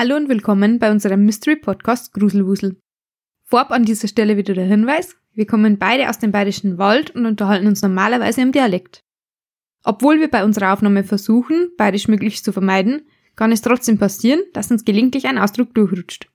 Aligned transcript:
Hallo 0.00 0.14
und 0.14 0.28
willkommen 0.28 0.78
bei 0.78 0.92
unserem 0.92 1.24
Mystery 1.24 1.56
Podcast 1.56 2.14
Gruselwusel. 2.14 2.80
Vorab 3.42 3.72
an 3.72 3.84
dieser 3.84 4.06
Stelle 4.06 4.36
wieder 4.36 4.54
der 4.54 4.66
Hinweis, 4.66 5.16
wir 5.32 5.44
kommen 5.44 5.76
beide 5.76 6.08
aus 6.08 6.20
dem 6.20 6.30
bayerischen 6.30 6.78
Wald 6.78 7.10
und 7.16 7.26
unterhalten 7.26 7.66
uns 7.66 7.82
normalerweise 7.82 8.40
im 8.42 8.52
Dialekt. 8.52 9.00
Obwohl 9.82 10.20
wir 10.20 10.30
bei 10.30 10.44
unserer 10.44 10.72
Aufnahme 10.72 11.02
versuchen, 11.02 11.72
bayerisch 11.76 12.06
möglichst 12.06 12.44
zu 12.44 12.52
vermeiden, 12.52 13.08
kann 13.34 13.50
es 13.50 13.60
trotzdem 13.60 13.98
passieren, 13.98 14.40
dass 14.52 14.70
uns 14.70 14.84
gelegentlich 14.84 15.26
ein 15.26 15.36
Ausdruck 15.36 15.74
durchrutscht. 15.74 16.30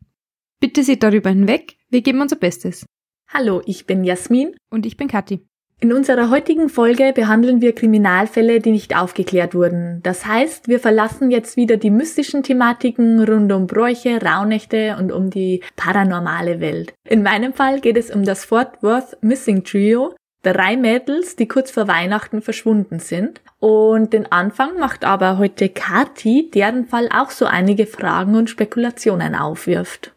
Bitte 0.59 0.83
seht 0.83 1.01
darüber 1.01 1.29
hinweg, 1.29 1.77
wir 1.87 2.01
geben 2.01 2.19
unser 2.19 2.35
Bestes. 2.35 2.85
Hallo, 3.29 3.61
ich 3.65 3.85
bin 3.85 4.03
Jasmin. 4.03 4.57
Und 4.71 4.85
ich 4.85 4.97
bin 4.97 5.07
Kathi. 5.07 5.47
In 5.83 5.91
unserer 5.91 6.29
heutigen 6.29 6.69
Folge 6.69 7.11
behandeln 7.13 7.59
wir 7.59 7.75
Kriminalfälle, 7.75 8.61
die 8.61 8.71
nicht 8.71 8.95
aufgeklärt 8.95 9.53
wurden. 9.53 9.99
Das 10.01 10.25
heißt, 10.25 10.69
wir 10.69 10.79
verlassen 10.79 11.29
jetzt 11.29 11.57
wieder 11.57 11.75
die 11.75 11.89
mystischen 11.89 12.41
Thematiken 12.41 13.21
rund 13.21 13.51
um 13.51 13.67
Bräuche, 13.67 14.21
Rauhnächte 14.21 14.95
und 14.97 15.11
um 15.11 15.29
die 15.29 15.61
paranormale 15.75 16.61
Welt. 16.61 16.93
In 17.03 17.21
meinem 17.21 17.51
Fall 17.51 17.81
geht 17.81 17.97
es 17.97 18.11
um 18.11 18.23
das 18.23 18.45
Fort 18.45 18.81
Worth 18.81 19.21
Missing 19.21 19.65
Trio, 19.65 20.15
drei 20.41 20.77
Mädels, 20.77 21.35
die 21.35 21.49
kurz 21.49 21.69
vor 21.69 21.89
Weihnachten 21.89 22.41
verschwunden 22.41 22.99
sind. 22.99 23.41
Und 23.59 24.13
den 24.13 24.31
Anfang 24.31 24.79
macht 24.79 25.03
aber 25.03 25.37
heute 25.37 25.67
Kati, 25.67 26.49
deren 26.49 26.85
Fall 26.85 27.09
auch 27.13 27.29
so 27.29 27.43
einige 27.43 27.87
Fragen 27.87 28.35
und 28.35 28.49
Spekulationen 28.49 29.35
aufwirft. 29.35 30.15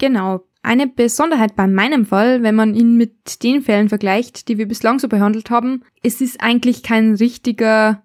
Genau, 0.00 0.40
eine 0.66 0.88
Besonderheit 0.88 1.54
bei 1.54 1.68
meinem 1.68 2.04
Fall, 2.04 2.42
wenn 2.42 2.56
man 2.56 2.74
ihn 2.74 2.96
mit 2.96 3.42
den 3.44 3.62
Fällen 3.62 3.88
vergleicht, 3.88 4.48
die 4.48 4.58
wir 4.58 4.66
bislang 4.66 4.98
so 4.98 5.08
behandelt 5.08 5.48
haben, 5.48 5.84
es 6.02 6.20
ist 6.20 6.40
eigentlich 6.40 6.82
kein 6.82 7.14
richtiger, 7.14 8.02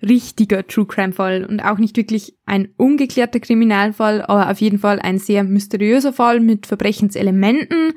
richtiger 0.00 0.64
True 0.66 0.86
Crime 0.86 1.12
Fall 1.12 1.44
und 1.44 1.60
auch 1.60 1.78
nicht 1.78 1.96
wirklich 1.96 2.36
ein 2.46 2.68
ungeklärter 2.76 3.40
Kriminalfall, 3.40 4.22
aber 4.22 4.48
auf 4.48 4.60
jeden 4.60 4.78
Fall 4.78 5.00
ein 5.00 5.18
sehr 5.18 5.42
mysteriöser 5.42 6.12
Fall 6.12 6.38
mit 6.38 6.66
Verbrechenselementen, 6.66 7.94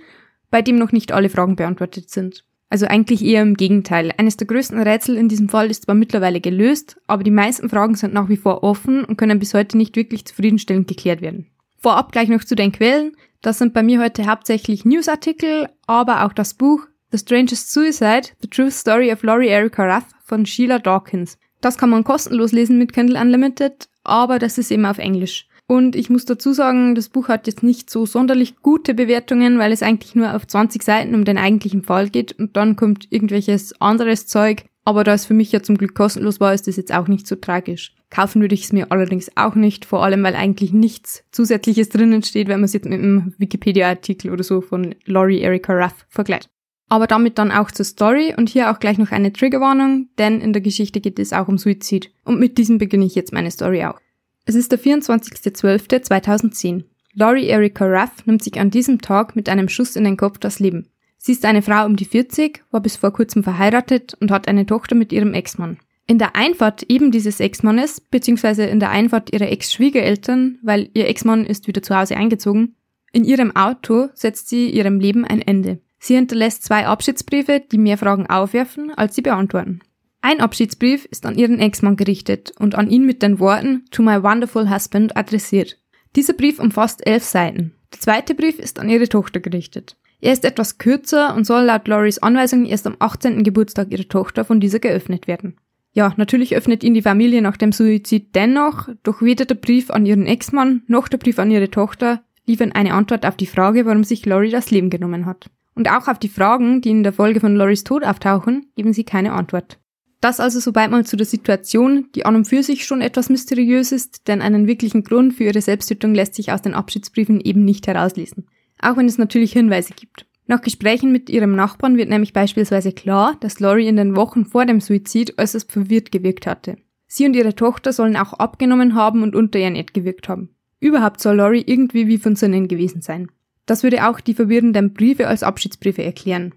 bei 0.50 0.64
dem 0.64 0.78
noch 0.78 0.92
nicht 0.92 1.12
alle 1.12 1.30
Fragen 1.30 1.56
beantwortet 1.56 2.10
sind. 2.10 2.44
Also 2.70 2.88
eigentlich 2.88 3.24
eher 3.24 3.44
im 3.44 3.54
Gegenteil. 3.54 4.12
Eines 4.18 4.36
der 4.36 4.48
größten 4.48 4.80
Rätsel 4.82 5.16
in 5.16 5.30
diesem 5.30 5.48
Fall 5.48 5.70
ist 5.70 5.84
zwar 5.84 5.96
mittlerweile 5.96 6.42
gelöst, 6.42 6.98
aber 7.06 7.24
die 7.24 7.32
meisten 7.32 7.70
Fragen 7.70 7.96
sind 7.96 8.14
nach 8.16 8.30
wie 8.30 8.36
vor 8.36 8.64
offen 8.64 9.06
und 9.06 9.18
können 9.18 9.40
bis 9.40 9.54
heute 9.54 9.78
nicht 9.78 9.96
wirklich 9.96 10.26
zufriedenstellend 10.26 10.88
geklärt 10.88 11.22
werden. 11.22 11.48
Vorab 11.78 12.12
gleich 12.12 12.28
noch 12.28 12.44
zu 12.44 12.56
den 12.56 12.72
Quellen. 12.72 13.16
Das 13.42 13.60
sind 13.60 13.74
bei 13.74 13.84
mir 13.84 14.02
heute 14.02 14.26
hauptsächlich 14.26 14.86
Newsartikel, 14.86 15.70
aber 15.86 16.26
auch 16.26 16.34
das 16.34 16.54
Buch 16.54 16.88
The 17.12 17.20
Strangest 17.20 17.72
Suicide, 17.72 18.30
The 18.42 18.50
True 18.50 18.72
Story 18.72 19.14
of 19.14 19.24
Laurie 19.24 19.48
Erica 19.48 19.96
Ruff 19.96 20.06
von 20.24 20.46
Sheila 20.46 20.80
Dawkins. 20.80 21.38
Das 21.62 21.78
kann 21.78 21.90
man 21.90 22.04
kostenlos 22.04 22.52
lesen 22.52 22.78
mit 22.78 22.94
Kindle 22.94 23.20
Unlimited, 23.20 23.88
aber 24.04 24.40
das 24.40 24.58
ist 24.58 24.72
eben 24.72 24.86
auf 24.86 24.98
Englisch. 24.98 25.48
Und 25.68 25.96
ich 25.96 26.10
muss 26.10 26.24
dazu 26.24 26.54
sagen, 26.54 26.96
das 26.96 27.10
Buch 27.10 27.28
hat 27.28 27.46
jetzt 27.46 27.62
nicht 27.62 27.90
so 27.90 28.06
sonderlich 28.06 28.58
gute 28.62 28.94
Bewertungen, 28.94 29.60
weil 29.60 29.74
es 29.74 29.84
eigentlich 29.84 30.16
nur 30.16 30.34
auf 30.34 30.48
20 30.48 30.82
Seiten 30.82 31.14
um 31.14 31.26
den 31.26 31.38
eigentlichen 31.38 31.84
Fall 31.84 32.10
geht 32.10 32.32
und 32.40 32.56
dann 32.56 32.78
kommt 32.78 33.12
irgendwelches 33.12 33.80
anderes 33.82 34.28
Zeug. 34.28 34.64
Aber 34.86 35.04
da 35.04 35.14
es 35.14 35.26
für 35.26 35.34
mich 35.34 35.52
ja 35.52 35.62
zum 35.62 35.78
Glück 35.78 35.94
kostenlos 35.94 36.40
war, 36.40 36.54
ist 36.54 36.68
das 36.68 36.78
jetzt 36.78 36.94
auch 36.94 37.10
nicht 37.10 37.28
so 37.28 37.36
tragisch. 37.36 37.94
Kaufen 38.10 38.42
würde 38.42 38.56
ich 38.56 38.64
es 38.64 38.74
mir 38.74 38.92
allerdings 38.92 39.30
auch 39.36 39.56
nicht, 39.56 39.86
vor 39.86 40.04
allem 40.04 40.24
weil 40.24 40.36
eigentlich 40.36 40.72
nichts 40.72 41.24
Zusätzliches 41.32 41.90
drinnen 41.90 42.24
steht, 42.24 42.48
wenn 42.48 42.62
man 42.62 42.66
es 42.66 42.74
jetzt 42.74 42.86
mit 42.86 43.00
einem 43.00 43.34
Wikipedia-Artikel 43.38 44.32
oder 44.32 44.44
so 44.44 44.62
von 44.62 44.96
Laurie 45.06 45.42
Erica 45.42 45.74
Ruff 45.74 46.06
vergleicht. 46.10 46.50
Aber 46.90 47.06
damit 47.06 47.38
dann 47.38 47.52
auch 47.52 47.70
zur 47.70 47.86
Story 47.86 48.34
und 48.38 48.48
hier 48.48 48.72
auch 48.72 48.80
gleich 48.80 48.98
noch 48.98 49.12
eine 49.12 49.34
Triggerwarnung, 49.34 50.08
denn 50.18 50.40
in 50.40 50.54
der 50.54 50.62
Geschichte 50.62 51.02
geht 51.02 51.20
es 51.20 51.34
auch 51.34 51.50
um 51.50 51.58
Suizid. 51.58 52.12
Und 52.24 52.40
mit 52.40 52.58
diesem 52.58 52.78
beginne 52.78 53.04
ich 53.06 53.16
jetzt 53.16 53.34
meine 53.34 53.52
Story 53.52 53.84
auch. 53.84 54.00
Es 54.46 54.56
ist 54.56 54.72
der 54.72 54.80
24.12.2010. 54.80 56.86
Laurie 57.14 57.50
Erica 57.50 57.86
Ruff 57.86 58.26
nimmt 58.26 58.42
sich 58.42 58.58
an 58.58 58.72
diesem 58.72 59.02
Tag 59.02 59.36
mit 59.36 59.50
einem 59.50 59.68
Schuss 59.68 59.98
in 59.98 60.06
den 60.06 60.16
Kopf 60.16 60.38
das 60.38 60.60
Leben. 60.60 60.88
Sie 61.18 61.34
ist 61.34 61.44
eine 61.44 61.62
Frau 61.62 61.86
um 61.86 61.98
die 61.98 62.06
40, 62.06 62.64
war 62.72 62.80
bis 62.80 62.96
vor 62.96 63.12
kurzem 63.12 63.44
verheiratet 63.44 64.14
und 64.22 64.32
hat 64.32 64.48
eine 64.48 64.66
Tochter 64.66 64.96
mit 64.96 65.12
ihrem 65.12 65.34
Ex-Mann. 65.34 65.80
In 66.10 66.20
der 66.20 66.38
Einfahrt 66.38 66.84
eben 66.84 67.12
dieses 67.12 67.42
Ex-Mannes, 67.42 68.00
beziehungsweise 68.00 68.64
in 68.64 68.80
der 68.80 68.92
Einfahrt 68.92 69.34
ihrer 69.34 69.52
Ex-Schwiegereltern, 69.52 70.58
weil 70.64 70.90
ihr 70.94 71.08
Ex-Mann 71.08 71.46
ist 71.46 71.68
wieder 71.68 71.84
zu 71.84 71.98
Hause 71.98 72.16
eingezogen, 72.16 72.76
in 73.12 73.26
ihrem 73.26 73.56
Auto 73.56 74.08
setzt 74.14 74.48
sie 74.48 74.70
ihrem 74.70 75.00
Leben 75.00 75.26
ein 75.26 75.42
Ende. 75.42 75.80
Sie 76.00 76.16
hinterlässt 76.16 76.64
zwei 76.64 76.88
Abschiedsbriefe, 76.88 77.62
die 77.72 77.78
mehr 77.78 77.98
Fragen 77.98 78.28
aufwerfen, 78.28 78.92
als 78.94 79.16
sie 79.16 79.22
beantworten. 79.22 79.82
Ein 80.22 80.40
Abschiedsbrief 80.40 81.06
ist 81.06 81.26
an 81.26 81.38
ihren 81.38 81.60
Ex-Mann 81.60 81.98
gerichtet 81.98 82.54
und 82.58 82.76
an 82.76 82.90
ihn 82.90 83.06
mit 83.06 83.22
den 83.22 83.40
Worten 83.40 83.86
To 83.92 84.02
my 84.02 84.24
wonderful 84.24 84.70
husband 84.70 85.16
adressiert. 85.18 85.78
Dieser 86.16 86.34
Brief 86.34 86.60
umfasst 86.60 87.06
elf 87.06 87.24
Seiten. 87.24 87.74
Der 87.94 88.00
zweite 88.00 88.34
Brief 88.34 88.60
ist 88.60 88.80
an 88.80 88.90
ihre 88.90 89.10
Tochter 89.10 89.40
gerichtet. 89.40 89.98
Er 90.20 90.34
ist 90.34 90.46
etwas 90.46 90.78
kürzer 90.78 91.36
und 91.36 91.46
soll 91.46 91.66
laut 91.66 91.88
Loris 91.88 92.20
Anweisung 92.20 92.66
erst 92.66 92.88
am 92.88 92.96
18. 93.00 93.44
Geburtstag 93.44 93.92
ihrer 93.92 94.08
Tochter 94.08 94.46
von 94.46 94.60
dieser 94.60 94.80
geöffnet 94.80 95.28
werden. 95.28 95.58
Ja, 95.98 96.14
natürlich 96.16 96.56
öffnet 96.56 96.84
ihn 96.84 96.94
die 96.94 97.02
Familie 97.02 97.42
nach 97.42 97.58
dem 97.58 97.72
Suizid 97.72 98.36
dennoch, 98.36 98.88
doch 99.02 99.24
weder 99.24 99.46
der 99.46 99.56
Brief 99.56 99.90
an 99.90 100.06
ihren 100.06 100.28
Ex-Mann 100.28 100.84
noch 100.86 101.08
der 101.08 101.18
Brief 101.18 101.40
an 101.40 101.50
ihre 101.50 101.72
Tochter 101.72 102.22
liefern 102.46 102.72
eine 102.72 102.94
Antwort 102.94 103.26
auf 103.26 103.36
die 103.36 103.48
Frage, 103.48 103.88
warum 103.88 104.04
sich 104.04 104.24
Lori 104.24 104.52
das 104.52 104.70
Leben 104.70 104.92
genommen 104.92 105.26
hat. 105.26 105.50
Und 105.74 105.90
auch 105.90 106.08
auf 106.08 106.20
die 106.20 106.30
Fragen, 106.30 106.82
die 106.82 106.92
in 106.92 107.02
der 107.02 107.14
Folge 107.14 107.40
von 107.40 107.56
Loris 107.56 107.84
Tod 107.84 108.04
auftauchen, 108.04 108.68
geben 108.76 108.94
sie 108.94 109.06
keine 109.06 109.34
Antwort. 109.34 109.80
Das 110.22 110.40
also 110.40 110.60
sobald 110.60 110.92
mal 110.92 111.04
zu 111.04 111.18
der 111.18 111.26
Situation, 111.26 112.10
die 112.14 112.28
an 112.28 112.36
und 112.36 112.46
für 112.46 112.62
sich 112.62 112.86
schon 112.86 113.02
etwas 113.02 113.32
mysteriös 113.32 113.92
ist, 113.92 114.28
denn 114.28 114.44
einen 114.44 114.68
wirklichen 114.68 115.04
Grund 115.04 115.34
für 115.34 115.46
ihre 115.46 115.62
Selbsttötung 115.62 116.14
lässt 116.14 116.36
sich 116.36 116.52
aus 116.52 116.62
den 116.62 116.76
Abschiedsbriefen 116.76 117.42
eben 117.42 117.66
nicht 117.66 117.88
herauslesen. 117.88 118.46
Auch 118.80 118.98
wenn 118.98 119.08
es 119.08 119.18
natürlich 119.18 119.52
Hinweise 119.52 119.96
gibt. 119.96 120.27
Nach 120.50 120.62
Gesprächen 120.62 121.12
mit 121.12 121.30
ihrem 121.30 121.56
Nachbarn 121.56 121.98
wird 121.98 122.10
nämlich 122.10 122.32
beispielsweise 122.32 122.94
klar, 122.94 123.36
dass 123.42 123.60
Laurie 123.60 123.88
in 123.88 123.98
den 123.98 124.16
Wochen 124.16 124.46
vor 124.46 124.66
dem 124.66 124.80
Suizid 124.80 125.38
äußerst 125.38 125.70
verwirrt 125.70 126.12
gewirkt 126.12 126.48
hatte. 126.48 126.78
Sie 127.06 127.26
und 127.26 127.36
ihre 127.36 127.54
Tochter 127.54 127.92
sollen 127.92 128.16
auch 128.16 128.34
abgenommen 128.34 128.96
haben 128.96 129.24
und 129.24 129.36
unter 129.36 129.60
ihr 129.60 129.70
Nett 129.70 129.94
gewirkt 129.94 130.30
haben. 130.30 130.50
Überhaupt 130.80 131.20
soll 131.20 131.36
Laurie 131.36 131.64
irgendwie 131.66 132.08
wie 132.08 132.18
von 132.18 132.38
Sinnen 132.38 132.70
gewesen 132.70 133.02
sein. 133.02 133.30
Das 133.66 133.84
würde 133.84 134.08
auch 134.08 134.22
die 134.22 134.34
verwirrenden 134.34 134.94
Briefe 134.94 135.28
als 135.28 135.44
Abschiedsbriefe 135.44 136.04
erklären. 136.04 136.56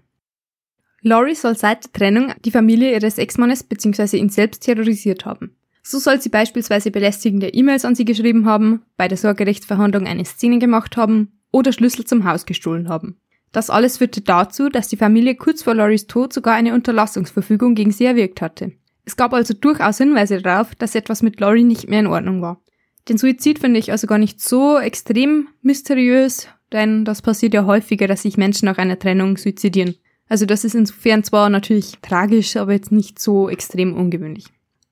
Laurie 1.01 1.35
soll 1.35 1.57
seit 1.57 1.83
der 1.83 1.91
Trennung 1.93 2.33
die 2.45 2.51
Familie 2.51 2.93
ihres 2.93 3.17
Ex-Mannes 3.17 3.63
bzw. 3.63 4.17
ihn 4.17 4.29
selbst 4.29 4.63
terrorisiert 4.63 5.25
haben. 5.25 5.55
So 5.83 5.99
soll 5.99 6.21
sie 6.21 6.29
beispielsweise 6.29 6.91
belästigende 6.91 7.49
E-Mails 7.49 7.85
an 7.85 7.95
sie 7.95 8.05
geschrieben 8.05 8.45
haben, 8.45 8.83
bei 8.97 9.07
der 9.07 9.17
Sorgerechtsverhandlung 9.17 10.05
eine 10.05 10.25
Szene 10.25 10.59
gemacht 10.59 10.95
haben 10.95 11.39
oder 11.51 11.73
Schlüssel 11.73 12.05
zum 12.05 12.23
Haus 12.23 12.45
gestohlen 12.45 12.87
haben. 12.87 13.17
Das 13.51 13.69
alles 13.69 13.97
führte 13.97 14.21
dazu, 14.21 14.69
dass 14.69 14.87
die 14.87 14.97
Familie 14.97 15.35
kurz 15.35 15.63
vor 15.63 15.75
Loris 15.75 16.07
Tod 16.07 16.31
sogar 16.31 16.55
eine 16.55 16.73
Unterlassungsverfügung 16.73 17.75
gegen 17.75 17.91
sie 17.91 18.05
erwirkt 18.05 18.41
hatte. 18.41 18.71
Es 19.03 19.17
gab 19.17 19.33
also 19.33 19.53
durchaus 19.53 19.97
Hinweise 19.97 20.41
darauf, 20.41 20.73
dass 20.75 20.95
etwas 20.95 21.21
mit 21.21 21.39
Lori 21.39 21.63
nicht 21.63 21.89
mehr 21.89 21.99
in 21.99 22.07
Ordnung 22.07 22.41
war. 22.41 22.61
Den 23.09 23.17
Suizid 23.17 23.59
finde 23.59 23.79
ich 23.79 23.91
also 23.91 24.07
gar 24.07 24.19
nicht 24.19 24.39
so 24.39 24.77
extrem 24.77 25.47
mysteriös, 25.61 26.47
denn 26.71 27.03
das 27.03 27.21
passiert 27.21 27.53
ja 27.53 27.65
häufiger, 27.65 28.07
dass 28.07 28.21
sich 28.21 28.37
Menschen 28.37 28.67
nach 28.67 28.77
einer 28.77 28.99
Trennung 28.99 29.37
suizidieren. 29.37 29.95
Also 30.29 30.45
das 30.45 30.63
ist 30.63 30.75
insofern 30.75 31.23
zwar 31.23 31.49
natürlich 31.49 31.97
tragisch, 32.01 32.55
aber 32.55 32.73
jetzt 32.73 32.91
nicht 32.91 33.19
so 33.19 33.49
extrem 33.49 33.95
ungewöhnlich. 33.95 34.45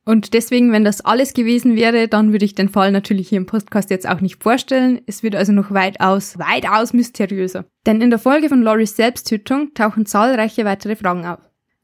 Und 0.10 0.34
deswegen, 0.34 0.72
wenn 0.72 0.84
das 0.84 1.02
alles 1.02 1.36
gewesen 1.36 1.76
wäre, 1.76 2.08
dann 2.08 2.32
würde 2.32 2.44
ich 2.44 2.56
den 2.56 2.70
Fall 2.70 2.92
natürlich 2.92 3.30
hier 3.30 3.38
im 3.38 3.46
Podcast 3.46 3.92
jetzt 3.92 4.10
auch 4.10 4.22
nicht 4.22 4.42
vorstellen. 4.42 5.02
Es 5.06 5.22
wird 5.22 5.36
also 5.36 5.52
noch 5.52 5.70
weitaus, 5.70 6.40
weitaus 6.40 6.94
mysteriöser. 6.94 7.66
Denn 7.86 8.02
in 8.02 8.10
der 8.10 8.18
Folge 8.18 8.50
von 8.50 8.64
Loris 8.64 8.96
Selbsttötung 8.96 9.72
tauchen 9.76 10.08
zahlreiche 10.08 10.66
weitere 10.66 10.96
Fragen 10.96 11.28
auf. 11.28 11.38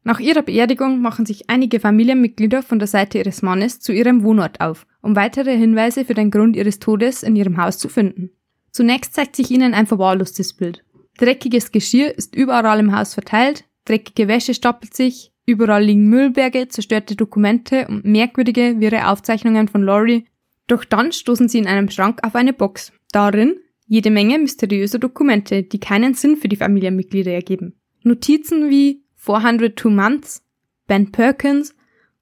Nach 0.04 0.20
ihrer 0.20 0.42
Beerdigung 0.42 1.04
machen 1.04 1.28
sich 1.28 1.52
einige 1.52 1.80
Familienmitglieder 1.80 2.64
von 2.64 2.80
der 2.80 2.88
Seite 2.88 3.20
ihres 3.20 3.44
Mannes 3.44 3.80
zu 3.80 3.94
ihrem 3.94 4.24
Wohnort 4.24 4.60
auf, 4.60 4.88
um 5.04 5.16
weitere 5.16 5.56
Hinweise 5.56 6.04
für 6.04 6.16
den 6.16 6.32
Grund 6.32 6.56
ihres 6.56 6.80
Todes 6.80 7.22
in 7.22 7.36
ihrem 7.36 7.62
Haus 7.62 7.78
zu 7.78 7.90
finden. 7.90 8.32
Zunächst 8.72 9.14
zeigt 9.14 9.36
sich 9.36 9.52
ihnen 9.52 9.76
ein 9.76 9.86
verwahrlostes 9.86 10.54
Bild. 10.54 10.84
Dreckiges 11.20 11.72
Geschirr 11.72 12.18
ist 12.18 12.34
überall 12.34 12.80
im 12.80 12.98
Haus 12.98 13.14
verteilt, 13.14 13.66
dreckige 13.86 14.28
Wäsche 14.28 14.56
stapelt 14.56 14.96
sich, 14.96 15.32
Überall 15.46 15.84
liegen 15.84 16.10
Müllberge, 16.10 16.68
zerstörte 16.68 17.16
Dokumente 17.16 17.88
und 17.88 18.04
merkwürdige, 18.04 18.80
wirre 18.80 19.10
Aufzeichnungen 19.10 19.68
von 19.68 19.84
Laurie. 19.84 20.26
Doch 20.68 20.84
dann 20.84 21.12
stoßen 21.12 21.48
sie 21.48 21.60
in 21.60 21.68
einem 21.68 21.90
Schrank 21.90 22.20
auf 22.24 22.36
eine 22.36 22.54
Box. 22.54 22.92
Darin 23.12 23.58
jede 23.88 24.10
Menge 24.10 24.40
mysteriöser 24.40 24.98
Dokumente, 24.98 25.64
die 25.64 25.80
keinen 25.80 26.16
Sinn 26.16 26.38
für 26.38 26.48
die 26.48 26.56
Familienmitglieder 26.56 27.32
ergeben. 27.32 27.76
Notizen 28.02 28.70
wie 28.70 29.04
402 29.16 29.90
Months, 29.90 30.44
Ben 30.88 31.12
Perkins 31.12 31.76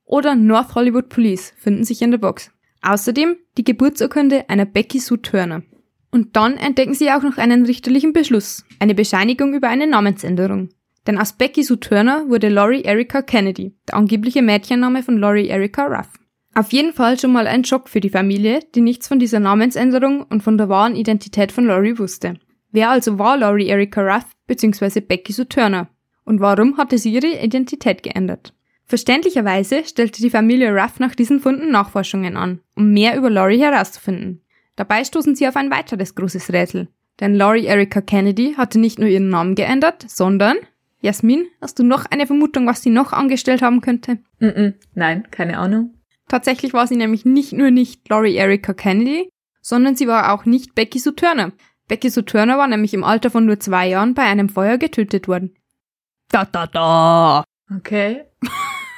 oder 0.03 0.35
North 0.35 0.75
Hollywood 0.75 1.09
Police 1.09 1.53
finden 1.57 1.85
sich 1.85 2.01
in 2.01 2.11
der 2.11 2.17
Box. 2.17 2.51
Außerdem 2.81 3.37
die 3.57 3.63
Geburtsurkunde 3.63 4.49
einer 4.49 4.65
Becky 4.65 4.99
Sue 4.99 5.21
Turner. 5.21 5.63
Und 6.11 6.35
dann 6.35 6.57
entdecken 6.57 6.93
sie 6.93 7.11
auch 7.11 7.23
noch 7.23 7.37
einen 7.37 7.65
richterlichen 7.65 8.13
Beschluss, 8.13 8.65
eine 8.79 8.93
Bescheinigung 8.93 9.53
über 9.53 9.69
eine 9.69 9.87
Namensänderung. 9.87 10.69
Denn 11.07 11.17
aus 11.17 11.33
Becky 11.33 11.63
Sue 11.63 11.79
Turner 11.79 12.29
wurde 12.29 12.49
Laurie 12.49 12.83
Erica 12.83 13.21
Kennedy, 13.21 13.75
der 13.87 13.95
angebliche 13.95 14.41
Mädchenname 14.41 15.03
von 15.03 15.17
Laurie 15.17 15.49
Erica 15.49 15.85
Ruff. 15.85 16.09
Auf 16.55 16.71
jeden 16.71 16.93
Fall 16.93 17.19
schon 17.19 17.33
mal 17.33 17.47
ein 17.47 17.65
Schock 17.65 17.89
für 17.89 17.99
die 17.99 18.09
Familie, 18.09 18.59
die 18.75 18.81
nichts 18.81 19.07
von 19.07 19.19
dieser 19.19 19.39
Namensänderung 19.39 20.23
und 20.23 20.43
von 20.43 20.57
der 20.57 20.69
wahren 20.69 20.95
Identität 20.95 21.51
von 21.51 21.65
Laurie 21.65 21.97
wusste. 21.97 22.35
Wer 22.71 22.89
also 22.89 23.19
war 23.19 23.37
Laurie 23.37 23.67
Erika 23.67 24.01
Ruff 24.01 24.25
bzw. 24.47 25.01
Becky 25.01 25.33
Sue 25.33 25.47
Turner? 25.47 25.89
Und 26.25 26.39
warum 26.39 26.77
hatte 26.77 26.97
sie 26.97 27.11
ihre 27.11 27.43
Identität 27.43 28.01
geändert? 28.03 28.53
Verständlicherweise 28.85 29.83
stellte 29.85 30.21
die 30.21 30.29
Familie 30.29 30.71
Ruff 30.73 30.99
nach 30.99 31.15
diesen 31.15 31.39
Funden 31.39 31.71
Nachforschungen 31.71 32.37
an, 32.37 32.61
um 32.75 32.91
mehr 32.93 33.17
über 33.17 33.29
Laurie 33.29 33.59
herauszufinden. 33.59 34.41
Dabei 34.75 35.03
stoßen 35.03 35.35
sie 35.35 35.47
auf 35.47 35.55
ein 35.55 35.71
weiteres 35.71 36.15
großes 36.15 36.51
Rätsel. 36.53 36.87
Denn 37.19 37.35
Laurie 37.35 37.65
Erika 37.65 38.01
Kennedy 38.01 38.55
hatte 38.55 38.79
nicht 38.79 38.99
nur 38.99 39.07
ihren 39.07 39.29
Namen 39.29 39.55
geändert, 39.55 40.05
sondern 40.07 40.57
Jasmin, 41.03 41.47
hast 41.59 41.79
du 41.79 41.83
noch 41.83 42.05
eine 42.05 42.25
Vermutung, 42.25 42.65
was 42.65 42.81
sie 42.81 42.89
noch 42.89 43.11
angestellt 43.11 43.61
haben 43.61 43.81
könnte? 43.81 44.19
Mm 44.39 44.45
-mm, 44.45 44.73
nein, 44.95 45.27
keine 45.31 45.57
Ahnung. 45.57 45.95
Tatsächlich 46.29 46.71
war 46.71 46.87
sie 46.87 46.95
nämlich 46.95 47.25
nicht 47.25 47.51
nur 47.51 47.71
nicht 47.71 48.07
Laurie 48.07 48.35
Erika 48.35 48.73
Kennedy, 48.73 49.29
sondern 49.61 49.97
sie 49.97 50.07
war 50.07 50.31
auch 50.31 50.45
nicht 50.45 50.75
Becky 50.75 50.99
Sue 50.99 51.13
Turner. 51.13 51.51
Becky 51.89 52.09
Sue 52.09 52.23
Turner 52.23 52.57
war 52.57 52.69
nämlich 52.69 52.93
im 52.93 53.03
Alter 53.03 53.29
von 53.31 53.45
nur 53.45 53.59
zwei 53.59 53.89
Jahren 53.89 54.13
bei 54.13 54.23
einem 54.23 54.47
Feuer 54.47 54.77
getötet 54.77 55.27
worden. 55.27 55.53
Da 56.29 56.45
da 56.45 56.67
da. 56.67 57.43
Okay. 57.75 58.23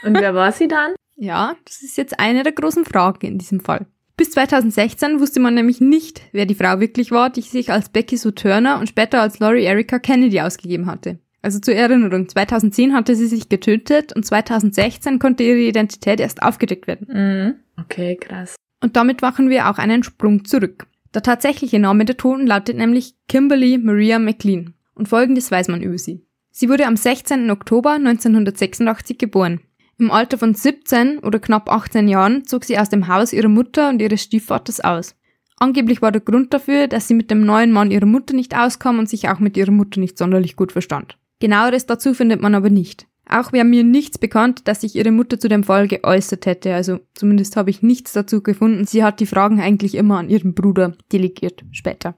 Und 0.04 0.13
wer 0.13 0.36
war 0.36 0.52
sie 0.52 0.68
dann? 0.68 0.94
Ja, 1.18 1.56
das 1.63 1.81
ist 1.81 1.96
jetzt 1.96 2.19
eine 2.19 2.44
der 2.44 2.52
großen 2.52 2.84
Fragen 2.84 3.25
in 3.25 3.38
diesem 3.38 3.62
Fall. 3.62 3.88
Bis 4.18 4.31
2016 4.31 5.22
wusste 5.22 5.40
man 5.40 5.54
nämlich 5.54 5.80
nicht, 5.80 6.22
wer 6.34 6.46
die 6.46 6.56
Frau 6.56 6.81
wirklich 6.81 7.10
war, 7.10 7.30
die 7.30 7.40
sich 7.40 7.72
als 7.72 7.88
Becky 7.88 8.18
Sue 8.18 8.36
Turner 8.36 8.80
und 8.80 8.90
später 8.90 9.22
als 9.22 9.40
Laurie 9.40 9.63
Erika 9.63 9.98
Kennedy 9.98 10.42
ausgegeben 10.42 10.88
hatte. 10.88 11.19
Also 11.45 11.59
zur 11.59 11.75
Erinnerung, 11.75 12.27
2010 12.27 12.95
hatte 12.95 13.15
sie 13.15 13.27
sich 13.27 13.50
getötet 13.50 14.13
und 14.15 14.25
2016 14.25 15.19
konnte 15.19 15.44
ihre 15.44 15.59
Identität 15.59 16.19
erst 16.19 16.42
aufgedeckt 16.42 16.88
werden. 16.88 17.07
Mhm. 17.07 17.53
Okay, 17.80 18.15
krass. 18.15 18.56
Und 18.81 18.95
damit 18.95 19.21
machen 19.21 19.51
wir 19.51 19.69
auch 19.69 19.77
einen 19.77 20.01
Sprung 20.01 20.45
zurück. 20.45 20.88
Der 21.13 21.21
tatsächliche 21.21 21.77
Name 21.77 22.03
der 22.06 22.18
Toten 22.18 22.47
lautet 22.47 22.77
nämlich 22.77 23.13
Kimberly 23.27 23.77
Maria 23.77 24.18
McLean. 24.18 24.74
Und 24.95 25.07
folgendes 25.07 25.51
weiß 25.51 25.68
man 25.68 25.83
über 25.83 26.00
sie. 26.00 26.25
Sie 26.50 26.68
wurde 26.68 26.88
am 26.88 26.97
16. 26.97 27.51
Oktober 27.51 27.92
1986 27.92 29.19
geboren. 29.19 29.62
Im 30.00 30.09
Alter 30.09 30.39
von 30.39 30.56
17 30.56 31.19
oder 31.19 31.38
knapp 31.38 31.69
18 31.69 32.07
Jahren 32.07 32.45
zog 32.45 32.63
sie 32.63 32.80
aus 32.80 32.89
dem 32.89 33.07
Haus 33.07 33.33
ihrer 33.33 33.50
Mutter 33.50 33.89
und 33.89 34.01
ihres 34.01 34.24
Stiefvaters 34.24 34.80
aus. 34.80 35.15
Angeblich 35.57 36.01
war 36.01 36.12
der 36.12 36.21
Grund 36.21 36.56
dafür, 36.56 36.88
dass 36.88 37.07
sie 37.07 37.13
mit 37.13 37.30
dem 37.30 37.45
neuen 37.45 37.71
Mann 37.71 37.92
ihrer 37.92 38.07
Mutter 38.07 38.33
nicht 38.33 38.57
auskam 38.57 38.97
und 38.97 39.07
sich 39.07 39.30
auch 39.30 39.38
mit 39.38 39.56
ihrer 39.57 39.69
Mutter 39.69 40.00
nicht 40.00 40.18
sonderlich 40.18 40.56
gut 40.56 40.71
verstand. 40.71 41.19
Genaueres 41.39 41.85
dazu 41.85 42.13
findet 42.13 42.41
man 42.41 42.55
aber 42.55 42.69
nicht. 42.69 43.07
Auch 43.27 43.51
wäre 43.51 43.65
mir 43.65 43.83
nichts 43.83 44.17
bekannt, 44.17 44.67
dass 44.67 44.81
sich 44.81 44.95
ihre 44.95 45.11
Mutter 45.11 45.39
zu 45.39 45.47
dem 45.47 45.63
Fall 45.63 45.87
geäußert 45.87 46.45
hätte, 46.45 46.75
also 46.75 46.99
zumindest 47.15 47.57
habe 47.57 47.71
ich 47.71 47.81
nichts 47.81 48.13
dazu 48.13 48.43
gefunden. 48.43 48.85
Sie 48.85 49.03
hat 49.03 49.19
die 49.19 49.25
Fragen 49.25 49.59
eigentlich 49.59 49.95
immer 49.95 50.19
an 50.19 50.29
ihren 50.29 50.53
Bruder 50.53 50.95
delegiert 51.11 51.63
später. 51.71 52.15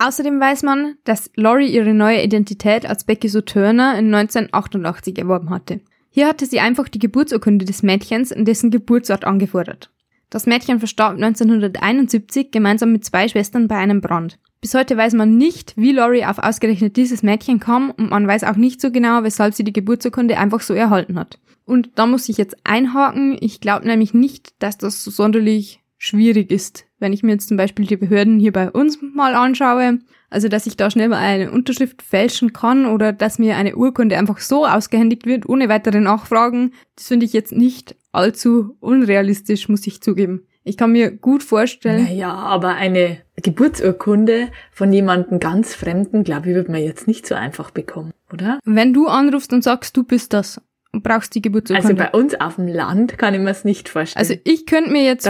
Außerdem 0.00 0.40
weiß 0.40 0.62
man, 0.62 0.96
dass 1.04 1.30
Laurie 1.36 1.68
ihre 1.68 1.94
neue 1.94 2.22
Identität 2.22 2.86
als 2.86 3.04
Becky 3.04 3.28
Sue 3.28 3.44
Turner 3.44 3.98
in 3.98 4.12
1988 4.12 5.18
erworben 5.18 5.50
hatte. 5.50 5.80
Hier 6.08 6.26
hatte 6.26 6.46
sie 6.46 6.58
einfach 6.58 6.88
die 6.88 6.98
Geburtsurkunde 6.98 7.64
des 7.64 7.82
Mädchens 7.82 8.32
in 8.32 8.44
dessen 8.44 8.70
Geburtsort 8.70 9.24
angefordert. 9.24 9.90
Das 10.30 10.46
Mädchen 10.46 10.78
verstarb 10.78 11.14
1971 11.14 12.50
gemeinsam 12.50 12.92
mit 12.92 13.04
zwei 13.04 13.28
Schwestern 13.28 13.68
bei 13.68 13.76
einem 13.76 14.00
Brand. 14.00 14.38
Bis 14.60 14.74
heute 14.74 14.94
weiß 14.96 15.14
man 15.14 15.38
nicht, 15.38 15.72
wie 15.76 15.92
Laurie 15.92 16.26
auf 16.26 16.38
ausgerechnet 16.38 16.96
dieses 16.96 17.22
Mädchen 17.22 17.60
kam 17.60 17.90
und 17.92 18.10
man 18.10 18.26
weiß 18.26 18.44
auch 18.44 18.56
nicht 18.56 18.80
so 18.80 18.90
genau, 18.90 19.22
weshalb 19.22 19.54
sie 19.54 19.64
die 19.64 19.72
Geburtsurkunde 19.72 20.36
einfach 20.36 20.60
so 20.60 20.74
erhalten 20.74 21.18
hat. 21.18 21.38
Und 21.64 21.90
da 21.94 22.06
muss 22.06 22.28
ich 22.28 22.36
jetzt 22.36 22.56
einhaken, 22.64 23.38
ich 23.40 23.60
glaube 23.60 23.86
nämlich 23.86 24.12
nicht, 24.12 24.52
dass 24.58 24.76
das 24.76 25.02
so 25.02 25.10
sonderlich 25.10 25.80
schwierig 25.96 26.50
ist. 26.50 26.84
Wenn 26.98 27.14
ich 27.14 27.22
mir 27.22 27.32
jetzt 27.32 27.48
zum 27.48 27.56
Beispiel 27.56 27.86
die 27.86 27.96
Behörden 27.96 28.38
hier 28.38 28.52
bei 28.52 28.70
uns 28.70 28.98
mal 29.00 29.34
anschaue, 29.34 30.00
also, 30.30 30.46
dass 30.46 30.66
ich 30.66 30.76
da 30.76 30.90
schnell 30.90 31.08
mal 31.08 31.18
eine 31.18 31.50
Unterschrift 31.50 32.02
fälschen 32.02 32.52
kann 32.52 32.86
oder 32.86 33.12
dass 33.12 33.40
mir 33.40 33.56
eine 33.56 33.74
Urkunde 33.74 34.16
einfach 34.16 34.38
so 34.38 34.64
ausgehändigt 34.64 35.26
wird, 35.26 35.48
ohne 35.48 35.68
weitere 35.68 36.00
Nachfragen, 36.00 36.72
das 36.94 37.08
finde 37.08 37.26
ich 37.26 37.32
jetzt 37.32 37.50
nicht 37.50 37.96
allzu 38.12 38.76
unrealistisch, 38.78 39.68
muss 39.68 39.86
ich 39.88 40.00
zugeben. 40.00 40.46
Ich 40.64 40.76
kann 40.76 40.92
mir 40.92 41.10
gut 41.10 41.42
vorstellen. 41.42 42.04
Naja, 42.04 42.32
aber 42.32 42.74
eine 42.74 43.18
Geburtsurkunde 43.36 44.48
von 44.72 44.92
jemandem 44.92 45.40
ganz 45.40 45.74
Fremden, 45.74 46.22
glaube 46.22 46.50
ich, 46.50 46.54
wird 46.54 46.68
man 46.68 46.82
jetzt 46.82 47.06
nicht 47.06 47.26
so 47.26 47.34
einfach 47.34 47.70
bekommen, 47.70 48.12
oder? 48.32 48.58
Wenn 48.64 48.92
du 48.92 49.06
anrufst 49.06 49.52
und 49.52 49.64
sagst, 49.64 49.96
du 49.96 50.04
bist 50.04 50.32
das 50.32 50.60
und 50.92 51.02
brauchst 51.02 51.34
die 51.34 51.42
Geburtsurkunde. 51.42 51.88
Also 51.88 52.12
bei 52.12 52.18
uns 52.18 52.34
auf 52.40 52.56
dem 52.56 52.68
Land 52.68 53.16
kann 53.16 53.34
ich 53.34 53.40
mir 53.40 53.50
es 53.50 53.64
nicht 53.64 53.88
vorstellen. 53.88 54.20
Also 54.20 54.34
ich 54.44 54.66
könnte 54.66 54.90
mir 54.90 55.04
jetzt 55.04 55.26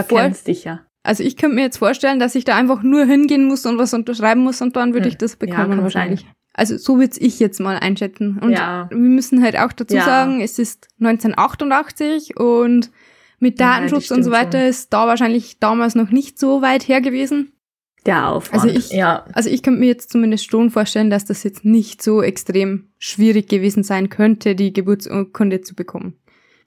dich 0.47 0.63
ja. 0.65 0.81
Also 1.03 1.23
ich 1.23 1.37
könnte 1.37 1.55
mir 1.55 1.63
jetzt 1.63 1.77
vorstellen, 1.77 2.19
dass 2.19 2.35
ich 2.35 2.43
da 2.43 2.55
einfach 2.55 2.83
nur 2.83 3.05
hingehen 3.05 3.45
muss 3.45 3.65
und 3.65 3.77
was 3.77 3.93
unterschreiben 3.93 4.41
muss 4.41 4.61
und 4.61 4.75
dann 4.75 4.93
würde 4.93 5.05
hm. 5.05 5.11
ich 5.11 5.17
das 5.17 5.35
bekommen 5.35 5.77
ja, 5.77 5.83
wahrscheinlich. 5.83 6.21
Sein. 6.21 6.29
Also 6.53 6.77
so 6.77 6.99
würde 6.99 7.17
ich 7.19 7.39
jetzt 7.39 7.59
mal 7.59 7.77
einschätzen. 7.77 8.37
Und 8.39 8.51
ja. 8.51 8.87
wir 8.89 8.97
müssen 8.97 9.41
halt 9.41 9.57
auch 9.57 9.71
dazu 9.71 9.95
ja. 9.95 10.03
sagen, 10.03 10.41
es 10.41 10.59
ist 10.59 10.89
1988 10.99 12.37
und 12.37 12.91
mit 13.41 13.59
Datenschutz 13.59 14.09
ja, 14.09 14.15
und 14.15 14.23
so 14.23 14.31
weiter 14.31 14.59
schon. 14.59 14.69
ist 14.69 14.93
da 14.93 15.07
wahrscheinlich 15.07 15.59
damals 15.59 15.95
noch 15.95 16.11
nicht 16.11 16.39
so 16.39 16.61
weit 16.61 16.87
her 16.87 17.01
gewesen. 17.01 17.51
Der 18.05 18.29
Aufwand. 18.29 18.63
Also 18.63 18.75
ich, 18.75 18.91
ja. 18.91 19.25
also 19.33 19.49
ich 19.49 19.61
könnte 19.61 19.79
mir 19.79 19.87
jetzt 19.87 20.11
zumindest 20.11 20.49
schon 20.49 20.71
vorstellen, 20.71 21.09
dass 21.09 21.25
das 21.25 21.43
jetzt 21.43 21.65
nicht 21.65 22.01
so 22.01 22.23
extrem 22.23 22.89
schwierig 22.97 23.47
gewesen 23.47 23.83
sein 23.83 24.09
könnte, 24.09 24.55
die 24.55 24.73
Geburtsurkunde 24.73 25.61
zu 25.61 25.75
bekommen. 25.75 26.15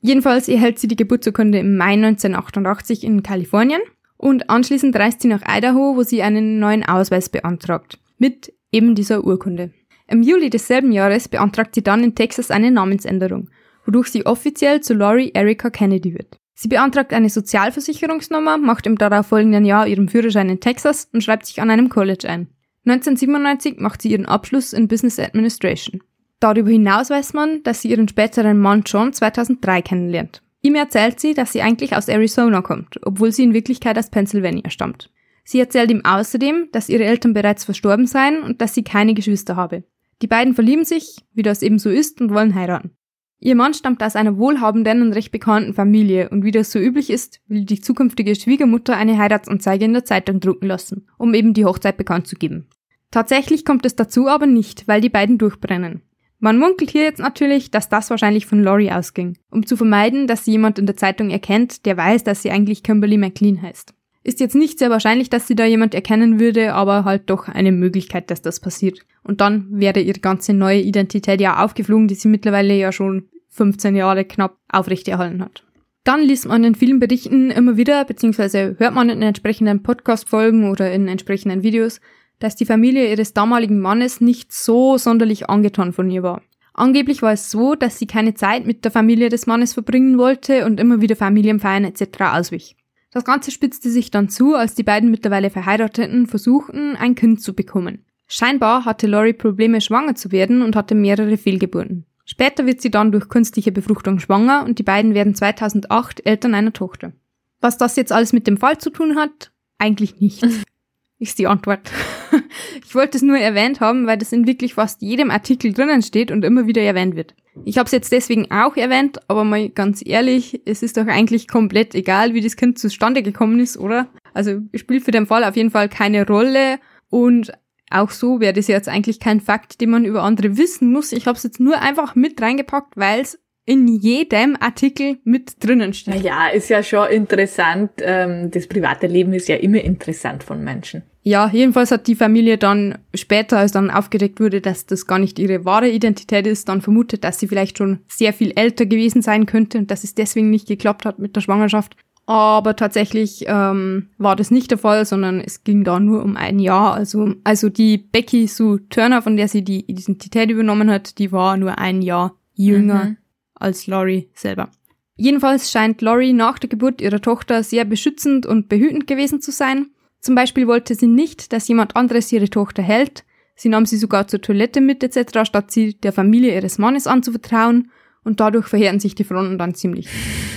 Jedenfalls 0.00 0.48
erhält 0.48 0.78
sie 0.78 0.86
die 0.86 0.96
Geburtsurkunde 0.96 1.58
im 1.58 1.76
Mai 1.76 1.94
1988 1.94 3.04
in 3.04 3.22
Kalifornien 3.22 3.80
und 4.16 4.48
anschließend 4.50 4.94
reist 4.94 5.22
sie 5.22 5.28
nach 5.28 5.42
Idaho, 5.48 5.96
wo 5.96 6.02
sie 6.02 6.22
einen 6.22 6.58
neuen 6.58 6.84
Ausweis 6.84 7.28
beantragt. 7.28 7.98
Mit 8.18 8.52
eben 8.70 8.94
dieser 8.94 9.24
Urkunde. 9.24 9.72
Im 10.06 10.22
Juli 10.22 10.50
desselben 10.50 10.92
Jahres 10.92 11.28
beantragt 11.28 11.74
sie 11.74 11.82
dann 11.82 12.04
in 12.04 12.14
Texas 12.14 12.50
eine 12.50 12.70
Namensänderung, 12.70 13.48
wodurch 13.86 14.08
sie 14.08 14.26
offiziell 14.26 14.80
zu 14.82 14.94
Laurie 14.94 15.32
Erica 15.34 15.70
Kennedy 15.70 16.14
wird. 16.14 16.38
Sie 16.54 16.68
beantragt 16.68 17.12
eine 17.12 17.30
Sozialversicherungsnummer, 17.30 18.58
macht 18.58 18.86
im 18.86 18.96
darauffolgenden 18.96 19.64
Jahr 19.64 19.86
ihren 19.86 20.08
Führerschein 20.08 20.48
in 20.48 20.60
Texas 20.60 21.08
und 21.12 21.22
schreibt 21.22 21.46
sich 21.46 21.60
an 21.60 21.70
einem 21.70 21.88
College 21.88 22.28
ein. 22.28 22.48
1997 22.86 23.80
macht 23.80 24.02
sie 24.02 24.12
ihren 24.12 24.26
Abschluss 24.26 24.72
in 24.72 24.88
Business 24.88 25.18
Administration. 25.18 26.02
Darüber 26.38 26.70
hinaus 26.70 27.10
weiß 27.10 27.32
man, 27.32 27.62
dass 27.62 27.82
sie 27.82 27.90
ihren 27.90 28.06
späteren 28.06 28.58
Mann 28.58 28.82
John 28.84 29.12
2003 29.12 29.82
kennenlernt. 29.82 30.42
Ihm 30.60 30.74
erzählt 30.76 31.18
sie, 31.18 31.34
dass 31.34 31.52
sie 31.52 31.62
eigentlich 31.62 31.96
aus 31.96 32.08
Arizona 32.08 32.62
kommt, 32.62 33.00
obwohl 33.02 33.32
sie 33.32 33.44
in 33.44 33.54
Wirklichkeit 33.54 33.98
aus 33.98 34.10
Pennsylvania 34.10 34.70
stammt. 34.70 35.10
Sie 35.44 35.60
erzählt 35.60 35.90
ihm 35.90 36.04
außerdem, 36.04 36.68
dass 36.72 36.88
ihre 36.88 37.04
Eltern 37.04 37.34
bereits 37.34 37.64
verstorben 37.64 38.06
seien 38.06 38.42
und 38.42 38.60
dass 38.60 38.74
sie 38.74 38.82
keine 38.82 39.14
Geschwister 39.14 39.56
habe. 39.56 39.84
Die 40.22 40.26
beiden 40.26 40.54
verlieben 40.54 40.84
sich, 40.84 41.16
wie 41.34 41.42
das 41.42 41.62
eben 41.62 41.78
so 41.78 41.90
ist, 41.90 42.20
und 42.20 42.32
wollen 42.32 42.54
heiraten. 42.54 42.96
Ihr 43.44 43.56
Mann 43.56 43.74
stammt 43.74 44.02
aus 44.02 44.16
einer 44.16 44.38
wohlhabenden 44.38 45.02
und 45.02 45.12
recht 45.12 45.30
bekannten 45.30 45.74
Familie 45.74 46.30
und 46.30 46.44
wie 46.44 46.50
das 46.50 46.72
so 46.72 46.78
üblich 46.78 47.10
ist, 47.10 47.42
will 47.46 47.66
die 47.66 47.78
zukünftige 47.78 48.34
Schwiegermutter 48.34 48.96
eine 48.96 49.18
Heiratsanzeige 49.18 49.84
in 49.84 49.92
der 49.92 50.06
Zeitung 50.06 50.40
drucken 50.40 50.66
lassen, 50.66 51.06
um 51.18 51.34
eben 51.34 51.52
die 51.52 51.66
Hochzeit 51.66 51.98
bekannt 51.98 52.26
zu 52.26 52.36
geben. 52.36 52.68
Tatsächlich 53.10 53.66
kommt 53.66 53.84
es 53.84 53.96
dazu 53.96 54.28
aber 54.28 54.46
nicht, 54.46 54.88
weil 54.88 55.02
die 55.02 55.10
beiden 55.10 55.36
durchbrennen. 55.36 56.00
Man 56.38 56.58
munkelt 56.58 56.90
hier 56.90 57.02
jetzt 57.02 57.20
natürlich, 57.20 57.70
dass 57.70 57.90
das 57.90 58.08
wahrscheinlich 58.08 58.46
von 58.46 58.62
Laurie 58.62 58.90
ausging, 58.90 59.36
um 59.50 59.66
zu 59.66 59.76
vermeiden, 59.76 60.26
dass 60.26 60.46
sie 60.46 60.52
jemand 60.52 60.78
in 60.78 60.86
der 60.86 60.96
Zeitung 60.96 61.28
erkennt, 61.28 61.84
der 61.84 61.98
weiß, 61.98 62.24
dass 62.24 62.40
sie 62.40 62.50
eigentlich 62.50 62.82
Kimberly 62.82 63.18
McLean 63.18 63.60
heißt. 63.60 63.92
Ist 64.22 64.40
jetzt 64.40 64.54
nicht 64.54 64.78
sehr 64.78 64.88
wahrscheinlich, 64.88 65.28
dass 65.28 65.46
sie 65.46 65.54
da 65.54 65.66
jemand 65.66 65.94
erkennen 65.94 66.40
würde, 66.40 66.72
aber 66.72 67.04
halt 67.04 67.28
doch 67.28 67.48
eine 67.48 67.72
Möglichkeit, 67.72 68.30
dass 68.30 68.40
das 68.40 68.58
passiert. 68.58 69.00
Und 69.22 69.42
dann 69.42 69.66
wäre 69.68 70.00
ihre 70.00 70.20
ganze 70.20 70.54
neue 70.54 70.80
Identität 70.80 71.42
ja 71.42 71.62
aufgeflogen, 71.62 72.08
die 72.08 72.14
sie 72.14 72.28
mittlerweile 72.28 72.74
ja 72.74 72.90
schon 72.90 73.28
15 73.54 73.96
Jahre 73.96 74.24
knapp 74.24 74.58
aufrechterhalten 74.68 75.42
hat. 75.42 75.64
Dann 76.04 76.20
liest 76.20 76.46
man 76.46 76.64
in 76.64 76.74
vielen 76.74 77.00
Berichten 77.00 77.50
immer 77.50 77.76
wieder, 77.76 78.04
beziehungsweise 78.04 78.76
hört 78.78 78.94
man 78.94 79.08
in 79.08 79.22
entsprechenden 79.22 79.82
Podcast-Folgen 79.82 80.70
oder 80.70 80.92
in 80.92 81.08
entsprechenden 81.08 81.62
Videos, 81.62 82.00
dass 82.40 82.56
die 82.56 82.66
Familie 82.66 83.10
ihres 83.10 83.32
damaligen 83.32 83.80
Mannes 83.80 84.20
nicht 84.20 84.52
so 84.52 84.98
sonderlich 84.98 85.48
angetan 85.48 85.92
von 85.92 86.10
ihr 86.10 86.22
war. 86.22 86.42
Angeblich 86.74 87.22
war 87.22 87.32
es 87.32 87.50
so, 87.50 87.74
dass 87.76 87.98
sie 87.98 88.06
keine 88.06 88.34
Zeit 88.34 88.66
mit 88.66 88.84
der 88.84 88.90
Familie 88.90 89.28
des 89.28 89.46
Mannes 89.46 89.72
verbringen 89.72 90.18
wollte 90.18 90.66
und 90.66 90.80
immer 90.80 91.00
wieder 91.00 91.16
Familienfeiern 91.16 91.84
etc. 91.84 92.20
auswich. 92.32 92.76
Das 93.12 93.24
Ganze 93.24 93.52
spitzte 93.52 93.88
sich 93.90 94.10
dann 94.10 94.28
zu, 94.28 94.54
als 94.56 94.74
die 94.74 94.82
beiden 94.82 95.10
mittlerweile 95.10 95.50
Verheirateten 95.50 96.26
versuchten, 96.26 96.96
ein 96.96 97.14
Kind 97.14 97.40
zu 97.40 97.54
bekommen. 97.54 98.04
Scheinbar 98.26 98.84
hatte 98.84 99.06
Laurie 99.06 99.34
Probleme, 99.34 99.80
schwanger 99.80 100.16
zu 100.16 100.32
werden 100.32 100.62
und 100.62 100.74
hatte 100.74 100.96
mehrere 100.96 101.36
Fehlgeburten. 101.36 102.06
Später 102.24 102.66
wird 102.66 102.80
sie 102.80 102.90
dann 102.90 103.12
durch 103.12 103.28
künstliche 103.28 103.72
Befruchtung 103.72 104.18
schwanger 104.18 104.64
und 104.64 104.78
die 104.78 104.82
beiden 104.82 105.14
werden 105.14 105.34
2008 105.34 106.26
Eltern 106.26 106.54
einer 106.54 106.72
Tochter. 106.72 107.12
Was 107.60 107.78
das 107.78 107.96
jetzt 107.96 108.12
alles 108.12 108.32
mit 108.32 108.46
dem 108.46 108.56
Fall 108.56 108.78
zu 108.78 108.90
tun 108.90 109.16
hat? 109.16 109.52
Eigentlich 109.78 110.20
nichts. 110.20 110.62
ist 111.18 111.38
die 111.38 111.46
Antwort. 111.46 111.90
ich 112.84 112.94
wollte 112.94 113.16
es 113.16 113.22
nur 113.22 113.38
erwähnt 113.38 113.80
haben, 113.80 114.06
weil 114.06 114.18
das 114.18 114.32
in 114.32 114.46
wirklich 114.46 114.74
fast 114.74 115.02
jedem 115.02 115.30
Artikel 115.30 115.72
drinnen 115.72 116.02
steht 116.02 116.30
und 116.30 116.44
immer 116.44 116.66
wieder 116.66 116.82
erwähnt 116.82 117.16
wird. 117.16 117.34
Ich 117.64 117.78
habe 117.78 117.86
es 117.86 117.92
jetzt 117.92 118.10
deswegen 118.10 118.50
auch 118.50 118.76
erwähnt, 118.76 119.20
aber 119.28 119.44
mal 119.44 119.68
ganz 119.68 120.02
ehrlich, 120.04 120.60
es 120.64 120.82
ist 120.82 120.96
doch 120.96 121.06
eigentlich 121.06 121.46
komplett 121.46 121.94
egal, 121.94 122.34
wie 122.34 122.40
das 122.40 122.56
Kind 122.56 122.78
zustande 122.78 123.22
gekommen 123.22 123.60
ist, 123.60 123.76
oder? 123.76 124.08
Also 124.32 124.60
spielt 124.74 125.04
für 125.04 125.12
den 125.12 125.26
Fall 125.26 125.44
auf 125.44 125.56
jeden 125.56 125.70
Fall 125.70 125.88
keine 125.88 126.26
Rolle 126.26 126.78
und 127.10 127.52
auch 127.90 128.10
so 128.10 128.40
wäre 128.40 128.52
das 128.52 128.66
jetzt 128.66 128.88
eigentlich 128.88 129.20
kein 129.20 129.40
Fakt, 129.40 129.80
den 129.80 129.90
man 129.90 130.04
über 130.04 130.22
andere 130.22 130.56
wissen 130.56 130.90
muss. 130.90 131.12
Ich 131.12 131.26
habe 131.26 131.36
es 131.36 131.42
jetzt 131.42 131.60
nur 131.60 131.80
einfach 131.80 132.14
mit 132.14 132.40
reingepackt, 132.40 132.96
weil 132.96 133.20
es 133.20 133.38
in 133.66 133.88
jedem 133.88 134.56
Artikel 134.60 135.18
mit 135.24 135.64
drinnen 135.64 135.94
steht. 135.94 136.22
Ja, 136.22 136.48
ist 136.48 136.68
ja 136.68 136.82
schon 136.82 137.08
interessant. 137.08 137.92
Ähm, 138.00 138.50
das 138.50 138.66
private 138.66 139.06
Leben 139.06 139.32
ist 139.32 139.48
ja 139.48 139.56
immer 139.56 139.80
interessant 139.80 140.44
von 140.44 140.62
Menschen. 140.62 141.02
Ja, 141.22 141.48
jedenfalls 141.50 141.90
hat 141.90 142.06
die 142.06 142.16
Familie 142.16 142.58
dann 142.58 142.98
später, 143.14 143.56
als 143.56 143.72
dann 143.72 143.90
aufgedeckt 143.90 144.40
wurde, 144.40 144.60
dass 144.60 144.84
das 144.84 145.06
gar 145.06 145.18
nicht 145.18 145.38
ihre 145.38 145.64
wahre 145.64 145.88
Identität 145.88 146.46
ist, 146.46 146.68
dann 146.68 146.82
vermutet, 146.82 147.24
dass 147.24 147.38
sie 147.38 147.48
vielleicht 147.48 147.78
schon 147.78 148.00
sehr 148.08 148.34
viel 148.34 148.52
älter 148.54 148.84
gewesen 148.84 149.22
sein 149.22 149.46
könnte 149.46 149.78
und 149.78 149.90
dass 149.90 150.04
es 150.04 150.14
deswegen 150.14 150.50
nicht 150.50 150.68
geklappt 150.68 151.06
hat 151.06 151.18
mit 151.18 151.34
der 151.34 151.40
Schwangerschaft. 151.40 151.96
Aber 152.26 152.74
tatsächlich 152.74 153.44
ähm, 153.48 154.08
war 154.16 154.34
das 154.34 154.50
nicht 154.50 154.70
der 154.70 154.78
Fall, 154.78 155.04
sondern 155.04 155.40
es 155.40 155.62
ging 155.62 155.84
da 155.84 156.00
nur 156.00 156.22
um 156.22 156.36
ein 156.36 156.58
Jahr. 156.58 156.94
Also, 156.94 157.34
also 157.44 157.68
die 157.68 157.98
Becky 157.98 158.46
Sue 158.46 158.80
Turner, 158.88 159.20
von 159.20 159.36
der 159.36 159.48
sie 159.48 159.62
die 159.62 159.84
Identität 159.90 160.50
übernommen 160.50 160.90
hat, 160.90 161.18
die 161.18 161.32
war 161.32 161.56
nur 161.56 161.78
ein 161.78 162.00
Jahr 162.00 162.34
jünger 162.54 163.04
mhm. 163.04 163.16
als 163.54 163.86
Laurie 163.86 164.30
selber. 164.32 164.70
Jedenfalls 165.16 165.70
scheint 165.70 166.00
Laurie 166.00 166.32
nach 166.32 166.58
der 166.58 166.70
Geburt 166.70 167.00
ihrer 167.00 167.20
Tochter 167.20 167.62
sehr 167.62 167.84
beschützend 167.84 168.46
und 168.46 168.68
behütend 168.68 169.06
gewesen 169.06 169.40
zu 169.40 169.52
sein. 169.52 169.90
Zum 170.20 170.34
Beispiel 170.34 170.66
wollte 170.66 170.94
sie 170.94 171.06
nicht, 171.06 171.52
dass 171.52 171.68
jemand 171.68 171.94
anderes 171.94 172.32
ihre 172.32 172.48
Tochter 172.48 172.82
hält. 172.82 173.24
Sie 173.54 173.68
nahm 173.68 173.86
sie 173.86 173.98
sogar 173.98 174.26
zur 174.26 174.40
Toilette 174.40 174.80
mit 174.80 175.04
etc., 175.04 175.44
statt 175.44 175.70
sie 175.70 175.94
der 175.94 176.12
Familie 176.12 176.54
ihres 176.54 176.78
Mannes 176.78 177.06
anzuvertrauen. 177.06 177.90
Und 178.24 178.40
dadurch 178.40 178.66
verheerten 178.66 179.00
sich 179.00 179.14
die 179.14 179.24
Fronten 179.24 179.58
dann 179.58 179.74
ziemlich. 179.74 180.08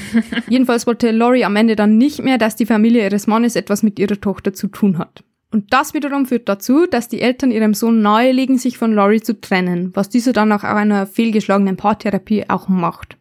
Jedenfalls 0.50 0.88
wollte 0.88 1.12
Laurie 1.12 1.46
am 1.46 1.56
Ende 1.56 1.76
dann 1.76 1.98
nicht 1.98 2.24
mehr, 2.24 2.38
dass 2.38 2.56
die 2.56 2.66
Familie 2.66 3.04
ihres 3.04 3.28
Mannes 3.28 3.56
etwas 3.56 3.84
mit 3.84 4.00
ihrer 4.00 4.20
Tochter 4.20 4.54
zu 4.54 4.68
tun 4.68 4.98
hat. 4.98 5.24
Und 5.52 5.74
das 5.74 5.94
wiederum 5.94 6.26
führt 6.26 6.50
dazu, 6.50 6.88
dass 6.88 7.08
die 7.08 7.22
Eltern 7.22 7.52
ihrem 7.52 7.74
Sohn 7.74 8.02
nahelegen, 8.02 8.58
sich 8.58 8.78
von 8.78 8.94
Laurie 8.94 9.22
zu 9.22 9.40
trennen, 9.40 9.92
was 9.94 10.10
dieser 10.10 10.34
dann 10.34 10.52
auch 10.52 10.64
einer 10.64 11.08
fehlgeschlagenen 11.08 11.78
Paartherapie 11.78 12.50
auch 12.50 12.68
macht. 12.68 13.18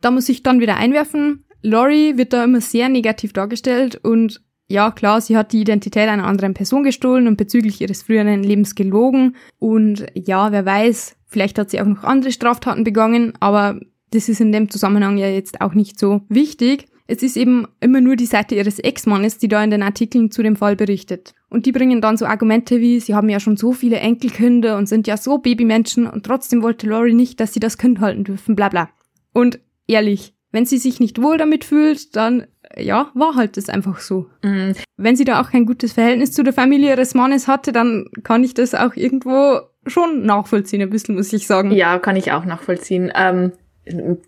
Da 0.00 0.10
muss 0.10 0.28
ich 0.28 0.42
dann 0.42 0.60
wieder 0.60 0.76
einwerfen, 0.76 1.44
Laurie 1.62 2.16
wird 2.16 2.32
da 2.32 2.44
immer 2.44 2.60
sehr 2.60 2.88
negativ 2.88 3.32
dargestellt 3.32 3.96
und 4.02 4.40
ja, 4.68 4.90
klar, 4.90 5.20
sie 5.20 5.36
hat 5.36 5.52
die 5.52 5.62
Identität 5.62 6.08
einer 6.08 6.26
anderen 6.26 6.54
Person 6.54 6.82
gestohlen 6.82 7.26
und 7.26 7.36
bezüglich 7.36 7.80
ihres 7.80 8.02
früheren 8.02 8.42
Lebens 8.42 8.74
gelogen. 8.74 9.34
Und 9.58 10.06
ja, 10.14 10.52
wer 10.52 10.66
weiß, 10.66 11.16
vielleicht 11.26 11.58
hat 11.58 11.70
sie 11.70 11.80
auch 11.80 11.86
noch 11.86 12.04
andere 12.04 12.32
Straftaten 12.32 12.84
begangen, 12.84 13.32
aber 13.40 13.80
das 14.10 14.28
ist 14.28 14.40
in 14.40 14.52
dem 14.52 14.68
Zusammenhang 14.70 15.16
ja 15.16 15.28
jetzt 15.28 15.62
auch 15.62 15.74
nicht 15.74 15.98
so 15.98 16.22
wichtig. 16.28 16.86
Es 17.06 17.22
ist 17.22 17.38
eben 17.38 17.66
immer 17.80 18.02
nur 18.02 18.16
die 18.16 18.26
Seite 18.26 18.54
ihres 18.54 18.78
Ex-Mannes, 18.78 19.38
die 19.38 19.48
da 19.48 19.64
in 19.64 19.70
den 19.70 19.82
Artikeln 19.82 20.30
zu 20.30 20.42
dem 20.42 20.56
Fall 20.56 20.76
berichtet. 20.76 21.34
Und 21.48 21.64
die 21.64 21.72
bringen 21.72 22.02
dann 22.02 22.18
so 22.18 22.26
Argumente 22.26 22.80
wie, 22.82 23.00
sie 23.00 23.14
haben 23.14 23.30
ja 23.30 23.40
schon 23.40 23.56
so 23.56 23.72
viele 23.72 23.96
Enkelkinder 23.96 24.76
und 24.76 24.86
sind 24.86 25.06
ja 25.06 25.16
so 25.16 25.38
Babymenschen 25.38 26.06
und 26.06 26.26
trotzdem 26.26 26.62
wollte 26.62 26.86
Laurie 26.86 27.14
nicht, 27.14 27.40
dass 27.40 27.54
sie 27.54 27.60
das 27.60 27.78
Kind 27.78 28.00
halten 28.00 28.24
dürfen, 28.24 28.54
bla 28.54 28.68
bla. 28.68 28.90
Und 29.32 29.58
ehrlich, 29.86 30.34
wenn 30.52 30.66
sie 30.66 30.76
sich 30.76 31.00
nicht 31.00 31.22
wohl 31.22 31.38
damit 31.38 31.64
fühlt, 31.64 32.14
dann 32.16 32.46
ja, 32.80 33.10
war 33.14 33.34
halt 33.34 33.56
das 33.56 33.68
einfach 33.68 34.00
so. 34.00 34.26
Mhm. 34.42 34.74
Wenn 34.96 35.16
sie 35.16 35.24
da 35.24 35.40
auch 35.40 35.50
kein 35.50 35.66
gutes 35.66 35.92
Verhältnis 35.92 36.32
zu 36.32 36.42
der 36.42 36.52
Familie 36.52 36.90
ihres 36.90 37.14
Mannes 37.14 37.48
hatte, 37.48 37.72
dann 37.72 38.06
kann 38.24 38.44
ich 38.44 38.54
das 38.54 38.74
auch 38.74 38.94
irgendwo 38.94 39.60
schon 39.86 40.24
nachvollziehen, 40.24 40.82
ein 40.82 40.90
bisschen, 40.90 41.14
muss 41.14 41.32
ich 41.32 41.46
sagen. 41.46 41.70
Ja, 41.70 41.98
kann 41.98 42.16
ich 42.16 42.32
auch 42.32 42.44
nachvollziehen. 42.44 43.12
Ähm, 43.14 43.52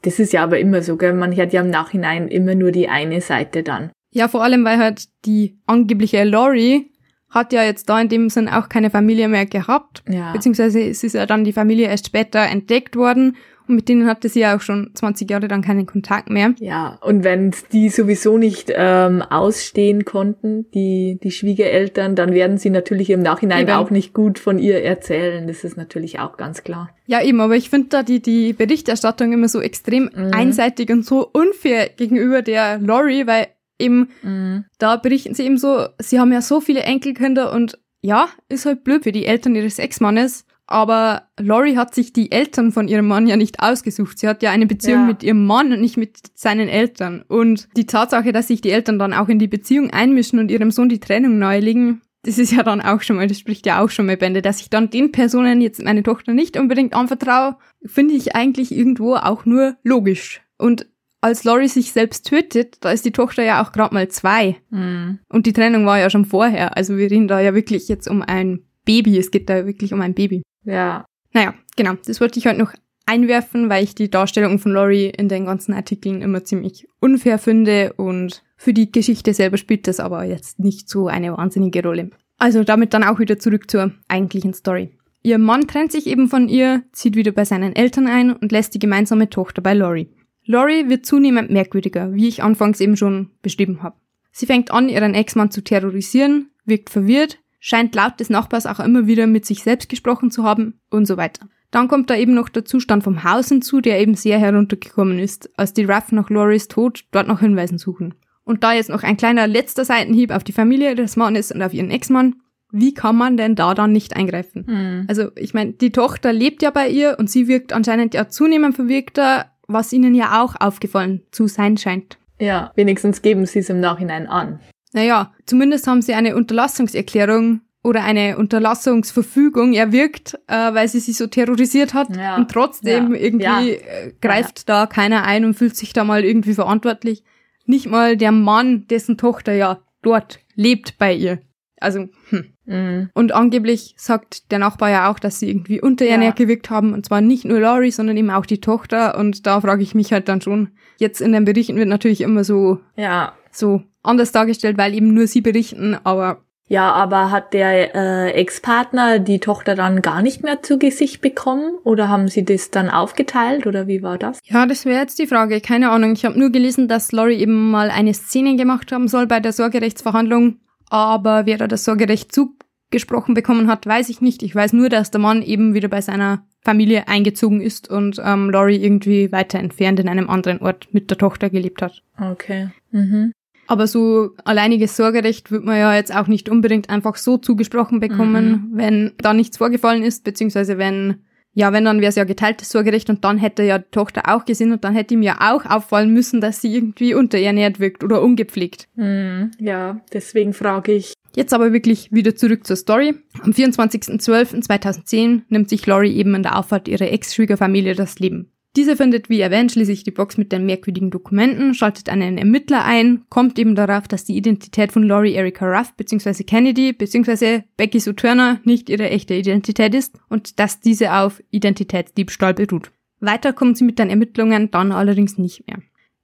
das 0.03 0.19
ist 0.19 0.33
ja 0.33 0.43
aber 0.43 0.59
immer 0.59 0.83
so, 0.83 0.97
gell? 0.97 1.13
Man 1.13 1.37
hat 1.37 1.53
ja 1.53 1.61
im 1.61 1.71
Nachhinein 1.71 2.29
immer 2.29 2.55
nur 2.55 2.71
die 2.71 2.89
eine 2.89 3.21
Seite 3.21 3.63
dann. 3.63 3.91
Ja, 4.13 4.29
vor 4.29 4.43
allem, 4.43 4.65
weil 4.65 4.79
halt 4.79 5.05
die 5.25 5.59
angebliche 5.67 6.25
Laurie 6.25 6.91
hat 7.29 7.53
ja 7.53 7.63
jetzt 7.63 7.89
da 7.89 8.01
in 8.01 8.09
dem 8.09 8.29
Sinn 8.29 8.49
auch 8.49 8.69
keine 8.69 8.91
Familie 8.91 9.29
mehr 9.29 9.47
gehabt. 9.47 10.03
Ja. 10.09 10.33
Beziehungsweise 10.33 10.83
es 10.83 11.05
ist 11.05 11.15
ja 11.15 11.27
dann 11.27 11.45
die 11.45 11.53
Familie 11.53 11.87
erst 11.87 12.07
später 12.07 12.41
entdeckt 12.41 12.97
worden 12.97 13.37
und 13.71 13.77
mit 13.77 13.89
denen 13.89 14.07
hatte 14.07 14.29
sie 14.29 14.41
ja 14.41 14.57
auch 14.57 14.61
schon 14.61 14.91
20 14.95 15.31
Jahre 15.31 15.47
dann 15.47 15.63
keinen 15.63 15.87
Kontakt 15.87 16.29
mehr. 16.29 16.55
Ja, 16.59 16.99
und 17.03 17.23
wenn 17.23 17.55
die 17.71 17.89
sowieso 17.89 18.37
nicht 18.37 18.73
ähm, 18.75 19.23
ausstehen 19.23 20.05
konnten, 20.05 20.69
die, 20.73 21.21
die 21.23 21.31
Schwiegereltern, 21.31 22.17
dann 22.17 22.35
werden 22.35 22.59
sie 22.59 22.71
natürlich 22.71 23.11
im 23.11 23.23
Nachhinein 23.23 23.69
eben. 23.69 23.71
auch 23.71 23.91
nicht 23.91 24.13
gut 24.13 24.41
von 24.41 24.59
ihr 24.59 24.83
erzählen. 24.83 25.47
Das 25.47 25.63
ist 25.63 25.77
natürlich 25.77 26.19
auch 26.19 26.37
ganz 26.37 26.65
klar. 26.65 26.91
Ja, 27.07 27.23
eben, 27.23 27.41
aber 27.41 27.55
ich 27.55 27.71
finde 27.71 27.89
da 27.91 28.03
die, 28.03 28.21
die 28.21 28.53
Berichterstattung 28.53 29.33
immer 29.33 29.49
so 29.49 29.61
extrem 29.61 30.11
mhm. 30.13 30.33
einseitig 30.33 30.91
und 30.91 31.07
so 31.07 31.29
unfair 31.33 31.91
gegenüber 31.91 32.43
der 32.43 32.79
Lori, 32.79 33.29
weil 33.29 33.47
eben 33.79 34.09
mhm. 34.23 34.65
da 34.79 34.97
berichten 34.97 35.35
sie 35.35 35.45
eben 35.45 35.59
so, 35.59 35.87
sie 36.01 36.19
haben 36.19 36.33
ja 36.33 36.43
so 36.43 36.61
viele 36.61 36.81
Enkelkinder 36.81 37.53
und 37.53 37.79
ja, 38.03 38.31
ist 38.49 38.67
halt 38.67 38.83
blöd 38.83 39.05
für 39.05 39.13
die 39.13 39.27
Eltern 39.27 39.55
ihres 39.55 39.79
Ex-Mannes. 39.79 40.45
Aber 40.71 41.25
Laurie 41.37 41.77
hat 41.77 41.97
sich 41.97 42.13
die 42.13 42.31
Eltern 42.31 42.71
von 42.71 42.87
ihrem 42.87 43.09
Mann 43.09 43.27
ja 43.27 43.37
nicht 43.37 43.61
ausgesucht. 43.61 44.21
Sie 44.21 44.29
hat 44.29 44.41
ja 44.43 44.53
eine 44.53 44.67
Beziehung 44.67 45.01
ja. 45.01 45.07
mit 45.07 45.25
ihrem 45.25 45.45
Mann 45.45 45.73
und 45.73 45.81
nicht 45.81 45.97
mit 45.97 46.19
seinen 46.35 46.69
Eltern. 46.69 47.25
Und 47.27 47.69
die 47.77 47.87
Tatsache, 47.87 48.31
dass 48.31 48.47
sich 48.47 48.61
die 48.61 48.71
Eltern 48.71 48.99
dann 48.99 49.13
auch 49.13 49.29
in 49.29 49.41
die 49.41 49.49
Beziehung 49.49 49.91
einmischen 49.91 50.39
und 50.39 50.49
ihrem 50.49 50.71
Sohn 50.71 50.89
die 50.89 51.01
Trennung 51.01 51.41
nahelegen, 51.41 52.03
das 52.23 52.39
ist 52.39 52.53
ja 52.53 52.63
dann 52.63 52.81
auch 52.81 53.03
schon 53.03 53.17
mal, 53.17 53.27
das 53.27 53.41
spricht 53.41 53.67
ja 53.67 53.83
auch 53.83 53.91
schon 53.91 54.07
mal 54.07 54.17
Bände, 54.17 54.43
dass 54.43 54.61
ich 54.61 54.71
dann 54.71 54.91
den 54.91 55.11
Personen 55.11 55.61
jetzt 55.61 55.83
meine 55.83 56.05
Tochter 56.05 56.35
nicht 56.35 56.57
unbedingt 56.57 56.95
anvertraue, 56.95 57.57
finde 57.85 58.15
ich 58.15 58.37
eigentlich 58.37 58.71
irgendwo 58.71 59.17
auch 59.17 59.47
nur 59.47 59.77
logisch. 59.83 60.41
Und 60.57 60.87
als 61.21 61.43
Laurie 61.43 61.69
sich 61.69 61.91
selbst 61.91 62.29
tötet, 62.29 62.77
da 62.85 62.93
ist 62.93 63.05
die 63.05 63.13
Tochter 63.13 63.43
ja 63.43 63.63
auch 63.63 63.73
gerade 63.73 63.93
mal 63.93 64.07
zwei. 64.09 64.57
Mhm. 64.71 65.19
Und 65.29 65.47
die 65.47 65.53
Trennung 65.53 65.85
war 65.85 65.99
ja 65.99 66.11
schon 66.11 66.27
vorher. 66.27 66.77
Also 66.77 66.97
wir 66.97 67.11
reden 67.11 67.27
da 67.27 67.41
ja 67.41 67.55
wirklich 67.55 67.89
jetzt 67.89 68.09
um 68.09 68.23
ein 68.23 68.61
Baby. 68.85 69.19
Es 69.19 69.31
geht 69.31 69.51
da 69.51 69.67
wirklich 69.67 69.93
um 69.93 70.01
ein 70.01 70.15
Baby. 70.15 70.43
Ja. 70.65 71.05
Naja, 71.33 71.55
genau. 71.77 71.95
Das 72.07 72.21
wollte 72.21 72.39
ich 72.39 72.47
heute 72.47 72.59
noch 72.59 72.75
einwerfen, 73.07 73.69
weil 73.69 73.83
ich 73.85 73.95
die 73.95 74.11
Darstellung 74.11 74.59
von 74.59 74.73
Laurie 74.73 75.07
in 75.07 75.29
den 75.29 75.47
ganzen 75.47 75.75
Artikeln 75.75 76.23
immer 76.23 76.45
ziemlich 76.45 76.87
unfair 77.01 77.39
finde 77.39 77.93
und 77.95 78.43
für 78.57 78.73
die 78.73 78.93
Geschichte 78.93 79.35
selber 79.35 79.57
spielt 79.57 79.89
das 79.89 80.01
aber 80.01 80.25
jetzt 80.25 80.59
nicht 80.61 80.89
so 80.89 81.09
eine 81.09 81.37
wahnsinnige 81.37 81.83
Rolle. 81.83 82.11
Also 82.39 82.63
damit 82.63 82.95
dann 82.95 83.05
auch 83.05 83.19
wieder 83.19 83.39
zurück 83.39 83.71
zur 83.71 83.93
eigentlichen 84.09 84.55
Story. 84.55 84.91
Ihr 85.23 85.39
Mann 85.39 85.67
trennt 85.67 85.93
sich 85.93 86.07
eben 86.07 86.29
von 86.29 86.49
ihr, 86.49 86.83
zieht 86.93 87.17
wieder 87.17 87.33
bei 87.33 87.45
seinen 87.45 87.77
Eltern 87.77 88.07
ein 88.07 88.33
und 88.33 88.53
lässt 88.53 88.75
die 88.75 88.79
gemeinsame 88.79 89.29
Tochter 89.29 89.61
bei 89.61 89.75
Laurie. 89.75 90.09
Laurie 90.47 90.89
wird 90.89 91.05
zunehmend 91.05 91.51
merkwürdiger, 91.51 92.15
wie 92.15 92.29
ich 92.29 92.43
anfangs 92.43 92.81
eben 92.81 92.97
schon 92.97 93.31
beschrieben 93.43 93.83
habe. 93.83 93.97
Sie 94.33 94.47
fängt 94.47 94.71
an, 94.71 94.89
ihren 94.89 95.15
Ex-Mann 95.15 95.51
zu 95.51 95.63
terrorisieren, 95.63 96.51
wirkt 96.65 96.91
verwirrt, 96.91 97.39
scheint 97.61 97.95
laut 97.95 98.19
des 98.19 98.31
Nachbars 98.31 98.67
auch 98.67 98.81
immer 98.81 99.07
wieder 99.07 99.27
mit 99.27 99.47
sich 99.47 99.63
selbst 99.63 99.89
gesprochen 99.89 100.31
zu 100.31 100.43
haben 100.45 100.81
und 100.91 101.07
so 101.07 101.17
weiter. 101.17 101.47
Dann 101.71 101.87
kommt 101.87 102.11
da 102.11 102.17
eben 102.17 102.35
noch 102.35 102.49
der 102.49 102.65
Zustand 102.65 103.05
vom 103.05 103.23
Haus 103.23 103.49
hinzu, 103.49 103.81
der 103.81 104.01
eben 104.01 104.15
sehr 104.15 104.39
heruntergekommen 104.39 105.21
ist, 105.21 105.51
als 105.57 105.73
die 105.73 105.85
Ruff 105.85 106.11
nach 106.11 106.31
Loris 106.31 106.67
Tod 106.67 107.05
dort 107.13 107.29
nach 107.29 107.41
Hinweisen 107.41 107.79
suchen. 107.79 108.15
Und 108.43 108.65
da 108.65 108.73
jetzt 108.73 108.91
noch 108.91 109.05
ein 109.05 109.17
kleiner 109.17 109.47
letzter 109.47 109.85
Seitenhieb 109.85 110.33
auf 110.33 110.43
die 110.43 110.53
Familie 110.53 110.97
des 110.97 111.17
Mannes 111.17 111.53
und 111.53 111.63
auf 111.63 111.73
ihren 111.73 111.91
Ex-Mann. 111.91 112.37
Wie 112.73 112.95
kann 112.95 113.17
man 113.17 113.37
denn 113.37 113.55
da 113.55 113.75
dann 113.75 113.93
nicht 113.93 114.17
eingreifen? 114.17 114.65
Mhm. 114.67 115.05
Also, 115.09 115.31
ich 115.37 115.55
meine, 115.55 115.73
die 115.73 115.93
Tochter 115.93 116.33
lebt 116.33 116.63
ja 116.63 116.71
bei 116.71 116.89
ihr 116.89 117.17
und 117.19 117.31
sie 117.31 117.47
wirkt 117.47 117.73
anscheinend 117.73 118.15
ja 118.15 118.29
zunehmend 118.29 118.75
verwirkter, 118.75 119.47
was 119.69 119.93
ihnen 119.93 120.15
ja 120.15 120.43
auch 120.43 120.57
aufgefallen 120.59 121.23
zu 121.31 121.47
sein 121.47 121.77
scheint. 121.77 122.19
Ja, 122.41 122.73
wenigstens 122.75 123.23
geben 123.23 123.45
sie 123.47 123.61
es 123.61 123.71
im 123.71 123.81
Nachhinein 123.81 124.27
an. 124.27 124.61
Naja, 124.93 125.33
zumindest 125.47 125.87
haben 125.87 126.03
sie 126.03 126.15
eine 126.15 126.37
Unterlassungserklärung 126.37 127.61
oder 127.83 128.03
eine 128.05 128.37
Unterlassungsverfügung 128.37 129.73
erwirkt, 129.73 130.39
äh, 130.49 130.75
weil 130.75 130.89
sie 130.89 131.01
sich 131.01 131.17
so 131.17 131.27
terrorisiert 131.27 131.95
hat. 131.95 132.15
Ja. 132.15 132.37
Und 132.37 132.51
trotzdem 132.51 133.15
ja. 133.15 133.21
irgendwie. 133.21 133.71
Äh, 133.73 134.13
greift 134.21 134.69
da 134.69 134.87
keiner 134.87 135.25
ein 135.25 135.45
und 135.45 135.55
fühlt 135.55 135.77
sich 135.77 135.93
da 135.93 136.05
mal 136.05 136.25
irgendwie 136.25 136.55
verantwortlich. 136.55 137.25
Nicht 137.67 137.87
mal 137.87 138.17
der 138.17 138.33
Mann, 138.33 138.87
dessen 138.89 139.17
Tochter 139.17 139.53
ja 139.53 139.83
dort 140.03 140.41
lebt 140.55 140.99
bei 140.99 141.15
ihr. 141.15 141.41
Also, 141.79 142.09
hm. 142.29 142.53
Mhm. 142.71 143.11
Und 143.15 143.33
angeblich 143.33 143.95
sagt 143.97 144.51
der 144.51 144.59
Nachbar 144.59 144.91
ja 144.91 145.11
auch, 145.11 145.19
dass 145.19 145.41
sie 145.41 145.51
irgendwie 145.51 145.81
unterernährt 145.81 146.39
ja. 146.39 146.45
gewirkt 146.45 146.71
haben. 146.71 146.95
Und 146.95 147.07
zwar 147.07 147.21
nicht 147.21 147.45
nur 147.45 147.61
Laurie, 147.61 147.91
sondern 147.91 148.17
eben 148.17 148.31
auch 148.31 148.47
die 148.47 148.61
Tochter. 148.61 149.19
Und 149.19 149.47
da 149.47 149.61
frage 149.61 149.83
ich 149.83 149.95
mich 149.95 150.13
halt 150.13 150.29
dann 150.29 150.41
schon. 150.41 150.71
Jetzt 150.99 151.21
in 151.21 151.33
den 151.33 151.45
Berichten 151.45 151.77
wird 151.77 151.89
natürlich 151.89 152.21
immer 152.21 152.45
so, 152.45 152.79
ja. 152.97 153.33
so 153.51 153.83
anders 154.03 154.33
dargestellt, 154.33 154.79
weil 154.79 154.95
eben 154.95 155.13
nur 155.15 155.27
sie 155.27 155.41
berichten, 155.41 155.97
aber 156.05 156.43
ja, 156.71 156.93
aber 156.93 157.33
hat 157.33 157.53
der 157.53 157.97
äh, 157.97 158.31
Ex-Partner 158.31 159.19
die 159.19 159.41
Tochter 159.41 159.75
dann 159.75 160.03
gar 160.03 160.23
nicht 160.23 160.45
mehr 160.45 160.63
zu 160.63 160.79
Gesicht 160.79 161.21
bekommen 161.21 161.77
oder 161.83 162.09
haben 162.09 162.29
sie 162.29 162.45
das 162.45 162.71
dann 162.71 162.89
aufgeteilt 162.89 163.67
oder 163.67 163.89
wie 163.89 164.05
war 164.05 164.19
das? 164.19 164.39
Ja, 164.45 164.67
das 164.67 164.85
wäre 164.85 165.01
jetzt 165.01 165.19
die 165.19 165.27
Frage. 165.27 165.61
Keine 165.61 165.91
Ahnung. 165.91 166.13
Ich 166.13 166.25
habe 166.25 166.39
nur 166.39 166.51
gelesen, 166.51 166.87
dass 166.87 167.11
Laurie 167.11 167.41
eben 167.41 167.73
mal 167.73 167.91
eine 167.91 168.15
Szene 168.15 168.55
gemacht 168.55 168.93
haben 168.93 169.09
soll 169.09 169.27
bei 169.27 169.41
der 169.41 169.53
Sorgerechtsverhandlung, 169.53 170.61
aber 170.89 171.45
wer 171.45 171.59
da 171.59 171.67
das 171.67 171.85
Sorgerecht 171.85 172.33
zu 172.33 172.55
zugesprochen 172.91 173.35
bekommen 173.35 173.69
hat, 173.69 173.87
weiß 173.87 174.09
ich 174.09 174.21
nicht. 174.21 174.43
Ich 174.43 174.55
weiß 174.55 174.73
nur, 174.73 174.89
dass 174.89 175.11
der 175.11 175.21
Mann 175.21 175.43
eben 175.43 175.75
wieder 175.75 175.89
bei 175.89 176.01
seiner 176.01 176.45
Familie 176.63 177.07
eingezogen 177.09 177.61
ist 177.61 177.89
und 177.89 178.21
ähm, 178.23 178.51
Laurie 178.51 178.77
irgendwie 178.77 179.31
weiter 179.33 179.59
entfernt 179.61 180.01
in 180.01 180.09
einem 180.09 180.29
anderen 180.29 180.61
Ort 180.61 180.89
mit 180.93 181.09
der 181.09 181.17
Tochter 181.17 181.51
gelebt 181.51 181.83
hat. 181.83 182.03
Okay. 182.21 182.69
Mhm. 182.91 183.33
Aber 183.69 183.87
so 183.87 184.31
alleiniges 184.45 184.97
Sorgerecht 184.97 185.53
wird 185.53 185.65
man 185.65 185.79
ja 185.79 185.95
jetzt 185.95 186.15
auch 186.15 186.27
nicht 186.27 186.49
unbedingt 186.49 186.91
einfach 186.91 187.15
so 187.15 187.39
zugesprochen 187.39 188.01
bekommen, 188.01 188.51
mhm. 188.51 188.77
wenn 188.77 189.13
da 189.19 189.33
nichts 189.33 189.59
vorgefallen 189.59 190.03
ist, 190.03 190.25
beziehungsweise 190.25 190.77
wenn, 190.77 191.23
ja, 191.53 191.73
wenn 191.73 191.85
dann 191.85 192.01
wäre 192.01 192.11
es 192.11 192.17
ja 192.17 192.25
geteiltes 192.25 192.71
Sorgerecht 192.71 193.11
und 193.11 193.25
dann 193.25 193.39
hätte 193.39 193.63
ja 193.63 193.79
die 193.79 193.91
Tochter 193.91 194.23
auch 194.29 194.45
gesehen 194.45 194.73
und 194.73 194.85
dann 194.85 194.95
hätte 194.95 195.15
ihm 195.15 195.23
ja 195.23 195.39
auch 195.41 195.67
auffallen 195.67 196.13
müssen, 196.13 196.41
dass 196.41 196.61
sie 196.61 196.75
irgendwie 196.75 197.15
unterernährt 197.15 197.81
wirkt 197.81 198.05
oder 198.05 198.23
ungepflegt. 198.23 198.89
Mhm. 198.95 199.51
Ja, 199.59 200.01
deswegen 200.13 200.53
frage 200.53 200.93
ich. 200.93 201.15
Jetzt 201.35 201.53
aber 201.55 201.73
wirklich 201.73 202.13
wieder 202.13 202.35
zurück 202.35 202.67
zur 202.67 202.77
Story. 202.77 203.15
Am 203.43 203.53
24.12.2010 203.53 205.43
nimmt 205.49 205.69
sich 205.69 205.87
Laurie 205.87 206.17
eben 206.17 206.35
in 206.35 206.43
der 206.43 206.59
Auffahrt 206.59 206.89
ihrer 206.89 207.13
Ex-Schwiegerfamilie 207.13 207.95
das 207.95 208.19
Leben. 208.19 208.51
Diese 208.77 208.97
findet, 208.97 209.29
wie 209.29 209.41
erwähnt, 209.41 209.73
schließlich 209.73 210.05
die 210.05 210.13
Box 210.13 210.37
mit 210.37 210.53
den 210.53 210.65
merkwürdigen 210.65 211.11
Dokumenten, 211.11 211.75
schaltet 211.75 212.09
einen 212.09 212.39
Ermittler 212.39 212.85
ein, 212.85 213.25
kommt 213.29 213.59
eben 213.59 213.75
darauf, 213.75 214.07
dass 214.07 214.25
die 214.25 214.37
Identität 214.37 214.93
von 214.93 215.03
Laurie 215.03 215.35
Erica 215.35 215.67
Ruff 215.67 215.93
bzw. 215.95 216.45
Kennedy 216.45 216.93
bzw. 216.93 217.63
Becky 217.77 217.99
Sue 217.99 218.15
Turner 218.15 218.61
nicht 218.63 218.89
ihre 218.89 219.11
echte 219.11 219.35
Identität 219.35 219.93
ist 219.93 220.21
und 220.29 220.61
dass 220.61 220.79
diese 220.79 221.15
auf 221.15 221.43
Identitätsdiebstahl 221.51 222.55
beruht. 222.55 222.93
Weiter 223.19 223.53
kommt 223.53 223.77
sie 223.77 223.85
mit 223.85 223.99
den 223.99 224.09
Ermittlungen 224.09 224.71
dann 224.71 224.93
allerdings 224.93 225.37
nicht 225.37 225.67
mehr. 225.67 225.79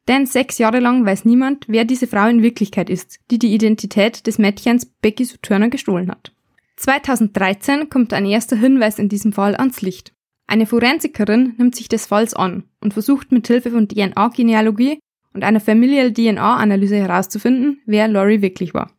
Denn 0.07 0.27
sechs 0.27 0.59
Jahre 0.59 0.79
lang 0.79 1.05
weiß 1.05 1.25
niemand, 1.25 1.65
wer 1.67 1.85
diese 1.85 2.07
Frau 2.07 2.29
in 2.29 2.43
Wirklichkeit 2.43 2.89
ist, 2.91 3.19
die 3.33 3.41
die 3.41 3.53
Identität 3.53 4.25
des 4.29 4.39
Mädchens 4.39 4.87
Becky 4.87 5.25
Sue 5.25 5.41
Turner 5.43 5.69
gestohlen 5.69 6.13
hat. 6.13 6.33
2013 6.77 7.91
kommt 7.91 8.13
ein 8.13 8.25
erster 8.25 8.57
Hinweis 8.57 9.01
in 9.01 9.09
diesem 9.09 9.33
Fall 9.33 9.57
ans 9.57 9.83
Licht. 9.83 10.13
Eine 10.47 10.67
Forensikerin 10.67 11.55
nimmt 11.59 11.75
sich 11.75 11.89
des 11.89 12.07
Falls 12.07 12.35
an 12.35 12.65
und 12.81 12.95
versucht 12.95 13.33
mit 13.33 13.47
Hilfe 13.47 13.71
von 13.71 13.89
DNA-Genealogie 13.89 15.01
und 15.35 15.45
einer 15.45 15.61
Familial 15.61 16.13
DNA-Analyse 16.13 16.97
herauszufinden, 16.97 17.81
wer 17.87 18.09
Laurie 18.09 18.43
wirklich 18.43 18.73
war. 18.73 18.91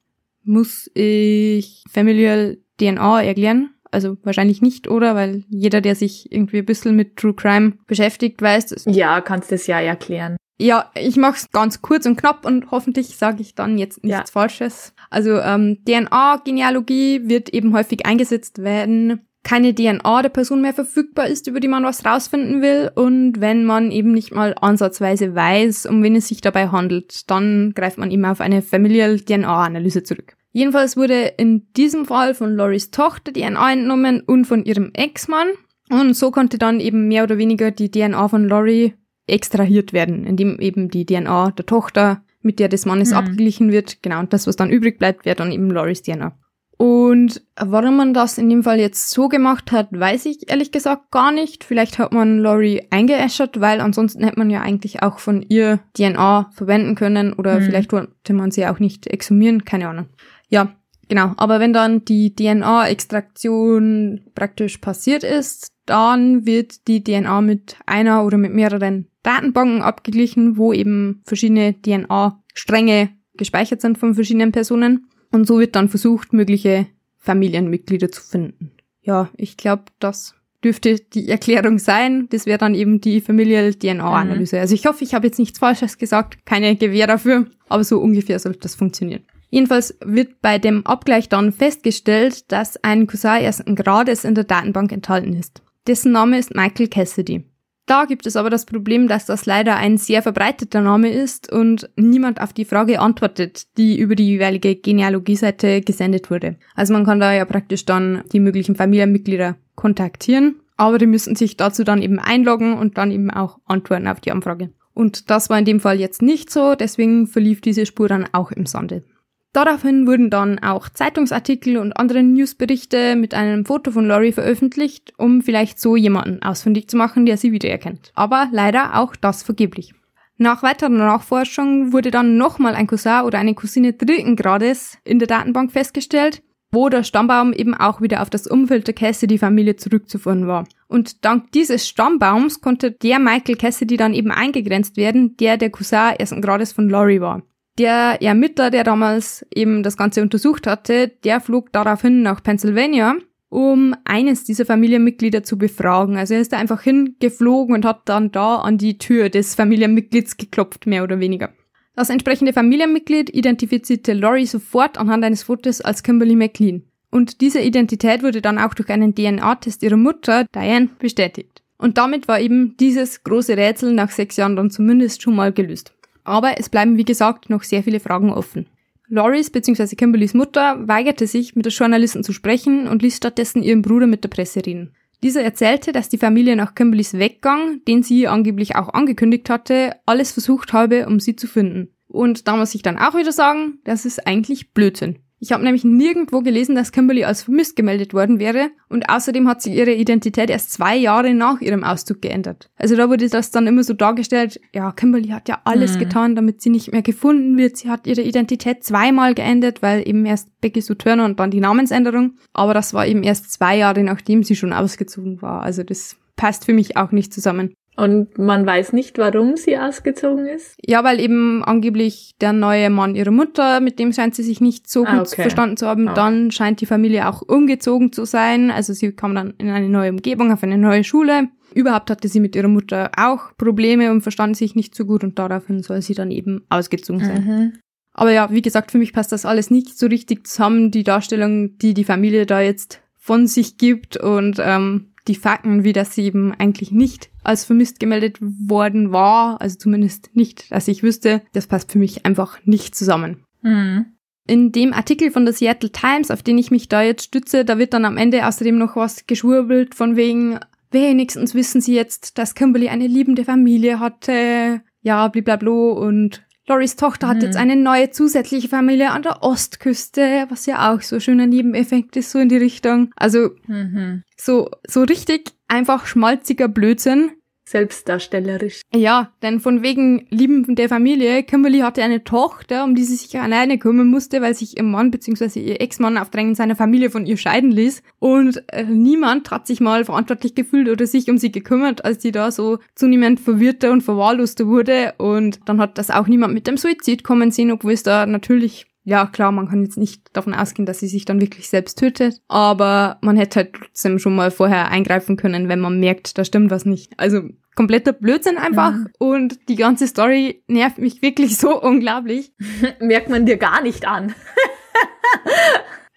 Muss 0.44 0.89
ich 0.94 1.84
Familial 1.89 2.58
DNA 2.77 3.24
erklären? 3.24 3.72
Also 3.92 4.18
wahrscheinlich 4.24 4.62
nicht, 4.62 4.88
oder? 4.88 5.16
Weil 5.16 5.46
jeder, 5.50 5.82
der 5.82 5.96
sich 5.96 6.32
irgendwie 6.32 6.60
ein 6.60 6.66
bisschen 6.66 6.96
mit 6.96 7.16
True 7.16 7.34
Crime 7.34 7.74
beschäftigt, 7.88 8.42
weiß. 8.42 8.86
Ja, 8.88 9.22
kannst 9.22 9.51
es 9.51 9.68
ja 9.68 9.80
erklären. 9.80 10.38
Ja, 10.60 10.92
ich 10.96 11.18
mach's 11.18 11.50
ganz 11.51 11.82
kurz 11.82 12.06
und 12.06 12.18
knapp 12.18 12.46
und 12.46 12.72
hoffentlich 12.72 13.16
sage 13.16 13.42
ich 13.42 13.54
dann 13.54 13.77
jetzt 13.77 14.04
nichts 14.04 14.18
ja. 14.18 14.25
Falsches. 14.32 14.94
Also 15.10 15.39
ähm, 15.39 15.77
DNA-Genealogie 15.86 17.22
wird 17.30 17.50
eben 17.50 17.74
häufig 17.75 18.06
eingesetzt, 18.06 18.63
wenn 18.63 19.20
keine 19.44 19.74
DNA 19.74 20.22
der 20.22 20.29
Person 20.29 20.62
mehr 20.62 20.74
verfügbar 20.74 21.27
ist, 21.27 21.48
über 21.48 21.60
die 21.60 21.67
man 21.67 21.84
was 21.84 22.06
rausfinden 22.06 22.62
will 22.62 22.91
und 22.96 23.39
wenn 23.39 23.63
man 23.63 23.91
eben 23.91 24.12
nicht 24.12 24.34
mal 24.34 24.56
ansatzweise 24.60 25.36
weiß, 25.36 25.86
um 25.86 26.03
wen 26.03 26.15
es 26.15 26.27
sich 26.27 26.41
dabei 26.41 26.70
handelt, 26.70 27.29
dann 27.29 27.74
greift 27.74 27.98
man 27.98 28.12
eben 28.12 28.25
auf 28.25 28.41
eine 28.41 28.62
Familial 28.62 29.20
DNA-Analyse 29.20 30.03
zurück. 30.03 30.36
Jedenfalls 30.51 30.98
wurde 30.98 31.34
in 31.38 31.72
diesem 31.74 32.06
Fall 32.06 32.34
von 32.34 32.56
Loris 32.56 32.91
Tochter 32.91 33.32
DNA 33.32 33.74
entnommen 33.74 34.22
und 34.22 34.46
von 34.46 34.65
ihrem 34.65 34.91
Ex-Mann 34.94 35.48
und 35.89 36.15
so 36.15 36.32
konnte 36.32 36.58
dann 36.58 36.79
eben 36.79 37.08
mehr 37.08 37.24
oder 37.24 37.38
weniger 37.38 37.72
die 37.72 37.91
DNA 37.91 38.27
von 38.27 38.46
Lori 38.46 38.94
extrahiert 39.27 39.94
werden, 39.94 40.25
indem 40.25 40.60
eben 40.60 40.89
die 40.89 41.06
DNA 41.06 41.51
der 41.51 41.65
Tochter 41.65 42.24
mit 42.41 42.60
der 42.60 42.70
des 42.70 42.86
Mannes 42.86 43.12
mhm. 43.12 43.17
abgeglichen 43.17 43.72
wird. 43.72 44.01
Genau, 44.01 44.20
und 44.20 44.34
das, 44.34 44.48
was 44.48 44.56
dann 44.56 44.70
übrig 44.70 45.00
bleibt, 45.00 45.25
wäre 45.25 45.36
dann 45.36 45.51
eben 45.51 45.70
Loris 45.70 46.01
DNA. 46.01 46.38
Und 46.77 47.41
warum 47.55 47.98
man 47.98 48.13
das 48.13 48.38
in 48.38 48.50
dem 48.50 48.62
Fall 48.62 48.79
jetzt 48.79 49.10
so 49.10 49.29
gemacht 49.29 49.72
hat, 49.72 49.88
weiß 49.91 50.27
ich 50.27 50.48
ehrlich 50.50 50.72
gesagt 50.72 51.10
gar 51.10 51.31
nicht. 51.31 51.63
Vielleicht 51.63 51.98
hat 51.98 52.12
man 52.12 52.38
Laurie 52.38 52.84
eingeäschert, 52.91 53.60
weil 53.60 53.81
ansonsten 53.81 54.24
hätte 54.24 54.38
man 54.38 54.51
ja 54.51 54.62
eigentlich 54.62 55.01
auch 55.01 55.17
von 55.17 55.41
ihr 55.41 55.79
DNA 55.98 56.51
verwenden 56.53 56.94
können 56.94 57.33
oder 57.33 57.59
mhm. 57.59 57.63
vielleicht 57.63 57.92
wollte 57.92 58.33
man 58.33 58.51
sie 58.51 58.68
auch 58.68 58.77
nicht 58.79 59.07
exhumieren, 59.07 59.66
keine 59.66 59.90
Ahnung. 59.90 60.05
Ja, 60.50 60.75
genau. 61.09 61.33
Aber 61.37 61.59
wenn 61.59 61.74
dann 61.74 62.05
die 62.05 62.35
DNA-Extraktion 62.35 64.22
praktisch 64.35 64.77
passiert 64.77 65.24
ist, 65.24 65.72
dann 65.87 66.46
wird 66.46 66.87
die 66.87 67.03
DNA 67.03 67.42
mit 67.42 67.77
einer 67.87 68.24
oder 68.24 68.37
mit 68.37 68.53
mehreren 68.53 69.07
Datenbanken 69.24 69.81
abgeglichen, 69.81 70.57
wo 70.57 70.74
eben 70.74 71.24
verschiedene 71.25 71.74
DNA-Stränge 71.81 73.09
gespeichert 73.35 73.81
sind 73.81 73.98
von 73.98 74.13
verschiedenen 74.13 74.51
Personen. 74.51 75.07
Und 75.31 75.48
so 75.48 75.59
wird 75.59 75.75
dann 75.75 75.90
versucht, 75.90 76.33
mögliche 76.33 76.87
Familienmitglieder 77.18 78.11
zu 78.11 78.22
finden. 78.22 78.72
Ja, 79.01 79.29
ich 79.37 79.57
glaube, 79.57 79.83
das 80.00 80.35
dürfte 80.63 81.00
die 81.00 81.29
Erklärung 81.29 81.79
sein. 81.79 82.27
Das 82.29 82.46
wäre 82.46 82.57
dann 82.57 82.75
eben 82.75 83.00
die 83.01 83.22
Familial 83.22 83.74
DNA-Analyse. 83.74 84.57
Mhm. 84.57 84.61
Also 84.61 84.75
ich 84.75 84.85
hoffe, 84.85 85.03
ich 85.03 85.13
habe 85.13 85.27
jetzt 85.27 85.40
nichts 85.40 85.59
Falsches 85.59 85.98
gesagt, 85.98 86.46
keine 86.46 86.75
Gewähr 86.75 87.07
dafür, 87.07 87.48
aber 87.70 87.83
so 87.83 88.00
ungefähr 88.00 88.40
sollte 88.40 88.59
das 88.59 88.75
funktionieren. 88.75 89.24
Jedenfalls 89.50 89.96
wird 90.03 90.42
bei 90.42 90.59
dem 90.59 90.85
Abgleich 90.85 91.29
dann 91.29 91.53
festgestellt, 91.53 92.51
dass 92.51 92.83
ein 92.83 93.07
Cousin 93.07 93.42
ersten 93.42 93.75
Grades 93.75 94.25
in 94.25 94.35
der 94.35 94.44
Datenbank 94.44 94.92
enthalten 94.92 95.33
ist. 95.33 95.61
Dessen 95.87 96.11
Name 96.11 96.37
ist 96.37 96.53
Michael 96.53 96.90
Cassidy. 96.90 97.46
Da 97.88 98.04
gibt 98.04 98.28
es 98.28 98.36
aber 98.36 98.50
das 98.50 98.66
Problem, 98.66 99.08
dass 99.08 99.26
das 99.26 99.46
leider 99.46 99.78
ein 99.78 99.98
sehr 99.98 100.22
verbreiteter 100.22 100.82
Name 100.82 101.10
ist 101.10 101.50
und 101.50 101.90
niemand 101.96 102.42
auf 102.42 102.52
die 102.52 102.66
Frage 102.66 103.00
antwortet, 103.00 103.66
die 103.78 103.98
über 103.98 104.14
die 104.16 104.28
jeweilige 104.28 104.76
Genealogieseite 104.76 105.80
gesendet 105.80 106.30
wurde. 106.30 106.58
Also 106.76 106.92
man 106.92 107.06
kann 107.06 107.22
da 107.22 107.34
ja 107.34 107.46
praktisch 107.46 107.86
dann 107.86 108.24
die 108.34 108.42
möglichen 108.42 108.76
Familienmitglieder 108.76 109.56
kontaktieren, 109.76 110.58
aber 110.76 110.98
die 110.98 111.06
müssen 111.06 111.38
sich 111.38 111.56
dazu 111.56 111.86
dann 111.86 112.02
eben 112.02 112.20
einloggen 112.20 112.78
und 112.78 112.98
dann 112.98 113.10
eben 113.10 113.32
auch 113.32 113.58
antworten 113.66 114.10
auf 114.10 114.20
die 114.20 114.34
Anfrage. 114.34 114.70
Und 114.94 115.30
das 115.30 115.50
war 115.50 115.58
in 115.58 115.66
dem 115.66 115.80
Fall 115.80 115.98
jetzt 115.98 116.22
nicht 116.22 116.50
so, 116.52 116.76
deswegen 116.76 117.26
verlief 117.26 117.62
diese 117.62 117.86
Spur 117.86 118.10
dann 118.10 118.28
auch 118.34 118.52
im 118.52 118.66
Sande. 118.66 119.04
Daraufhin 119.53 120.05
wurden 120.05 120.29
dann 120.29 120.60
auch 120.60 120.90
Zeitungsartikel 120.90 121.77
und 121.77 121.94
andere 121.94 122.22
Newsberichte 122.22 123.16
mit 123.16 123.33
einem 123.33 123.66
Foto 123.66 123.92
von 123.92 124.07
Laurie 124.07 124.31
veröffentlicht, 124.31 125.14
um 125.18 125.42
vielleicht 125.42 125.79
so 125.79 125.96
jemanden 125.96 126.44
ausfindig 126.44 126.90
zu 126.90 126.98
machen, 126.98 127.25
der 127.25 127.38
sie 127.38 127.51
wiedererkennt. 127.51 128.12
Aber 128.14 128.50
leider 128.51 129.00
auch 129.00 129.16
das 129.16 129.44
vergeblich. 129.44 129.94
Nach 130.38 130.62
weiterer 130.62 130.90
Nachforschung 130.90 131.94
wurde 131.94 132.12
dann 132.12 132.38
nochmal 132.38 132.75
ein 132.75 132.86
Cousin 132.86 133.22
oder 133.22 133.40
eine 133.40 133.55
Cousine 133.55 133.94
dritten 133.94 134.36
Grades 134.36 135.00
in 135.03 135.18
der 135.18 135.27
Datenbank 135.27 135.72
festgestellt, 135.72 136.44
wo 136.72 136.90
der 136.90 137.03
Stammbaum 137.03 137.53
eben 137.53 137.74
auch 137.74 138.01
wieder 138.01 138.22
auf 138.22 138.29
das 138.29 138.46
Umfeld 138.46 138.86
der 138.86 138.94
Cassidy-Familie 138.94 139.77
zurückzuführen 139.77 140.48
war. 140.48 140.68
Und 140.88 141.25
dank 141.25 141.51
dieses 141.53 141.88
Stammbaums 141.88 142.62
konnte 142.62 142.92
der 142.92 143.18
Michael 143.18 143.55
Cassidy 143.55 143.98
dann 143.98 144.14
eben 144.14 144.31
eingegrenzt 144.31 144.98
werden, 144.98 145.36
der 145.38 145.57
der 145.57 145.72
Cousin 145.72 146.14
ersten 146.20 146.42
Grades 146.42 146.74
von 146.74 146.88
Laurie 146.90 147.22
war. 147.22 147.42
Der 147.77 148.18
Ermittler, 148.22 148.72
der 148.72 148.83
damals 148.83 149.46
eben 149.53 149.83
das 149.83 149.98
Ganze 149.98 150.24
untersucht 150.24 150.66
hatte, 150.66 151.09
der 151.24 151.40
flog 151.40 151.72
daraufhin 151.72 152.24
nach 152.24 152.42
Pennsylvania, 152.42 153.16
um 153.50 153.96
eines 154.03 154.44
dieser 154.44 154.66
Familienmitglieder 154.66 155.44
zu 155.44 155.57
befragen. 155.59 156.18
Also 156.18 156.33
er 156.33 156.42
ist 156.42 156.53
da 156.53 156.57
einfach 156.57 156.81
hingeflogen 156.81 157.75
und 157.75 157.85
hat 157.85 158.01
dann 158.05 158.31
da 158.31 158.57
an 158.57 158.79
die 158.79 158.98
Tür 158.98 159.29
des 159.29 159.53
Familienmitglieds 159.53 160.37
geklopft, 160.37 160.87
mehr 160.87 161.03
oder 161.03 161.20
weniger. 161.20 161.50
Das 161.96 162.09
entsprechende 162.09 162.53
Familienmitglied 162.53 163.29
identifizierte 163.35 164.13
Laurie 164.13 164.46
sofort 164.46 164.98
anhand 164.98 165.24
eines 165.24 165.44
Fotos 165.44 165.81
als 165.81 166.03
Kimberly 166.03 166.35
McLean. 166.35 166.83
Und 167.11 167.42
diese 167.42 167.61
Identität 167.61 168.22
wurde 168.24 168.42
dann 168.42 168.59
auch 168.59 168.74
durch 168.74 168.90
einen 168.90 169.16
DNA-Test 169.16 169.81
ihrer 169.81 169.98
Mutter, 169.98 170.46
Diane, 170.53 170.90
bestätigt. 171.00 171.63
Und 171.77 171.98
damit 171.98 172.27
war 172.27 172.40
eben 172.40 172.75
dieses 172.77 173.24
große 173.24 173.55
Rätsel 173.55 173.94
nach 173.94 174.09
sechs 174.09 174.35
Jahren 174.35 174.55
dann 174.55 174.72
zumindest 174.72 175.22
schon 175.22 175.35
mal 175.35 175.53
gelöst. 175.53 175.94
Aber 176.27 176.59
es 176.59 176.68
bleiben, 176.68 176.98
wie 176.98 177.05
gesagt, 177.05 177.50
noch 177.50 177.63
sehr 177.63 177.83
viele 177.83 178.01
Fragen 178.01 178.31
offen. 178.31 178.68
Loris 179.07 179.50
bzw. 179.50 179.96
Kimberlys 179.96 180.33
Mutter 180.33 180.85
weigerte 180.85 181.25
sich, 181.25 181.55
mit 181.55 181.66
der 181.66 181.72
Journalisten 181.72 182.22
zu 182.25 182.33
sprechen 182.33 182.90
und 182.90 183.01
ließ 183.01 183.16
stattdessen 183.16 183.63
ihren 183.63 183.81
Bruder 183.81 184.07
mit 184.07 184.25
der 184.25 184.29
Presse 184.29 184.66
reden. 184.66 184.94
Dieser 185.24 185.42
erzählte, 185.42 185.94
dass 185.94 186.09
die 186.09 186.18
Familie 186.18 186.57
nach 186.57 186.75
Kimberlys 186.75 187.13
Weggang, 187.13 187.79
den 187.87 188.03
sie 188.03 188.27
angeblich 188.27 188.75
auch 188.75 188.94
angekündigt 188.94 189.50
hatte, 189.50 189.96
alles 190.05 190.33
versucht 190.33 190.74
habe, 190.74 191.07
um 191.07 191.22
sie 191.22 191.37
zu 191.37 191.48
finden. 191.48 191.94
Und 192.09 192.50
da 192.50 192.57
muss 192.57 192.75
ich 192.75 192.81
dann 192.81 192.98
auch 192.98 193.16
wieder 193.16 193.31
sagen, 193.31 193.79
das 193.85 194.05
ist 194.05 194.27
eigentlich 194.27 194.74
Blödsinn. 194.74 195.20
Ich 195.40 195.52
habe 195.52 195.64
nämlich 195.64 195.84
nirgendwo 195.84 196.42
gelesen, 196.42 196.76
dass 196.76 196.92
Kimberly 196.92 197.24
als 197.24 197.44
vermisst 197.44 197.76
gemeldet 197.76 198.14
worden 198.14 198.40
wäre 198.40 198.72
und 198.90 199.10
außerdem 199.10 199.48
hat 199.48 199.62
sie 199.62 199.74
ihre 199.74 199.94
Identität 199.94 200.50
erst 200.50 200.72
zwei 200.72 200.96
Jahre 200.96 201.34
nach 201.36 201.62
ihrem 201.62 201.84
Auszug 201.84 202.22
geändert. 202.22 202.72
Also 202.76 202.96
da 202.96 203.08
wurde 203.08 203.30
das 203.30 203.52
dann 203.52 203.68
immer 203.68 203.84
so 203.84 203.94
dargestellt, 203.94 204.60
ja, 204.74 204.92
Kimberly 204.92 205.30
hat 205.30 205.48
ja 205.48 205.60
alles 205.64 205.96
mhm. 205.96 206.00
getan, 206.00 206.36
damit 206.36 206.62
sie 206.62 206.72
nicht 206.72 206.92
mehr 206.92 207.04
gefunden 207.04 207.56
wird. 207.56 207.78
Sie 207.78 207.90
hat 207.90 208.08
ihre 208.08 208.22
Identität 208.22 208.84
zweimal 208.84 209.36
geändert, 209.36 209.84
weil 209.84 210.08
eben 210.08 210.26
erst 210.26 210.60
Becky 210.60 210.82
Sue 210.82 210.98
Turner 210.98 211.26
und 211.26 211.40
dann 211.40 211.52
die 211.52 211.60
Namensänderung. 211.60 212.34
Aber 212.54 212.74
das 212.74 212.96
war 212.96 213.06
eben 213.06 213.22
erst 213.22 213.52
zwei 213.52 213.78
Jahre 213.78 214.04
nachdem 214.04 214.44
sie 214.44 214.56
schon 214.56 214.74
ausgezogen 214.74 215.42
war. 215.42 215.62
Also 215.62 215.84
das 215.84 216.16
passt 216.36 216.66
für 216.66 216.74
mich 216.74 216.98
auch 216.98 217.12
nicht 217.12 217.34
zusammen. 217.34 217.74
Und 217.98 218.38
man 218.38 218.64
weiß 218.66 218.94
nicht, 218.94 219.18
warum 219.18 219.57
sie 219.57 219.75
ausgezogen 219.75 220.46
ist? 220.46 220.75
Ja, 220.86 221.03
weil 221.03 221.20
eben 221.20 221.64
angeblich 221.64 222.36
der 222.40 222.53
neue 222.53 222.92
Mann 222.92 223.16
ihrer 223.16 223.31
Mutter, 223.31 223.79
mit 223.79 223.98
dem 223.98 224.14
scheint 224.14 224.36
sie 224.36 224.44
sich 224.44 224.62
nicht 224.62 224.88
so 224.88 225.03
Ah, 225.03 225.18
gut 225.18 225.27
okay. 225.27 225.42
verstanden 225.42 225.77
zu 225.77 225.88
haben. 225.88 226.07
Ah. 226.07 226.14
Dann 226.14 226.51
scheint 226.51 226.79
die 226.79 226.86
Familie 226.86 227.27
auch 227.27 227.42
umgezogen 227.42 228.14
zu 228.14 228.25
sein. 228.25 228.70
Also 228.70 228.94
sie 228.94 229.14
kam 229.14 229.33
dann 229.33 229.55
in 229.57 229.70
eine 229.70 229.90
neue 229.90 230.12
Umgebung, 230.12 230.51
auf 230.53 230.62
eine 230.62 230.77
neue 230.77 231.03
Schule. 231.03 231.48
Überhaupt 231.74 232.12
hatte 232.12 232.27
sie 232.27 232.40
mit 232.40 232.55
ihrer 232.55 232.68
Mutter 232.68 233.12
auch 233.18 233.57
Probleme 233.57 234.12
und 234.12 234.22
verstand 234.22 234.55
sich 234.57 234.75
nicht 234.75 234.94
so 234.94 235.05
gut 235.05 235.24
und 235.24 235.40
daraufhin 235.40 235.81
soll 235.81 236.03
sie 236.03 236.14
dann 236.14 236.29
eben 236.29 236.66
ausgezogen 236.70 237.25
sein. 237.25 237.46
Mhm. 237.46 237.74
Aber 238.14 238.31
ja, 238.31 238.51
wie 238.51 238.62
gesagt, 238.62 238.92
für 238.92 238.98
mich 239.00 239.12
passt 239.12 239.31
das 239.31 239.46
alles 239.46 239.70
nicht 239.72 239.98
so 239.98 240.05
richtig 240.07 240.48
zusammen, 240.48 240.92
die 240.92 241.03
Darstellung, 241.03 241.77
die 241.79 241.94
die 241.94 242.03
Familie 242.03 242.46
da 242.46 242.62
jetzt 242.62 243.01
von 243.16 243.46
sich 243.48 243.77
gibt 243.77 244.18
und 244.18 244.57
ähm, 244.60 245.14
die 245.27 245.35
Fakten, 245.35 245.83
wie 245.83 245.94
das 245.94 246.16
sie 246.16 246.24
eben 246.24 246.53
eigentlich 246.53 246.92
nicht 246.92 247.29
als 247.44 247.66
vermisst 247.66 248.00
gemeldet 248.00 248.37
worden 248.42 249.11
war, 249.11 249.61
also 249.61 249.77
zumindest 249.77 250.35
nicht, 250.35 250.72
dass 250.72 250.87
ich 250.87 251.03
wüsste, 251.03 251.42
das 251.53 251.68
passt 251.68 251.92
für 251.92 252.00
mich 252.00 252.25
einfach 252.25 252.59
nicht 252.66 252.96
zusammen. 252.96 253.44
Mhm. 253.61 254.05
In 254.48 254.72
dem 254.72 254.94
Artikel 254.94 255.31
von 255.31 255.46
der 255.46 255.53
Seattle 255.53 255.92
Times, 255.92 256.31
auf 256.31 256.42
den 256.42 256.57
ich 256.57 256.72
mich 256.72 256.87
da 256.87 257.01
jetzt 257.01 257.25
stütze, 257.25 257.66
da 257.66 257.77
wird 257.77 257.94
dann 257.94 258.05
am 258.05 258.18
Ende 258.18 258.48
außerdem 258.48 258.77
noch 258.77 258.96
was 258.96 259.27
geschwurbelt 259.27 259.94
von 259.94 260.16
wegen, 260.16 260.59
wenigstens 260.92 261.53
wissen 261.53 261.81
sie 261.81 261.96
jetzt, 261.96 262.37
dass 262.37 262.55
Kimberly 262.55 262.87
eine 262.87 263.07
liebende 263.07 263.44
Familie 263.44 264.00
hatte, 264.00 264.81
ja, 265.01 265.27
blablabla 265.27 265.92
und 265.92 266.47
Loris 266.70 266.96
Tochter 266.98 267.27
hat 267.30 267.38
Mhm. 267.38 267.44
jetzt 267.44 267.58
eine 267.58 267.75
neue 267.75 268.10
zusätzliche 268.12 268.68
Familie 268.68 269.12
an 269.12 269.22
der 269.24 269.42
Ostküste, 269.44 270.46
was 270.50 270.66
ja 270.66 270.94
auch 270.94 271.01
so 271.01 271.16
ein 271.16 271.22
schöner 271.22 271.48
Nebeneffekt 271.48 272.16
ist, 272.18 272.32
so 272.32 272.40
in 272.40 272.50
die 272.50 272.58
Richtung. 272.58 273.12
Also 273.16 273.51
Mhm. 273.68 274.24
so, 274.36 274.70
so 274.86 275.03
richtig 275.03 275.51
einfach 275.68 276.06
schmalziger 276.06 276.68
Blödsinn. 276.68 277.32
Selbstdarstellerisch. 277.68 278.80
Ja, 278.96 279.34
denn 279.42 279.60
von 279.60 279.84
wegen 279.84 280.25
Lieben 280.30 280.74
der 280.74 280.88
Familie, 280.88 281.44
Kimberly 281.44 281.80
hatte 281.80 282.01
eine 282.01 282.24
Tochter, 282.24 282.86
um 282.86 282.96
die 282.96 283.03
sie 283.03 283.18
sich 283.18 283.38
alleine 283.38 283.77
kümmern 283.77 284.08
musste, 284.08 284.42
weil 284.42 284.53
sich 284.53 284.77
ihr 284.77 284.84
Mann 284.84 285.12
bzw. 285.12 285.60
ihr 285.60 285.82
Ex-Mann 285.82 286.18
auf 286.18 286.30
Drängen 286.30 286.56
seiner 286.56 286.77
Familie 286.77 287.10
von 287.10 287.25
ihr 287.25 287.36
scheiden 287.36 287.72
ließ. 287.72 288.03
Und 288.20 288.64
äh, 288.72 288.86
niemand 288.86 289.51
hat 289.51 289.68
sich 289.68 289.82
mal 289.82 290.06
verantwortlich 290.06 290.56
gefühlt 290.56 290.88
oder 290.88 291.06
sich 291.06 291.30
um 291.30 291.38
sie 291.38 291.51
gekümmert, 291.51 292.06
als 292.06 292.22
sie 292.22 292.32
da 292.32 292.51
so 292.51 292.80
zunehmend 292.96 293.42
verwirrter 293.42 293.92
und 293.92 294.00
verwahrloster 294.00 294.68
wurde. 294.68 295.16
Und 295.18 295.60
dann 295.66 295.82
hat 295.82 295.98
das 295.98 296.10
auch 296.10 296.27
niemand 296.27 296.53
mit 296.53 296.68
dem 296.68 296.77
Suizid 296.77 297.25
kommen 297.25 297.51
sehen, 297.51 297.72
obwohl 297.72 297.92
es 297.92 298.03
da 298.03 298.25
natürlich 298.25 298.88
ja, 299.09 299.25
klar, 299.25 299.53
man 299.53 299.70
kann 299.70 299.83
jetzt 299.83 299.98
nicht 299.98 300.24
davon 300.33 300.53
ausgehen, 300.53 300.85
dass 300.85 301.00
sie 301.00 301.07
sich 301.07 301.24
dann 301.24 301.39
wirklich 301.39 301.70
selbst 301.70 301.98
tötet, 301.98 302.41
aber 302.50 303.17
man 303.22 303.37
hätte 303.37 303.59
halt 303.61 303.74
trotzdem 303.74 304.20
schon 304.20 304.35
mal 304.35 304.51
vorher 304.51 304.89
eingreifen 304.89 305.37
können, 305.37 305.70
wenn 305.70 305.79
man 305.79 305.98
merkt, 306.01 306.37
da 306.37 306.43
stimmt 306.43 306.72
was 306.72 306.83
nicht. 306.83 307.13
Also 307.17 307.41
kompletter 307.75 308.11
Blödsinn 308.11 308.57
einfach 308.57 308.91
Mhm. 308.91 309.07
und 309.17 309.70
die 309.70 309.77
ganze 309.77 310.07
Story 310.07 310.61
nervt 310.67 310.98
mich 310.98 311.22
wirklich 311.22 311.57
so 311.57 311.81
unglaublich. 311.81 312.51
Merkt 313.00 313.29
man 313.29 313.46
dir 313.46 313.55
gar 313.55 313.81
nicht 313.81 314.05
an. 314.05 314.35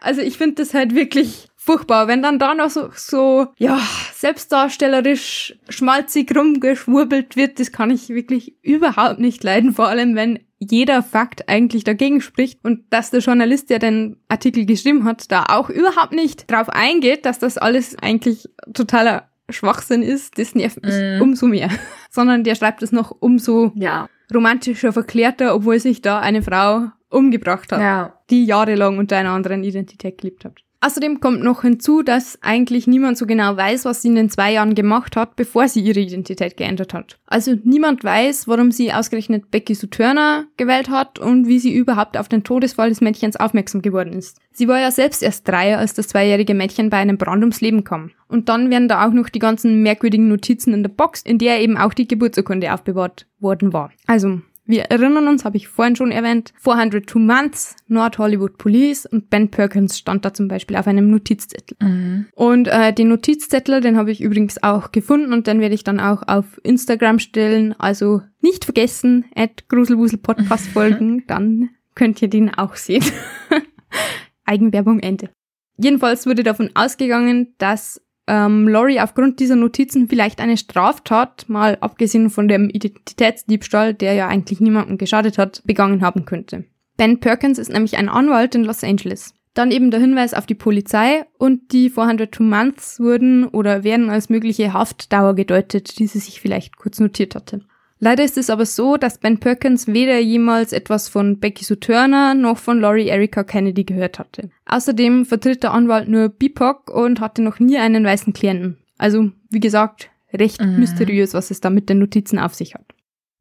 Also 0.02 0.22
ich 0.22 0.38
finde 0.38 0.54
das 0.62 0.72
halt 0.72 0.94
wirklich 0.94 1.48
furchtbar, 1.56 2.08
wenn 2.08 2.22
dann 2.22 2.38
da 2.38 2.54
noch 2.54 2.70
so, 2.70 2.88
so, 2.94 3.48
ja, 3.58 3.78
selbstdarstellerisch 4.14 5.58
schmalzig 5.68 6.34
rumgeschwurbelt 6.34 7.36
wird, 7.36 7.60
das 7.60 7.70
kann 7.70 7.90
ich 7.90 8.08
wirklich 8.08 8.54
überhaupt 8.64 9.18
nicht 9.20 9.44
leiden, 9.44 9.74
vor 9.74 9.88
allem 9.88 10.14
wenn 10.16 10.38
jeder 10.60 11.02
Fakt 11.02 11.48
eigentlich 11.48 11.84
dagegen 11.84 12.20
spricht 12.20 12.62
und 12.64 12.84
dass 12.90 13.10
der 13.10 13.20
Journalist, 13.20 13.70
der 13.70 13.78
den 13.78 14.16
Artikel 14.28 14.66
geschrieben 14.66 15.04
hat, 15.04 15.30
da 15.32 15.46
auch 15.48 15.70
überhaupt 15.70 16.12
nicht 16.12 16.50
drauf 16.50 16.68
eingeht, 16.68 17.24
dass 17.24 17.38
das 17.38 17.56
alles 17.58 17.96
eigentlich 17.98 18.46
totaler 18.74 19.28
Schwachsinn 19.48 20.02
ist, 20.02 20.38
das 20.38 20.54
nervt 20.54 20.84
mich 20.84 20.94
Mhm. 20.94 21.22
umso 21.22 21.46
mehr. 21.46 21.70
Sondern 22.10 22.44
der 22.44 22.54
schreibt 22.54 22.82
es 22.82 22.92
noch 22.92 23.10
umso 23.20 23.72
Ja. 23.74 24.08
romantischer, 24.32 24.92
verklärter, 24.92 25.54
obwohl 25.54 25.80
sich 25.80 26.02
da 26.02 26.20
eine 26.20 26.42
Frau 26.42 26.88
umgebracht 27.08 27.72
hat 27.72 27.80
Ja. 27.80 28.14
die 28.30 28.44
jahrelang 28.44 28.98
unter 28.98 29.16
einer 29.16 29.30
anderen 29.30 29.64
Identität 29.64 30.18
gelebt 30.18 30.44
hat. 30.44 30.58
Außerdem 30.82 31.20
kommt 31.20 31.42
noch 31.42 31.60
hinzu, 31.60 32.02
dass 32.02 32.38
eigentlich 32.40 32.86
niemand 32.86 33.18
so 33.18 33.26
genau 33.26 33.54
weiß, 33.54 33.84
was 33.84 34.00
sie 34.00 34.08
in 34.08 34.14
den 34.14 34.30
zwei 34.30 34.52
Jahren 34.52 34.74
gemacht 34.74 35.14
hat, 35.14 35.36
bevor 35.36 35.68
sie 35.68 35.80
ihre 35.80 36.00
Identität 36.00 36.56
geändert 36.56 36.94
hat. 36.94 37.18
Also 37.26 37.54
niemand 37.64 38.02
weiß, 38.02 38.48
warum 38.48 38.72
sie 38.72 38.90
ausgerechnet 38.90 39.50
Becky 39.50 39.74
Sue 39.74 39.90
Turner 39.90 40.46
gewählt 40.56 40.88
hat 40.88 41.18
und 41.18 41.46
wie 41.46 41.58
sie 41.58 41.74
überhaupt 41.74 42.16
auf 42.16 42.30
den 42.30 42.44
Todesfall 42.44 42.88
des 42.88 43.02
Mädchens 43.02 43.36
aufmerksam 43.36 43.82
geworden 43.82 44.14
ist. 44.14 44.38
Sie 44.52 44.68
war 44.68 44.80
ja 44.80 44.90
selbst 44.90 45.22
erst 45.22 45.46
drei, 45.46 45.76
als 45.76 45.92
das 45.92 46.08
zweijährige 46.08 46.54
Mädchen 46.54 46.88
bei 46.88 46.96
einem 46.96 47.18
Brand 47.18 47.42
ums 47.42 47.60
Leben 47.60 47.84
kam. 47.84 48.12
Und 48.26 48.48
dann 48.48 48.70
werden 48.70 48.88
da 48.88 49.06
auch 49.06 49.12
noch 49.12 49.28
die 49.28 49.38
ganzen 49.38 49.82
merkwürdigen 49.82 50.28
Notizen 50.28 50.72
in 50.72 50.82
der 50.82 50.90
Box, 50.90 51.20
in 51.22 51.36
der 51.36 51.60
eben 51.60 51.76
auch 51.76 51.92
die 51.92 52.08
Geburtsurkunde 52.08 52.72
aufbewahrt 52.72 53.26
worden 53.38 53.74
war. 53.74 53.90
Also, 54.06 54.40
wir 54.70 54.84
erinnern 54.84 55.28
uns, 55.28 55.44
habe 55.44 55.56
ich 55.56 55.68
vorhin 55.68 55.96
schon 55.96 56.10
erwähnt, 56.10 56.52
402 56.58 57.18
Months, 57.18 57.76
North 57.88 58.18
Hollywood 58.18 58.58
Police 58.58 59.06
und 59.06 59.30
Ben 59.30 59.50
Perkins 59.50 59.98
stand 59.98 60.24
da 60.24 60.32
zum 60.32 60.48
Beispiel 60.48 60.76
auf 60.76 60.86
einem 60.86 61.10
Notizzettel. 61.10 61.76
Mhm. 61.80 62.26
Und 62.34 62.68
äh, 62.68 62.92
den 62.92 63.08
Notizzettel, 63.08 63.80
den 63.80 63.96
habe 63.96 64.10
ich 64.10 64.20
übrigens 64.20 64.62
auch 64.62 64.92
gefunden 64.92 65.32
und 65.32 65.46
den 65.46 65.60
werde 65.60 65.74
ich 65.74 65.84
dann 65.84 66.00
auch 66.00 66.22
auf 66.26 66.60
Instagram 66.62 67.18
stellen. 67.18 67.74
Also 67.78 68.22
nicht 68.40 68.64
vergessen, 68.64 69.24
at 69.34 69.68
Gruselwusel 69.68 70.18
Podcast 70.18 70.66
folgen, 70.68 71.24
dann 71.26 71.70
könnt 71.94 72.22
ihr 72.22 72.28
den 72.28 72.54
auch 72.54 72.76
sehen. 72.76 73.04
Eigenwerbung 74.44 75.00
Ende. 75.00 75.30
Jedenfalls 75.76 76.26
wurde 76.26 76.42
davon 76.42 76.70
ausgegangen, 76.74 77.54
dass 77.58 78.02
ähm, 78.30 78.68
Laurie 78.68 79.00
aufgrund 79.00 79.40
dieser 79.40 79.56
Notizen 79.56 80.06
vielleicht 80.08 80.40
eine 80.40 80.56
Straftat, 80.56 81.48
mal 81.48 81.76
abgesehen 81.80 82.30
von 82.30 82.46
dem 82.46 82.70
Identitätsdiebstahl, 82.70 83.92
der 83.92 84.14
ja 84.14 84.28
eigentlich 84.28 84.60
niemandem 84.60 84.98
geschadet 84.98 85.36
hat, 85.36 85.62
begangen 85.64 86.00
haben 86.00 86.26
könnte. 86.26 86.64
Ben 86.96 87.18
Perkins 87.18 87.58
ist 87.58 87.72
nämlich 87.72 87.96
ein 87.96 88.08
Anwalt 88.08 88.54
in 88.54 88.62
Los 88.62 88.84
Angeles. 88.84 89.34
Dann 89.54 89.72
eben 89.72 89.90
der 89.90 89.98
Hinweis 89.98 90.32
auf 90.32 90.46
die 90.46 90.54
Polizei 90.54 91.24
und 91.38 91.72
die 91.72 91.90
402 91.90 92.44
Months 92.44 93.00
wurden 93.00 93.48
oder 93.48 93.82
werden 93.82 94.10
als 94.10 94.28
mögliche 94.28 94.72
Haftdauer 94.72 95.34
gedeutet, 95.34 95.98
die 95.98 96.06
sie 96.06 96.20
sich 96.20 96.40
vielleicht 96.40 96.76
kurz 96.76 97.00
notiert 97.00 97.34
hatte. 97.34 97.62
Leider 98.02 98.24
ist 98.24 98.38
es 98.38 98.48
aber 98.48 98.64
so, 98.64 98.96
dass 98.96 99.18
Ben 99.18 99.38
Perkins 99.38 99.86
weder 99.86 100.18
jemals 100.18 100.72
etwas 100.72 101.08
von 101.08 101.38
Becky 101.38 101.64
Sue 101.64 101.78
Turner 101.78 102.34
noch 102.34 102.56
von 102.56 102.80
Laurie 102.80 103.08
Erica 103.08 103.44
Kennedy 103.44 103.84
gehört 103.84 104.18
hatte. 104.18 104.48
Außerdem 104.64 105.26
vertritt 105.26 105.62
der 105.62 105.72
Anwalt 105.74 106.08
nur 106.08 106.30
BIPOC 106.30 106.90
und 106.90 107.20
hatte 107.20 107.42
noch 107.42 107.60
nie 107.60 107.76
einen 107.76 108.04
weißen 108.04 108.32
Klienten. 108.32 108.78
Also, 108.96 109.30
wie 109.50 109.60
gesagt, 109.60 110.10
recht 110.32 110.62
Mhm. 110.62 110.78
mysteriös, 110.78 111.34
was 111.34 111.50
es 111.50 111.60
da 111.60 111.68
mit 111.68 111.90
den 111.90 111.98
Notizen 111.98 112.38
auf 112.38 112.54
sich 112.54 112.74
hat. 112.74 112.86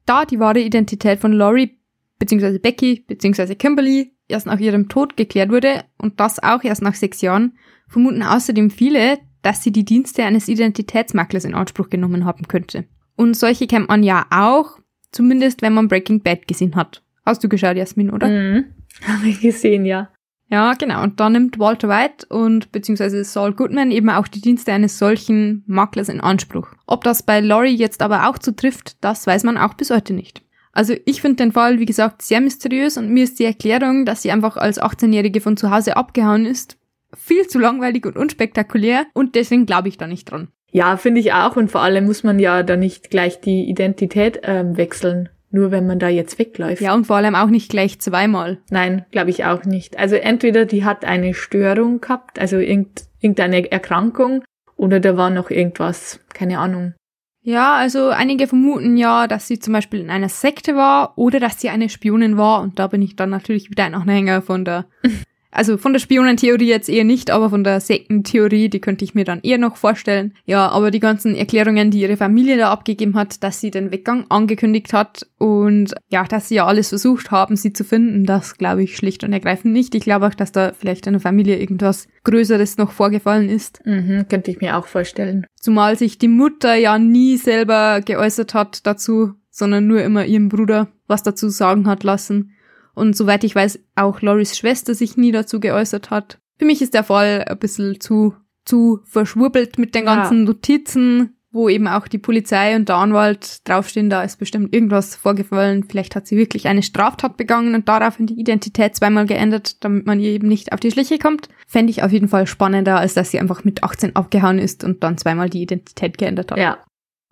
Da 0.04 0.26
die 0.26 0.38
wahre 0.38 0.60
Identität 0.60 1.20
von 1.20 1.32
Laurie 1.32 1.78
bzw. 2.18 2.58
Becky 2.58 3.04
bzw. 3.06 3.54
Kimberly 3.54 4.12
erst 4.28 4.46
nach 4.46 4.60
ihrem 4.60 4.88
Tod 4.90 5.16
geklärt 5.16 5.50
wurde 5.50 5.84
und 5.96 6.20
das 6.20 6.42
auch 6.42 6.62
erst 6.64 6.82
nach 6.82 6.94
sechs 6.94 7.22
Jahren, 7.22 7.54
vermuten 7.88 8.22
außerdem 8.22 8.70
viele, 8.70 9.18
dass 9.42 9.62
sie 9.62 9.72
die 9.72 9.86
Dienste 9.86 10.22
eines 10.24 10.48
Identitätsmaklers 10.48 11.46
in 11.46 11.54
Anspruch 11.54 11.88
genommen 11.88 12.26
haben 12.26 12.46
könnte. 12.46 12.84
Und 13.20 13.36
solche 13.36 13.66
kennt 13.66 13.90
man 13.90 14.02
ja 14.02 14.24
auch, 14.30 14.78
zumindest 15.12 15.60
wenn 15.60 15.74
man 15.74 15.88
Breaking 15.88 16.22
Bad 16.22 16.48
gesehen 16.48 16.74
hat. 16.74 17.02
Hast 17.26 17.44
du 17.44 17.50
geschaut, 17.50 17.76
Jasmin, 17.76 18.08
oder? 18.08 18.26
Mhm. 18.28 18.64
Habe 19.06 19.28
ich 19.28 19.42
gesehen, 19.42 19.84
ja. 19.84 20.08
Ja, 20.48 20.72
genau. 20.72 21.02
Und 21.02 21.20
da 21.20 21.28
nimmt 21.28 21.58
Walter 21.58 21.90
White 21.90 22.26
und 22.30 22.72
beziehungsweise 22.72 23.22
Saul 23.24 23.52
Goodman 23.52 23.90
eben 23.90 24.08
auch 24.08 24.26
die 24.26 24.40
Dienste 24.40 24.72
eines 24.72 24.98
solchen 24.98 25.64
Maklers 25.66 26.08
in 26.08 26.22
Anspruch. 26.22 26.68
Ob 26.86 27.04
das 27.04 27.22
bei 27.22 27.40
Laurie 27.40 27.76
jetzt 27.76 28.00
aber 28.00 28.26
auch 28.26 28.38
zutrifft, 28.38 28.96
das 29.04 29.26
weiß 29.26 29.44
man 29.44 29.58
auch 29.58 29.74
bis 29.74 29.90
heute 29.90 30.14
nicht. 30.14 30.40
Also 30.72 30.94
ich 31.04 31.20
finde 31.20 31.44
den 31.44 31.52
Fall, 31.52 31.78
wie 31.78 31.84
gesagt, 31.84 32.22
sehr 32.22 32.40
mysteriös 32.40 32.96
und 32.96 33.10
mir 33.10 33.24
ist 33.24 33.38
die 33.38 33.44
Erklärung, 33.44 34.06
dass 34.06 34.22
sie 34.22 34.32
einfach 34.32 34.56
als 34.56 34.80
18-Jährige 34.80 35.42
von 35.42 35.58
zu 35.58 35.70
Hause 35.70 35.98
abgehauen 35.98 36.46
ist, 36.46 36.78
viel 37.14 37.46
zu 37.48 37.58
langweilig 37.58 38.06
und 38.06 38.16
unspektakulär 38.16 39.04
und 39.12 39.34
deswegen 39.34 39.66
glaube 39.66 39.88
ich 39.88 39.98
da 39.98 40.06
nicht 40.06 40.30
dran. 40.30 40.48
Ja, 40.72 40.96
finde 40.96 41.20
ich 41.20 41.32
auch. 41.32 41.56
Und 41.56 41.70
vor 41.70 41.82
allem 41.82 42.06
muss 42.06 42.22
man 42.22 42.38
ja 42.38 42.62
da 42.62 42.76
nicht 42.76 43.10
gleich 43.10 43.40
die 43.40 43.68
Identität 43.68 44.40
ähm, 44.44 44.76
wechseln, 44.76 45.28
nur 45.50 45.70
wenn 45.70 45.86
man 45.86 45.98
da 45.98 46.08
jetzt 46.08 46.38
wegläuft. 46.38 46.80
Ja, 46.80 46.94
und 46.94 47.06
vor 47.06 47.16
allem 47.16 47.34
auch 47.34 47.48
nicht 47.48 47.70
gleich 47.70 48.00
zweimal. 48.00 48.58
Nein, 48.70 49.04
glaube 49.10 49.30
ich 49.30 49.44
auch 49.44 49.64
nicht. 49.64 49.98
Also 49.98 50.16
entweder 50.16 50.64
die 50.64 50.84
hat 50.84 51.04
eine 51.04 51.34
Störung 51.34 52.00
gehabt, 52.00 52.38
also 52.38 52.58
irgend, 52.58 53.04
irgendeine 53.20 53.70
Erkrankung, 53.70 54.42
oder 54.76 54.98
da 54.98 55.16
war 55.16 55.28
noch 55.28 55.50
irgendwas, 55.50 56.20
keine 56.32 56.58
Ahnung. 56.58 56.94
Ja, 57.42 57.74
also 57.76 58.08
einige 58.08 58.46
vermuten 58.46 58.96
ja, 58.96 59.26
dass 59.26 59.46
sie 59.46 59.58
zum 59.58 59.72
Beispiel 59.72 60.00
in 60.00 60.10
einer 60.10 60.28
Sekte 60.28 60.76
war 60.76 61.16
oder 61.16 61.40
dass 61.40 61.60
sie 61.60 61.70
eine 61.70 61.88
Spionin 61.88 62.36
war 62.36 62.60
und 62.60 62.78
da 62.78 62.86
bin 62.86 63.00
ich 63.00 63.16
dann 63.16 63.30
natürlich 63.30 63.70
wieder 63.70 63.84
ein 63.84 63.94
Anhänger 63.94 64.42
von 64.42 64.64
der 64.64 64.86
Also 65.50 65.76
von 65.76 65.92
der 65.92 66.00
Spionentheorie 66.00 66.68
jetzt 66.68 66.88
eher 66.88 67.04
nicht, 67.04 67.30
aber 67.30 67.50
von 67.50 67.64
der 67.64 67.80
Sektentheorie, 67.80 68.68
die 68.68 68.80
könnte 68.80 69.04
ich 69.04 69.14
mir 69.14 69.24
dann 69.24 69.40
eher 69.42 69.58
noch 69.58 69.76
vorstellen. 69.76 70.34
Ja, 70.44 70.68
aber 70.68 70.90
die 70.90 71.00
ganzen 71.00 71.34
Erklärungen, 71.34 71.90
die 71.90 72.00
ihre 72.00 72.16
Familie 72.16 72.56
da 72.56 72.70
abgegeben 72.70 73.14
hat, 73.14 73.42
dass 73.42 73.60
sie 73.60 73.70
den 73.70 73.90
Weggang 73.90 74.26
angekündigt 74.28 74.92
hat 74.92 75.26
und 75.38 75.94
ja, 76.08 76.24
dass 76.24 76.48
sie 76.48 76.56
ja 76.56 76.66
alles 76.66 76.90
versucht 76.90 77.30
haben, 77.30 77.56
sie 77.56 77.72
zu 77.72 77.84
finden, 77.84 78.26
das 78.26 78.58
glaube 78.58 78.82
ich 78.82 78.96
schlicht 78.96 79.24
und 79.24 79.32
ergreifend 79.32 79.72
nicht. 79.72 79.94
Ich 79.94 80.04
glaube 80.04 80.26
auch, 80.26 80.34
dass 80.34 80.52
da 80.52 80.72
vielleicht 80.72 81.06
in 81.06 81.14
der 81.14 81.20
Familie 81.20 81.58
irgendwas 81.58 82.06
Größeres 82.24 82.78
noch 82.78 82.92
vorgefallen 82.92 83.48
ist. 83.48 83.84
Mhm, 83.84 84.26
könnte 84.28 84.50
ich 84.50 84.60
mir 84.60 84.76
auch 84.76 84.86
vorstellen. 84.86 85.46
Zumal 85.60 85.98
sich 85.98 86.18
die 86.18 86.28
Mutter 86.28 86.74
ja 86.74 86.98
nie 86.98 87.36
selber 87.36 88.00
geäußert 88.02 88.54
hat 88.54 88.86
dazu, 88.86 89.32
sondern 89.50 89.86
nur 89.86 90.02
immer 90.02 90.24
ihrem 90.24 90.48
Bruder 90.48 90.88
was 91.08 91.24
dazu 91.24 91.48
sagen 91.48 91.88
hat 91.88 92.04
lassen 92.04 92.52
und 92.94 93.16
soweit 93.16 93.44
ich 93.44 93.54
weiß, 93.54 93.80
auch 93.96 94.20
Loris 94.22 94.56
Schwester 94.56 94.94
sich 94.94 95.16
nie 95.16 95.32
dazu 95.32 95.60
geäußert 95.60 96.10
hat. 96.10 96.38
Für 96.58 96.64
mich 96.64 96.82
ist 96.82 96.94
der 96.94 97.04
Fall 97.04 97.44
ein 97.48 97.58
bisschen 97.58 98.00
zu, 98.00 98.34
zu 98.64 99.00
verschwurbelt 99.04 99.78
mit 99.78 99.94
den 99.94 100.04
ganzen 100.04 100.40
ja. 100.40 100.44
Notizen, 100.44 101.36
wo 101.52 101.68
eben 101.68 101.88
auch 101.88 102.06
die 102.06 102.18
Polizei 102.18 102.76
und 102.76 102.88
der 102.88 102.96
Anwalt 102.96 103.68
draufstehen, 103.68 104.08
da 104.08 104.22
ist 104.22 104.38
bestimmt 104.38 104.72
irgendwas 104.72 105.16
vorgefallen. 105.16 105.84
Vielleicht 105.84 106.14
hat 106.14 106.26
sie 106.26 106.36
wirklich 106.36 106.68
eine 106.68 106.82
Straftat 106.82 107.36
begangen 107.36 107.74
und 107.74 107.88
daraufhin 107.88 108.26
die 108.26 108.38
Identität 108.38 108.94
zweimal 108.94 109.26
geändert, 109.26 109.82
damit 109.84 110.06
man 110.06 110.20
ihr 110.20 110.30
eben 110.30 110.46
nicht 110.46 110.72
auf 110.72 110.80
die 110.80 110.90
Schliche 110.90 111.18
kommt. 111.18 111.48
Fände 111.66 111.90
ich 111.90 112.02
auf 112.02 112.12
jeden 112.12 112.28
Fall 112.28 112.46
spannender, 112.46 112.98
als 112.98 113.14
dass 113.14 113.30
sie 113.30 113.40
einfach 113.40 113.64
mit 113.64 113.82
18 113.82 114.14
abgehauen 114.14 114.58
ist 114.58 114.84
und 114.84 115.02
dann 115.02 115.18
zweimal 115.18 115.50
die 115.50 115.62
Identität 115.62 116.18
geändert 116.18 116.52
hat. 116.52 116.58
Ja, 116.58 116.78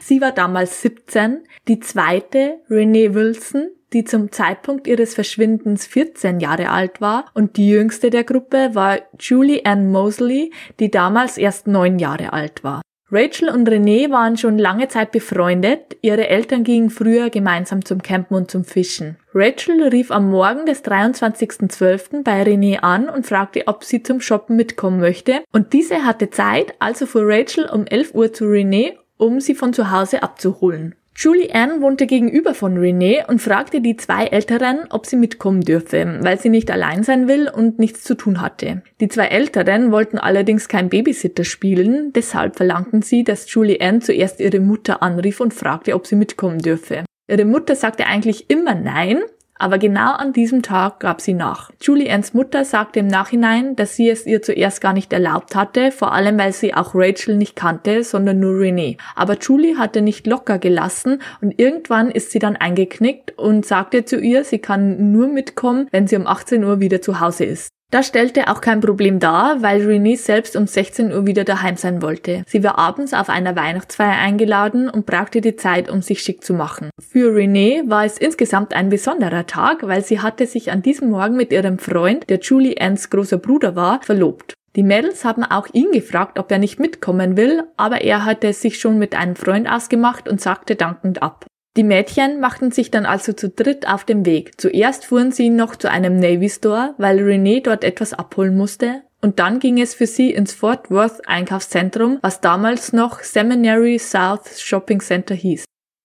Sie 0.00 0.20
war 0.20 0.30
damals 0.30 0.82
17. 0.82 1.42
Die 1.66 1.80
zweite, 1.80 2.60
Renee 2.70 3.12
Wilson, 3.12 3.70
die 3.92 4.04
zum 4.04 4.30
Zeitpunkt 4.30 4.86
ihres 4.86 5.14
Verschwindens 5.14 5.84
14 5.84 6.38
Jahre 6.38 6.70
alt 6.70 7.00
war. 7.00 7.24
Und 7.34 7.56
die 7.56 7.68
jüngste 7.68 8.10
der 8.10 8.22
Gruppe 8.22 8.70
war 8.74 9.00
Julie 9.18 9.64
Ann 9.64 9.90
Mosley, 9.90 10.52
die 10.78 10.92
damals 10.92 11.38
erst 11.38 11.66
neun 11.66 11.98
Jahre 11.98 12.32
alt 12.32 12.62
war. 12.62 12.82
Rachel 13.12 13.48
und 13.48 13.68
René 13.68 14.08
waren 14.10 14.36
schon 14.36 14.56
lange 14.56 14.86
Zeit 14.86 15.10
befreundet. 15.10 15.96
Ihre 16.00 16.28
Eltern 16.28 16.62
gingen 16.62 16.90
früher 16.90 17.28
gemeinsam 17.28 17.84
zum 17.84 18.02
Campen 18.02 18.36
und 18.36 18.50
zum 18.50 18.64
Fischen. 18.64 19.16
Rachel 19.34 19.82
rief 19.88 20.12
am 20.12 20.30
Morgen 20.30 20.64
des 20.64 20.84
23.12. 20.84 22.22
bei 22.22 22.42
René 22.42 22.78
an 22.78 23.08
und 23.08 23.26
fragte, 23.26 23.64
ob 23.66 23.82
sie 23.82 24.04
zum 24.04 24.20
Shoppen 24.20 24.54
mitkommen 24.54 25.00
möchte. 25.00 25.42
Und 25.52 25.72
diese 25.72 26.04
hatte 26.04 26.30
Zeit, 26.30 26.74
also 26.78 27.04
fuhr 27.04 27.22
Rachel 27.24 27.68
um 27.68 27.84
11 27.84 28.14
Uhr 28.14 28.32
zu 28.32 28.44
René, 28.44 28.92
um 29.16 29.40
sie 29.40 29.56
von 29.56 29.72
zu 29.72 29.90
Hause 29.90 30.22
abzuholen. 30.22 30.94
Julie 31.22 31.54
Ann 31.54 31.82
wohnte 31.82 32.06
gegenüber 32.06 32.54
von 32.54 32.78
Renee 32.78 33.22
und 33.28 33.42
fragte 33.42 33.82
die 33.82 33.98
zwei 33.98 34.24
Älteren, 34.24 34.86
ob 34.88 35.04
sie 35.04 35.16
mitkommen 35.16 35.60
dürfe, 35.60 36.18
weil 36.22 36.40
sie 36.40 36.48
nicht 36.48 36.70
allein 36.70 37.02
sein 37.02 37.28
will 37.28 37.46
und 37.46 37.78
nichts 37.78 38.04
zu 38.04 38.14
tun 38.14 38.40
hatte. 38.40 38.80
Die 39.02 39.08
zwei 39.08 39.26
Älteren 39.26 39.92
wollten 39.92 40.16
allerdings 40.16 40.66
kein 40.66 40.88
Babysitter 40.88 41.44
spielen, 41.44 42.14
deshalb 42.14 42.56
verlangten 42.56 43.02
sie, 43.02 43.22
dass 43.22 43.52
Julie 43.52 43.82
Ann 43.82 44.00
zuerst 44.00 44.40
ihre 44.40 44.60
Mutter 44.60 45.02
anrief 45.02 45.40
und 45.40 45.52
fragte, 45.52 45.94
ob 45.94 46.06
sie 46.06 46.16
mitkommen 46.16 46.60
dürfe. 46.60 47.04
Ihre 47.28 47.44
Mutter 47.44 47.76
sagte 47.76 48.06
eigentlich 48.06 48.48
immer 48.48 48.74
nein, 48.74 49.18
aber 49.60 49.78
genau 49.78 50.12
an 50.12 50.32
diesem 50.32 50.62
Tag 50.62 51.00
gab 51.00 51.20
sie 51.20 51.34
nach. 51.34 51.70
Julians 51.80 52.34
Mutter 52.34 52.64
sagte 52.64 53.00
im 53.00 53.06
Nachhinein, 53.06 53.76
dass 53.76 53.94
sie 53.94 54.08
es 54.08 54.26
ihr 54.26 54.42
zuerst 54.42 54.80
gar 54.80 54.92
nicht 54.92 55.12
erlaubt 55.12 55.54
hatte, 55.54 55.92
vor 55.92 56.12
allem 56.12 56.38
weil 56.38 56.52
sie 56.52 56.74
auch 56.74 56.94
Rachel 56.94 57.36
nicht 57.36 57.56
kannte, 57.56 58.02
sondern 58.02 58.40
nur 58.40 58.58
Renee. 58.58 58.96
Aber 59.14 59.36
Julie 59.38 59.76
hatte 59.76 60.02
nicht 60.02 60.26
locker 60.26 60.58
gelassen 60.58 61.20
und 61.40 61.58
irgendwann 61.58 62.10
ist 62.10 62.30
sie 62.30 62.38
dann 62.38 62.56
eingeknickt 62.56 63.38
und 63.38 63.66
sagte 63.66 64.04
zu 64.04 64.18
ihr, 64.18 64.44
sie 64.44 64.58
kann 64.58 65.12
nur 65.12 65.28
mitkommen, 65.28 65.88
wenn 65.90 66.06
sie 66.06 66.16
um 66.16 66.26
18 66.26 66.64
Uhr 66.64 66.80
wieder 66.80 67.02
zu 67.02 67.20
Hause 67.20 67.44
ist. 67.44 67.70
Das 67.90 68.06
stellte 68.06 68.46
auch 68.46 68.60
kein 68.60 68.80
Problem 68.80 69.18
dar, 69.18 69.62
weil 69.62 69.84
Renee 69.84 70.14
selbst 70.14 70.54
um 70.54 70.68
16 70.68 71.12
Uhr 71.12 71.26
wieder 71.26 71.42
daheim 71.42 71.76
sein 71.76 72.02
wollte. 72.02 72.44
Sie 72.46 72.62
war 72.62 72.78
abends 72.78 73.12
auf 73.12 73.28
einer 73.28 73.56
Weihnachtsfeier 73.56 74.16
eingeladen 74.16 74.88
und 74.88 75.06
brauchte 75.06 75.40
die 75.40 75.56
Zeit, 75.56 75.90
um 75.90 76.00
sich 76.00 76.22
schick 76.22 76.44
zu 76.44 76.54
machen. 76.54 76.90
Für 77.00 77.34
Renee 77.34 77.82
war 77.86 78.04
es 78.04 78.16
insgesamt 78.16 78.74
ein 78.74 78.90
besonderer 78.90 79.46
Tag, 79.46 79.86
weil 79.88 80.04
sie 80.04 80.20
hatte 80.20 80.46
sich 80.46 80.70
an 80.70 80.82
diesem 80.82 81.10
Morgen 81.10 81.36
mit 81.36 81.52
ihrem 81.52 81.80
Freund, 81.80 82.30
der 82.30 82.38
Julie 82.38 82.80
Anns 82.80 83.10
großer 83.10 83.38
Bruder 83.38 83.74
war, 83.74 84.00
verlobt. 84.02 84.54
Die 84.76 84.84
Mädels 84.84 85.24
haben 85.24 85.42
auch 85.42 85.66
ihn 85.72 85.90
gefragt, 85.90 86.38
ob 86.38 86.52
er 86.52 86.58
nicht 86.58 86.78
mitkommen 86.78 87.36
will, 87.36 87.64
aber 87.76 88.02
er 88.02 88.24
hatte 88.24 88.52
sich 88.52 88.78
schon 88.78 88.98
mit 88.98 89.16
einem 89.16 89.34
Freund 89.34 89.68
ausgemacht 89.68 90.28
und 90.28 90.40
sagte 90.40 90.76
dankend 90.76 91.24
ab. 91.24 91.44
Die 91.76 91.84
Mädchen 91.84 92.40
machten 92.40 92.72
sich 92.72 92.90
dann 92.90 93.06
also 93.06 93.32
zu 93.32 93.48
dritt 93.48 93.86
auf 93.88 94.04
den 94.04 94.26
Weg. 94.26 94.60
Zuerst 94.60 95.04
fuhren 95.04 95.30
sie 95.30 95.50
noch 95.50 95.76
zu 95.76 95.88
einem 95.88 96.18
Navy 96.18 96.48
Store, 96.48 96.94
weil 96.98 97.22
Renee 97.22 97.60
dort 97.60 97.84
etwas 97.84 98.12
abholen 98.12 98.56
musste. 98.56 99.02
Und 99.20 99.38
dann 99.38 99.60
ging 99.60 99.80
es 99.80 99.94
für 99.94 100.06
sie 100.06 100.32
ins 100.32 100.52
Fort 100.52 100.90
Worth 100.90 101.28
Einkaufszentrum, 101.28 102.18
was 102.22 102.40
damals 102.40 102.92
noch 102.92 103.20
Seminary 103.20 103.98
South 103.98 104.60
Shopping 104.60 105.00
Center 105.00 105.34
hieß. 105.34 105.64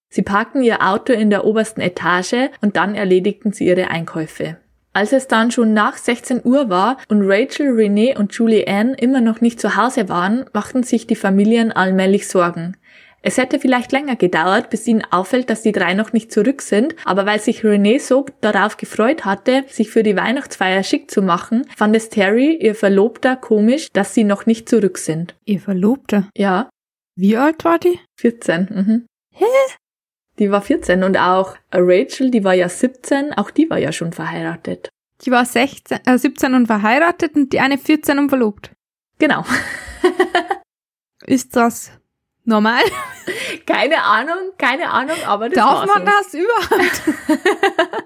Sie 0.10 0.22
parkten 0.22 0.62
ihr 0.62 0.82
Auto 0.82 1.14
in 1.14 1.30
der 1.30 1.46
obersten 1.46 1.82
Etage 1.82 2.52
und 2.62 2.76
dann 2.78 2.94
erledigten 2.94 3.52
sie 3.52 3.66
ihre 3.66 3.90
Einkäufe. 3.90 4.58
Als 4.94 5.12
es 5.12 5.28
dann 5.28 5.52
schon 5.52 5.74
nach 5.74 5.98
16 5.98 6.42
Uhr 6.46 6.70
war 6.70 6.98
und 7.10 7.24
Rachel, 7.24 7.74
Renee 7.74 8.16
und 8.16 8.34
Julie 8.34 8.66
Ann 8.66 8.94
immer 8.94 9.20
noch 9.20 9.42
nicht 9.42 9.60
zu 9.60 9.76
Hause 9.76 10.08
waren, 10.08 10.46
machten 10.54 10.84
sich 10.84 11.06
die 11.06 11.18
Familien 11.18 11.74
allmählich 11.74 12.30
Sorgen. 12.30 12.78
Es 13.28 13.40
hätte 13.40 13.60
vielleicht 13.60 13.92
länger 13.92 14.16
gedauert, 14.16 14.70
bis 14.70 14.86
ihnen 14.86 15.04
auffällt, 15.10 15.50
dass 15.50 15.64
die 15.64 15.72
drei 15.72 15.96
noch 15.96 16.14
nicht 16.14 16.32
zurück 16.32 16.62
sind, 16.62 16.96
aber 17.06 17.26
weil 17.26 17.40
sich 17.40 17.64
Renee 17.64 17.98
so 17.98 18.28
darauf 18.42 18.78
gefreut 18.78 19.26
hatte, 19.26 19.66
sich 19.68 19.90
für 19.90 20.04
die 20.04 20.16
Weihnachtsfeier 20.16 20.84
schick 20.84 21.10
zu 21.10 21.24
machen, 21.24 21.66
fand 21.76 21.96
es 21.96 22.10
Terry, 22.10 22.56
ihr 22.62 22.76
Verlobter, 22.76 23.36
komisch, 23.36 23.88
dass 23.92 24.14
sie 24.14 24.26
noch 24.26 24.46
nicht 24.46 24.70
zurück 24.70 25.00
sind. 25.00 25.34
Ihr 25.44 25.60
Verlobter? 25.60 26.30
Ja. 26.38 26.70
Wie 27.16 27.36
alt 27.36 27.66
war 27.66 27.80
die? 27.80 28.00
14. 28.20 28.68
Mhm. 28.70 29.06
Hä? 29.34 29.46
Die 30.38 30.52
war 30.52 30.62
14 30.62 31.04
und 31.04 31.18
auch 31.18 31.56
Rachel, 31.74 32.30
die 32.30 32.44
war 32.44 32.54
ja 32.54 32.70
17, 32.70 33.34
auch 33.34 33.50
die 33.50 33.72
war 33.72 33.80
ja 33.80 33.92
schon 33.92 34.14
verheiratet. 34.14 34.90
Die 35.26 35.32
war 35.32 35.46
16, 35.46 35.98
äh, 36.06 36.20
17 36.20 36.54
und 36.54 36.68
verheiratet 36.68 37.36
und 37.36 37.54
die 37.54 37.60
eine 37.60 37.80
14 37.80 38.20
und 38.20 38.30
verlobt. 38.30 38.70
Genau. 39.18 39.44
Ist 41.26 41.56
das 41.56 41.92
normal? 42.44 42.84
Keine 43.66 44.04
Ahnung, 44.04 44.52
keine 44.58 44.90
Ahnung, 44.90 45.18
aber 45.26 45.50
das 45.50 45.56
Darf 45.58 45.88
war 45.88 46.00
man 46.00 46.06
das 46.06 46.34
überhaupt? 46.34 47.02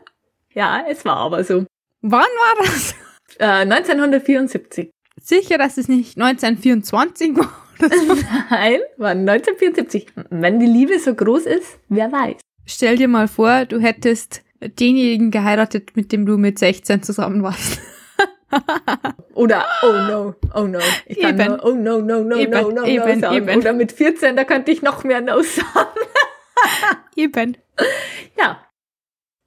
ja, 0.54 0.86
es 0.90 1.04
war 1.06 1.18
aber 1.18 1.44
so. 1.44 1.66
Wann 2.02 2.22
war 2.22 2.64
das? 2.64 2.96
Äh, 3.40 3.46
1974. 3.46 4.90
Sicher, 5.22 5.58
dass 5.58 5.78
es 5.78 5.88
nicht 5.88 6.18
1924 6.18 7.36
war? 7.36 7.52
Nein, 8.50 8.80
war 8.98 9.12
1974. 9.12 10.08
Wenn 10.30 10.60
die 10.60 10.66
Liebe 10.66 10.98
so 11.00 11.14
groß 11.14 11.46
ist, 11.46 11.80
wer 11.90 12.12
weiß. 12.12 12.38
Stell 12.66 12.98
dir 12.98 13.08
mal 13.08 13.28
vor, 13.28 13.66
du 13.66 13.80
hättest 13.80 14.44
denjenigen 14.62 15.32
geheiratet, 15.32 15.96
mit 15.96 16.12
dem 16.12 16.26
du 16.26 16.38
mit 16.38 16.60
16 16.60 17.04
zusammen 17.04 17.44
warst. 17.44 17.80
Oder 19.34 19.66
oh 19.84 19.94
no, 19.94 20.36
oh 20.56 20.68
no. 20.68 20.80
Ich 21.06 21.20
kann 21.20 21.40
Eben. 21.40 21.48
nur 21.48 21.66
oh 21.66 21.76
no, 21.76 22.00
no, 22.00 22.24
no, 22.24 22.36
Eben, 22.38 22.52
no, 22.52 22.72
no, 22.72 22.84
eben, 22.86 23.20
no 23.20 23.30
sagen. 23.30 23.58
Oder 23.58 23.74
mit 23.74 23.92
14, 23.92 24.36
da 24.36 24.44
könnte 24.44 24.72
ich 24.72 24.82
noch 24.82 25.04
mehr 25.04 25.22
no 25.22 25.42
sagen. 25.42 26.00
Eben. 27.16 27.58
Ja. 28.38 28.60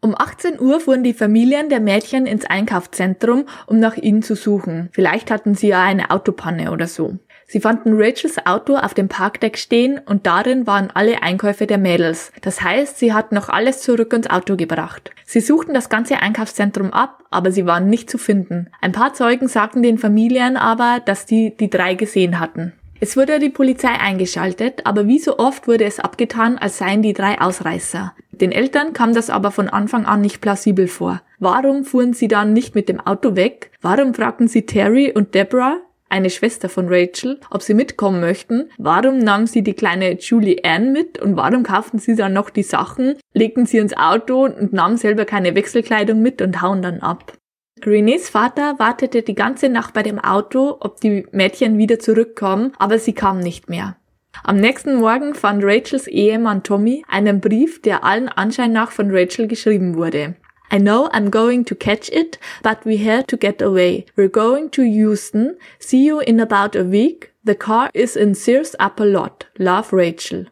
Um 0.00 0.16
18 0.16 0.58
Uhr 0.60 0.80
fuhren 0.80 1.04
die 1.04 1.14
Familien 1.14 1.68
der 1.68 1.78
Mädchen 1.78 2.26
ins 2.26 2.44
Einkaufszentrum, 2.44 3.46
um 3.66 3.78
nach 3.78 3.96
ihnen 3.96 4.22
zu 4.22 4.34
suchen. 4.34 4.88
Vielleicht 4.92 5.30
hatten 5.30 5.54
sie 5.54 5.68
ja 5.68 5.82
eine 5.82 6.10
Autopanne 6.10 6.72
oder 6.72 6.88
so. 6.88 7.18
Sie 7.52 7.60
fanden 7.60 8.00
Rachels 8.00 8.46
Auto 8.46 8.76
auf 8.76 8.94
dem 8.94 9.08
Parkdeck 9.08 9.58
stehen 9.58 10.00
und 10.06 10.26
darin 10.26 10.66
waren 10.66 10.88
alle 10.94 11.22
Einkäufe 11.22 11.66
der 11.66 11.76
Mädels. 11.76 12.32
Das 12.40 12.62
heißt, 12.62 12.98
sie 12.98 13.12
hatten 13.12 13.34
noch 13.34 13.50
alles 13.50 13.82
zurück 13.82 14.14
ins 14.14 14.30
Auto 14.30 14.56
gebracht. 14.56 15.10
Sie 15.26 15.40
suchten 15.40 15.74
das 15.74 15.90
ganze 15.90 16.16
Einkaufszentrum 16.22 16.94
ab, 16.94 17.24
aber 17.30 17.52
sie 17.52 17.66
waren 17.66 17.90
nicht 17.90 18.08
zu 18.08 18.16
finden. 18.16 18.70
Ein 18.80 18.92
paar 18.92 19.12
Zeugen 19.12 19.48
sagten 19.48 19.82
den 19.82 19.98
Familien 19.98 20.56
aber, 20.56 21.02
dass 21.04 21.26
die 21.26 21.54
die 21.54 21.68
drei 21.68 21.92
gesehen 21.92 22.40
hatten. 22.40 22.72
Es 23.00 23.18
wurde 23.18 23.38
die 23.38 23.50
Polizei 23.50 24.00
eingeschaltet, 24.00 24.86
aber 24.86 25.06
wie 25.06 25.18
so 25.18 25.38
oft 25.38 25.68
wurde 25.68 25.84
es 25.84 26.00
abgetan, 26.00 26.56
als 26.56 26.78
seien 26.78 27.02
die 27.02 27.12
drei 27.12 27.38
Ausreißer. 27.38 28.14
Den 28.30 28.52
Eltern 28.52 28.94
kam 28.94 29.12
das 29.12 29.28
aber 29.28 29.50
von 29.50 29.68
Anfang 29.68 30.06
an 30.06 30.22
nicht 30.22 30.40
plausibel 30.40 30.88
vor. 30.88 31.20
Warum 31.38 31.84
fuhren 31.84 32.14
sie 32.14 32.28
dann 32.28 32.54
nicht 32.54 32.74
mit 32.74 32.88
dem 32.88 32.98
Auto 32.98 33.36
weg? 33.36 33.72
Warum 33.82 34.14
fragten 34.14 34.48
sie 34.48 34.64
Terry 34.64 35.12
und 35.14 35.34
Deborah, 35.34 35.82
eine 36.12 36.30
Schwester 36.30 36.68
von 36.68 36.86
Rachel, 36.88 37.40
ob 37.50 37.62
sie 37.62 37.74
mitkommen 37.74 38.20
möchten? 38.20 38.70
Warum 38.78 39.18
nahmen 39.18 39.46
sie 39.46 39.62
die 39.62 39.74
kleine 39.74 40.18
Julie 40.18 40.62
Ann 40.62 40.92
mit 40.92 41.20
und 41.20 41.36
warum 41.36 41.62
kauften 41.62 41.98
sie 41.98 42.14
dann 42.14 42.34
noch 42.34 42.50
die 42.50 42.62
Sachen, 42.62 43.16
legten 43.32 43.66
sie 43.66 43.78
ins 43.78 43.96
Auto 43.96 44.44
und 44.44 44.72
nahmen 44.72 44.98
selber 44.98 45.24
keine 45.24 45.54
Wechselkleidung 45.54 46.20
mit 46.20 46.42
und 46.42 46.60
hauen 46.60 46.82
dann 46.82 47.00
ab? 47.00 47.32
Renés 47.80 48.30
Vater 48.30 48.78
wartete 48.78 49.22
die 49.22 49.34
ganze 49.34 49.68
Nacht 49.68 49.94
bei 49.94 50.02
dem 50.02 50.20
Auto, 50.20 50.76
ob 50.78 51.00
die 51.00 51.26
Mädchen 51.32 51.78
wieder 51.78 51.98
zurückkommen, 51.98 52.72
aber 52.78 52.98
sie 52.98 53.12
kamen 53.12 53.40
nicht 53.40 53.68
mehr. 53.68 53.96
Am 54.44 54.56
nächsten 54.56 54.96
Morgen 54.96 55.34
fand 55.34 55.64
Rachels 55.64 56.06
Ehemann 56.06 56.62
Tommy 56.62 57.04
einen 57.08 57.40
Brief, 57.40 57.82
der 57.82 58.04
allen 58.04 58.28
Anschein 58.28 58.72
nach 58.72 58.90
von 58.90 59.10
Rachel 59.10 59.46
geschrieben 59.48 59.96
wurde. 59.96 60.36
I 60.72 60.78
know 60.78 61.10
I'm 61.12 61.28
going 61.28 61.66
to 61.66 61.74
catch 61.74 62.08
it, 62.08 62.38
but 62.62 62.86
we 62.86 62.96
had 62.96 63.28
to 63.28 63.36
get 63.36 63.60
away. 63.60 64.06
We're 64.16 64.28
going 64.28 64.70
to 64.70 64.82
Houston. 64.82 65.58
See 65.78 66.06
you 66.06 66.20
in 66.20 66.40
about 66.40 66.74
a 66.74 66.82
week. 66.82 67.34
The 67.44 67.54
car 67.54 67.90
is 67.92 68.16
in 68.16 68.34
Sears 68.34 68.74
Upper 68.80 69.04
Lot. 69.04 69.46
Love 69.58 69.92
Rachel. 69.92 70.46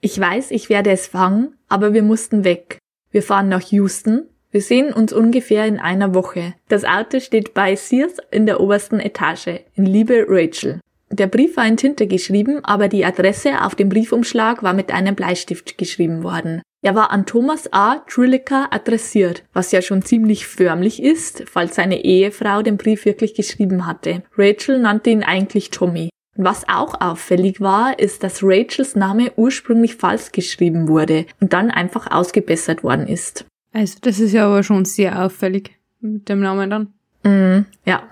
Ich 0.00 0.20
weiß, 0.20 0.52
ich 0.52 0.68
werde 0.68 0.92
es 0.92 1.08
fangen, 1.08 1.56
aber 1.68 1.92
wir 1.92 2.04
mussten 2.04 2.44
weg. 2.44 2.78
Wir 3.10 3.24
fahren 3.24 3.48
nach 3.48 3.72
Houston. 3.72 4.28
Wir 4.52 4.60
sehen 4.60 4.92
uns 4.92 5.12
ungefähr 5.12 5.66
in 5.66 5.80
einer 5.80 6.14
Woche. 6.14 6.54
Das 6.68 6.84
Auto 6.84 7.18
steht 7.18 7.52
bei 7.52 7.74
Sears 7.74 8.18
in 8.30 8.46
der 8.46 8.60
obersten 8.60 9.00
Etage. 9.00 9.64
In 9.74 9.84
Liebe 9.84 10.26
Rachel. 10.28 10.80
Der 11.10 11.26
Brief 11.26 11.56
war 11.56 11.66
in 11.66 11.76
Tinte 11.76 12.06
geschrieben, 12.06 12.64
aber 12.64 12.86
die 12.86 13.04
Adresse 13.04 13.64
auf 13.64 13.74
dem 13.74 13.88
Briefumschlag 13.88 14.62
war 14.62 14.74
mit 14.74 14.92
einem 14.92 15.16
Bleistift 15.16 15.76
geschrieben 15.76 16.22
worden. 16.22 16.62
Er 16.86 16.94
war 16.94 17.10
an 17.10 17.26
Thomas 17.26 17.72
A. 17.72 17.96
Trilliker 18.06 18.72
adressiert, 18.72 19.42
was 19.52 19.72
ja 19.72 19.82
schon 19.82 20.02
ziemlich 20.02 20.46
förmlich 20.46 21.02
ist, 21.02 21.42
falls 21.50 21.74
seine 21.74 22.04
Ehefrau 22.04 22.62
den 22.62 22.76
Brief 22.76 23.06
wirklich 23.06 23.34
geschrieben 23.34 23.88
hatte. 23.88 24.22
Rachel 24.38 24.78
nannte 24.78 25.10
ihn 25.10 25.24
eigentlich 25.24 25.70
Tommy. 25.70 26.10
Was 26.36 26.68
auch 26.68 27.00
auffällig 27.00 27.60
war, 27.60 27.98
ist, 27.98 28.22
dass 28.22 28.40
Rachels 28.40 28.94
Name 28.94 29.32
ursprünglich 29.34 29.96
falsch 29.96 30.30
geschrieben 30.30 30.86
wurde 30.86 31.26
und 31.40 31.52
dann 31.52 31.72
einfach 31.72 32.08
ausgebessert 32.08 32.84
worden 32.84 33.08
ist. 33.08 33.46
Also 33.72 33.98
das 34.02 34.20
ist 34.20 34.30
ja 34.30 34.46
aber 34.46 34.62
schon 34.62 34.84
sehr 34.84 35.20
auffällig 35.24 35.72
mit 35.98 36.28
dem 36.28 36.38
Namen 36.38 36.70
dann. 36.70 36.92
Mm, 37.24 37.66
ja, 37.84 38.04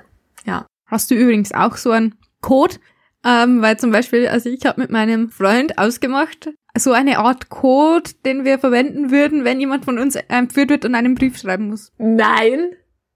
ja. 0.47 0.67
Hast 0.87 1.13
du 1.13 1.15
übrigens 1.15 1.55
auch 1.55 1.77
so 1.77 1.93
einen 1.93 2.17
Code? 2.41 2.75
Ähm, 3.25 3.63
weil 3.63 3.79
zum 3.79 3.93
Beispiel, 3.93 4.27
also 4.27 4.51
ich 4.51 4.67
habe 4.67 4.81
mit 4.81 4.91
meinem 4.91 5.31
Freund 5.31 5.79
ausgemacht, 5.79 6.51
so 6.77 6.93
eine 6.93 7.19
Art 7.19 7.49
Code, 7.49 8.11
den 8.25 8.45
wir 8.45 8.59
verwenden 8.59 9.11
würden, 9.11 9.45
wenn 9.45 9.61
jemand 9.61 9.85
von 9.85 9.99
uns 9.99 10.17
entführt 10.17 10.71
wird 10.71 10.85
und 10.85 10.95
einen 10.95 11.15
Brief 11.15 11.39
schreiben 11.39 11.69
muss. 11.69 11.93
Nein. 11.99 12.71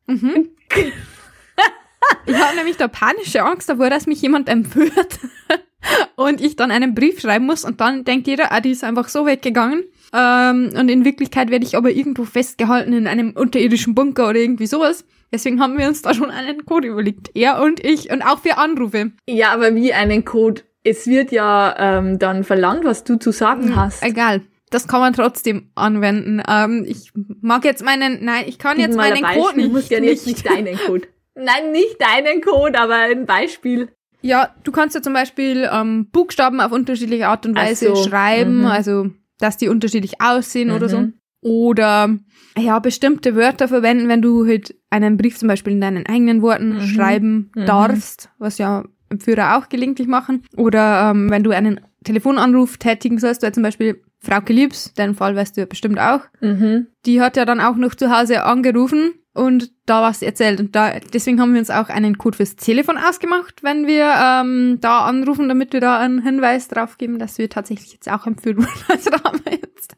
Mhm. 0.06 0.50
ich 2.26 2.36
habe 2.36 2.56
nämlich 2.56 2.76
da 2.76 2.88
panische 2.88 3.42
Angst 3.42 3.68
davor, 3.68 3.90
dass 3.90 4.06
mich 4.06 4.22
jemand 4.22 4.48
entführt 4.48 5.18
und 6.16 6.40
ich 6.40 6.56
dann 6.56 6.70
einen 6.70 6.94
Brief 6.94 7.20
schreiben 7.20 7.46
muss 7.46 7.64
und 7.64 7.80
dann 7.80 8.04
denkt 8.04 8.26
jeder, 8.26 8.52
ah, 8.52 8.60
die 8.60 8.70
ist 8.70 8.84
einfach 8.84 9.08
so 9.08 9.26
weggegangen. 9.26 9.84
Ähm, 10.12 10.70
und 10.78 10.88
in 10.88 11.04
Wirklichkeit 11.04 11.50
werde 11.50 11.66
ich 11.66 11.76
aber 11.76 11.90
irgendwo 11.90 12.24
festgehalten 12.24 12.92
in 12.92 13.06
einem 13.06 13.32
unterirdischen 13.32 13.94
Bunker 13.94 14.28
oder 14.28 14.38
irgendwie 14.38 14.66
sowas. 14.66 15.04
Deswegen 15.30 15.60
haben 15.60 15.76
wir 15.76 15.86
uns 15.88 16.00
da 16.00 16.14
schon 16.14 16.30
einen 16.30 16.64
Code 16.64 16.88
überlegt. 16.88 17.30
Er 17.34 17.60
und 17.60 17.84
ich 17.84 18.10
und 18.10 18.22
auch 18.22 18.38
für 18.38 18.56
Anrufe. 18.56 19.12
Ja, 19.26 19.52
aber 19.52 19.74
wie 19.74 19.92
einen 19.92 20.24
Code? 20.24 20.62
Es 20.84 21.06
wird 21.06 21.32
ja 21.32 21.74
ähm, 21.78 22.18
dann 22.18 22.44
verlangt, 22.44 22.84
was 22.84 23.04
du 23.04 23.16
zu 23.16 23.32
sagen 23.32 23.68
hm, 23.68 23.76
hast. 23.76 24.02
Egal. 24.02 24.42
Das 24.70 24.86
kann 24.86 25.00
man 25.00 25.12
trotzdem 25.14 25.70
anwenden. 25.74 26.42
Ähm, 26.46 26.84
ich 26.86 27.12
mag 27.40 27.64
jetzt 27.64 27.82
meinen, 27.84 28.24
nein, 28.24 28.44
ich 28.46 28.58
kann 28.58 28.78
jetzt 28.78 28.96
meinen 28.96 29.22
Code 29.22 29.56
nicht. 29.56 29.68
Du 29.68 29.72
musst 29.72 29.90
ja 29.90 30.00
jetzt 30.00 30.26
nicht 30.26 30.46
deinen 30.50 30.76
Code. 30.76 31.08
Nein, 31.34 31.72
nicht 31.72 31.96
deinen 32.00 32.42
Code, 32.42 32.78
aber 32.78 32.94
ein 32.94 33.24
Beispiel. 33.24 33.88
Ja, 34.20 34.54
du 34.64 34.72
kannst 34.72 34.94
ja 34.94 35.02
zum 35.02 35.12
Beispiel 35.12 35.68
ähm, 35.72 36.08
Buchstaben 36.10 36.60
auf 36.60 36.72
unterschiedliche 36.72 37.28
Art 37.28 37.46
und 37.46 37.56
Weise 37.56 37.94
so. 37.94 38.08
schreiben. 38.08 38.60
Mhm. 38.60 38.66
Also 38.66 39.10
dass 39.38 39.56
die 39.56 39.68
unterschiedlich 39.68 40.20
aussehen 40.20 40.68
mhm. 40.68 40.74
oder 40.74 40.88
so. 40.88 40.98
Mhm. 40.98 41.14
Oder 41.40 42.16
ja, 42.58 42.78
bestimmte 42.80 43.36
Wörter 43.36 43.68
verwenden, 43.68 44.08
wenn 44.08 44.22
du 44.22 44.46
halt 44.46 44.74
einen 44.90 45.16
Brief 45.16 45.38
zum 45.38 45.48
Beispiel 45.48 45.74
in 45.74 45.80
deinen 45.80 46.06
eigenen 46.06 46.42
Worten 46.42 46.74
mhm. 46.74 46.80
schreiben 46.80 47.50
mhm. 47.54 47.66
darfst, 47.66 48.30
was 48.38 48.58
ja 48.58 48.84
Führer 49.18 49.56
auch 49.56 49.68
gelegentlich 49.68 50.08
machen. 50.08 50.44
Oder 50.56 51.10
ähm, 51.10 51.30
wenn 51.30 51.44
du 51.44 51.50
einen 51.50 51.80
Telefonanruf 52.04 52.76
tätigen 52.78 53.18
sollst, 53.18 53.42
weil 53.42 53.52
zum 53.52 53.62
Beispiel 53.62 54.02
Frauke 54.20 54.52
Liebs, 54.52 54.92
deinen 54.94 55.14
Fall 55.14 55.36
weißt 55.36 55.56
du 55.56 55.62
ja 55.62 55.66
bestimmt 55.66 55.98
auch, 55.98 56.20
mhm. 56.40 56.88
die 57.06 57.20
hat 57.20 57.36
ja 57.36 57.44
dann 57.44 57.60
auch 57.60 57.76
noch 57.76 57.94
zu 57.94 58.10
Hause 58.16 58.44
angerufen 58.44 59.12
und 59.32 59.70
da 59.86 60.02
was 60.02 60.22
erzählt. 60.22 60.58
Und 60.60 60.74
da, 60.74 60.98
deswegen 61.12 61.40
haben 61.40 61.52
wir 61.52 61.60
uns 61.60 61.70
auch 61.70 61.88
einen 61.88 62.18
Code 62.18 62.36
fürs 62.36 62.56
Telefon 62.56 62.98
ausgemacht, 62.98 63.62
wenn 63.62 63.86
wir 63.86 64.12
ähm, 64.20 64.78
da 64.80 65.06
anrufen, 65.06 65.48
damit 65.48 65.72
wir 65.72 65.80
da 65.80 65.98
einen 65.98 66.22
Hinweis 66.22 66.68
drauf 66.68 66.98
geben, 66.98 67.18
dass 67.18 67.38
wir 67.38 67.48
tatsächlich 67.48 67.92
jetzt 67.92 68.10
auch 68.10 68.26
empführt 68.26 68.58
wurden. 68.58 68.68
Also 68.88 69.10
da 69.10 69.22
haben 69.22 69.40
wir 69.44 69.52
jetzt 69.62 69.96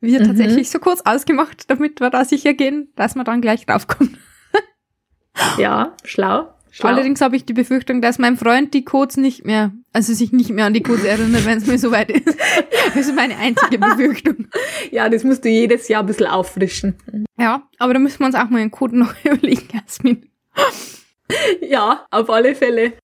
wir 0.00 0.20
mhm. 0.20 0.26
tatsächlich 0.26 0.70
so 0.70 0.78
kurz 0.78 1.02
ausgemacht, 1.04 1.70
damit 1.70 2.00
wir 2.00 2.10
da 2.10 2.24
sicher 2.24 2.54
gehen, 2.54 2.88
dass 2.96 3.14
wir 3.14 3.24
dann 3.24 3.40
gleich 3.42 3.66
draufkommen. 3.66 4.16
ja, 5.58 5.94
schlau. 6.04 6.52
Schlau. 6.70 6.88
Allerdings 6.90 7.20
habe 7.20 7.34
ich 7.36 7.44
die 7.44 7.52
Befürchtung, 7.52 8.00
dass 8.00 8.18
mein 8.18 8.36
Freund 8.36 8.72
die 8.74 8.84
Codes 8.84 9.16
nicht 9.16 9.44
mehr, 9.44 9.72
also 9.92 10.14
sich 10.14 10.32
nicht 10.32 10.50
mehr 10.50 10.66
an 10.66 10.74
die 10.74 10.82
Codes 10.82 11.04
erinnert, 11.04 11.44
wenn 11.44 11.58
es 11.58 11.66
mir 11.66 11.78
so 11.78 11.90
weit 11.90 12.10
ist. 12.10 12.38
Das 12.94 12.96
ist 12.96 13.14
meine 13.14 13.36
einzige 13.36 13.78
Befürchtung. 13.78 14.46
Ja, 14.90 15.08
das 15.08 15.24
musst 15.24 15.44
du 15.44 15.48
jedes 15.48 15.88
Jahr 15.88 16.02
ein 16.02 16.06
bisschen 16.06 16.26
auffrischen. 16.26 16.96
Ja, 17.38 17.68
aber 17.78 17.92
da 17.92 18.00
müssen 18.00 18.18
wir 18.20 18.26
uns 18.26 18.34
auch 18.34 18.50
mal 18.50 18.60
einen 18.60 18.70
Code 18.70 18.98
noch 18.98 19.14
überlegen, 19.24 19.68
Jasmin. 19.72 20.28
Ja, 21.60 22.06
auf 22.10 22.30
alle 22.30 22.54
Fälle. 22.54 22.94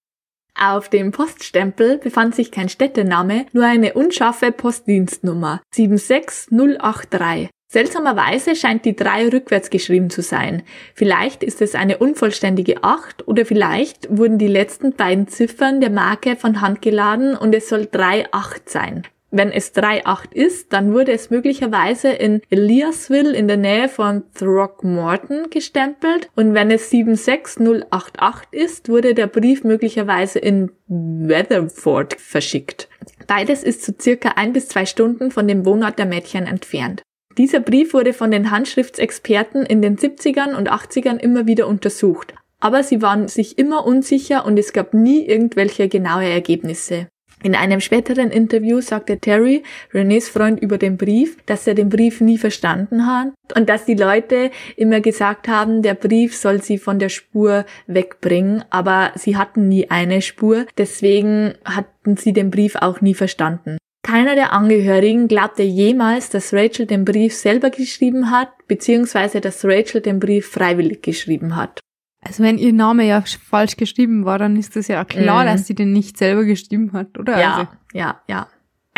Auf 0.58 0.88
dem 0.88 1.12
Poststempel 1.12 1.98
befand 1.98 2.34
sich 2.34 2.50
kein 2.50 2.68
Städtename, 2.68 3.46
nur 3.52 3.64
eine 3.64 3.92
unscharfe 3.92 4.52
Postdienstnummer 4.52 5.60
76083. 5.74 7.50
Seltsamerweise 7.76 8.56
scheint 8.56 8.86
die 8.86 8.96
3 8.96 9.28
rückwärts 9.28 9.68
geschrieben 9.68 10.08
zu 10.08 10.22
sein. 10.22 10.62
Vielleicht 10.94 11.42
ist 11.42 11.60
es 11.60 11.74
eine 11.74 11.98
unvollständige 11.98 12.82
8 12.82 13.28
oder 13.28 13.44
vielleicht 13.44 14.08
wurden 14.08 14.38
die 14.38 14.48
letzten 14.48 14.94
beiden 14.94 15.28
Ziffern 15.28 15.82
der 15.82 15.90
Marke 15.90 16.36
von 16.36 16.62
Hand 16.62 16.80
geladen 16.80 17.36
und 17.36 17.54
es 17.54 17.68
soll 17.68 17.86
38 17.92 18.62
sein. 18.64 19.02
Wenn 19.30 19.52
es 19.52 19.74
3,8 19.74 20.32
ist, 20.32 20.72
dann 20.72 20.94
wurde 20.94 21.12
es 21.12 21.28
möglicherweise 21.28 22.08
in 22.08 22.40
Eliasville 22.48 23.36
in 23.36 23.46
der 23.46 23.58
Nähe 23.58 23.90
von 23.90 24.22
Throckmorton 24.32 25.50
gestempelt 25.50 26.30
und 26.34 26.54
wenn 26.54 26.70
es 26.70 26.88
76088 26.88 28.48
ist, 28.52 28.88
wurde 28.88 29.12
der 29.12 29.26
Brief 29.26 29.64
möglicherweise 29.64 30.38
in 30.38 30.70
Weatherford 30.88 32.18
verschickt. 32.18 32.88
Beides 33.26 33.62
ist 33.62 33.84
so 33.84 33.92
circa 34.00 34.30
ein 34.36 34.54
bis 34.54 34.68
zwei 34.68 34.86
Stunden 34.86 35.30
von 35.30 35.46
dem 35.46 35.66
Wohnort 35.66 35.98
der 35.98 36.06
Mädchen 36.06 36.46
entfernt. 36.46 37.02
Dieser 37.38 37.60
Brief 37.60 37.92
wurde 37.92 38.14
von 38.14 38.30
den 38.30 38.50
Handschriftsexperten 38.50 39.66
in 39.66 39.82
den 39.82 39.98
70ern 39.98 40.54
und 40.54 40.70
80ern 40.70 41.18
immer 41.18 41.46
wieder 41.46 41.66
untersucht. 41.66 42.32
Aber 42.60 42.82
sie 42.82 43.02
waren 43.02 43.28
sich 43.28 43.58
immer 43.58 43.84
unsicher 43.84 44.46
und 44.46 44.58
es 44.58 44.72
gab 44.72 44.94
nie 44.94 45.26
irgendwelche 45.26 45.88
genaue 45.88 46.24
Ergebnisse. 46.24 47.08
In 47.42 47.54
einem 47.54 47.80
späteren 47.80 48.30
Interview 48.30 48.80
sagte 48.80 49.18
Terry, 49.18 49.62
Renés 49.92 50.30
Freund, 50.30 50.58
über 50.58 50.78
den 50.78 50.96
Brief, 50.96 51.36
dass 51.44 51.66
er 51.66 51.74
den 51.74 51.90
Brief 51.90 52.22
nie 52.22 52.38
verstanden 52.38 53.06
hat 53.06 53.28
und 53.54 53.68
dass 53.68 53.84
die 53.84 53.94
Leute 53.94 54.50
immer 54.76 55.00
gesagt 55.00 55.46
haben, 55.46 55.82
der 55.82 55.94
Brief 55.94 56.34
soll 56.34 56.62
sie 56.62 56.78
von 56.78 56.98
der 56.98 57.10
Spur 57.10 57.66
wegbringen, 57.86 58.64
aber 58.70 59.12
sie 59.16 59.36
hatten 59.36 59.68
nie 59.68 59.90
eine 59.90 60.22
Spur, 60.22 60.64
deswegen 60.78 61.52
hatten 61.66 62.16
sie 62.16 62.32
den 62.32 62.50
Brief 62.50 62.74
auch 62.76 63.02
nie 63.02 63.14
verstanden. 63.14 63.76
Keiner 64.06 64.36
der 64.36 64.52
Angehörigen 64.52 65.26
glaubte 65.26 65.64
jemals, 65.64 66.30
dass 66.30 66.54
Rachel 66.54 66.86
den 66.86 67.04
Brief 67.04 67.34
selber 67.34 67.70
geschrieben 67.70 68.30
hat, 68.30 68.50
beziehungsweise 68.68 69.40
dass 69.40 69.64
Rachel 69.64 70.00
den 70.00 70.20
Brief 70.20 70.48
freiwillig 70.48 71.02
geschrieben 71.02 71.56
hat. 71.56 71.80
Also 72.20 72.44
wenn 72.44 72.56
ihr 72.56 72.72
Name 72.72 73.04
ja 73.04 73.20
falsch 73.22 73.76
geschrieben 73.76 74.24
war, 74.24 74.38
dann 74.38 74.54
ist 74.54 74.76
das 74.76 74.86
ja 74.86 75.04
klar, 75.04 75.42
mhm. 75.42 75.48
dass 75.48 75.66
sie 75.66 75.74
den 75.74 75.92
nicht 75.92 76.18
selber 76.18 76.44
geschrieben 76.44 76.92
hat, 76.92 77.18
oder? 77.18 77.40
Ja, 77.40 77.54
also. 77.54 77.68
ja, 77.94 78.20
ja. 78.28 78.46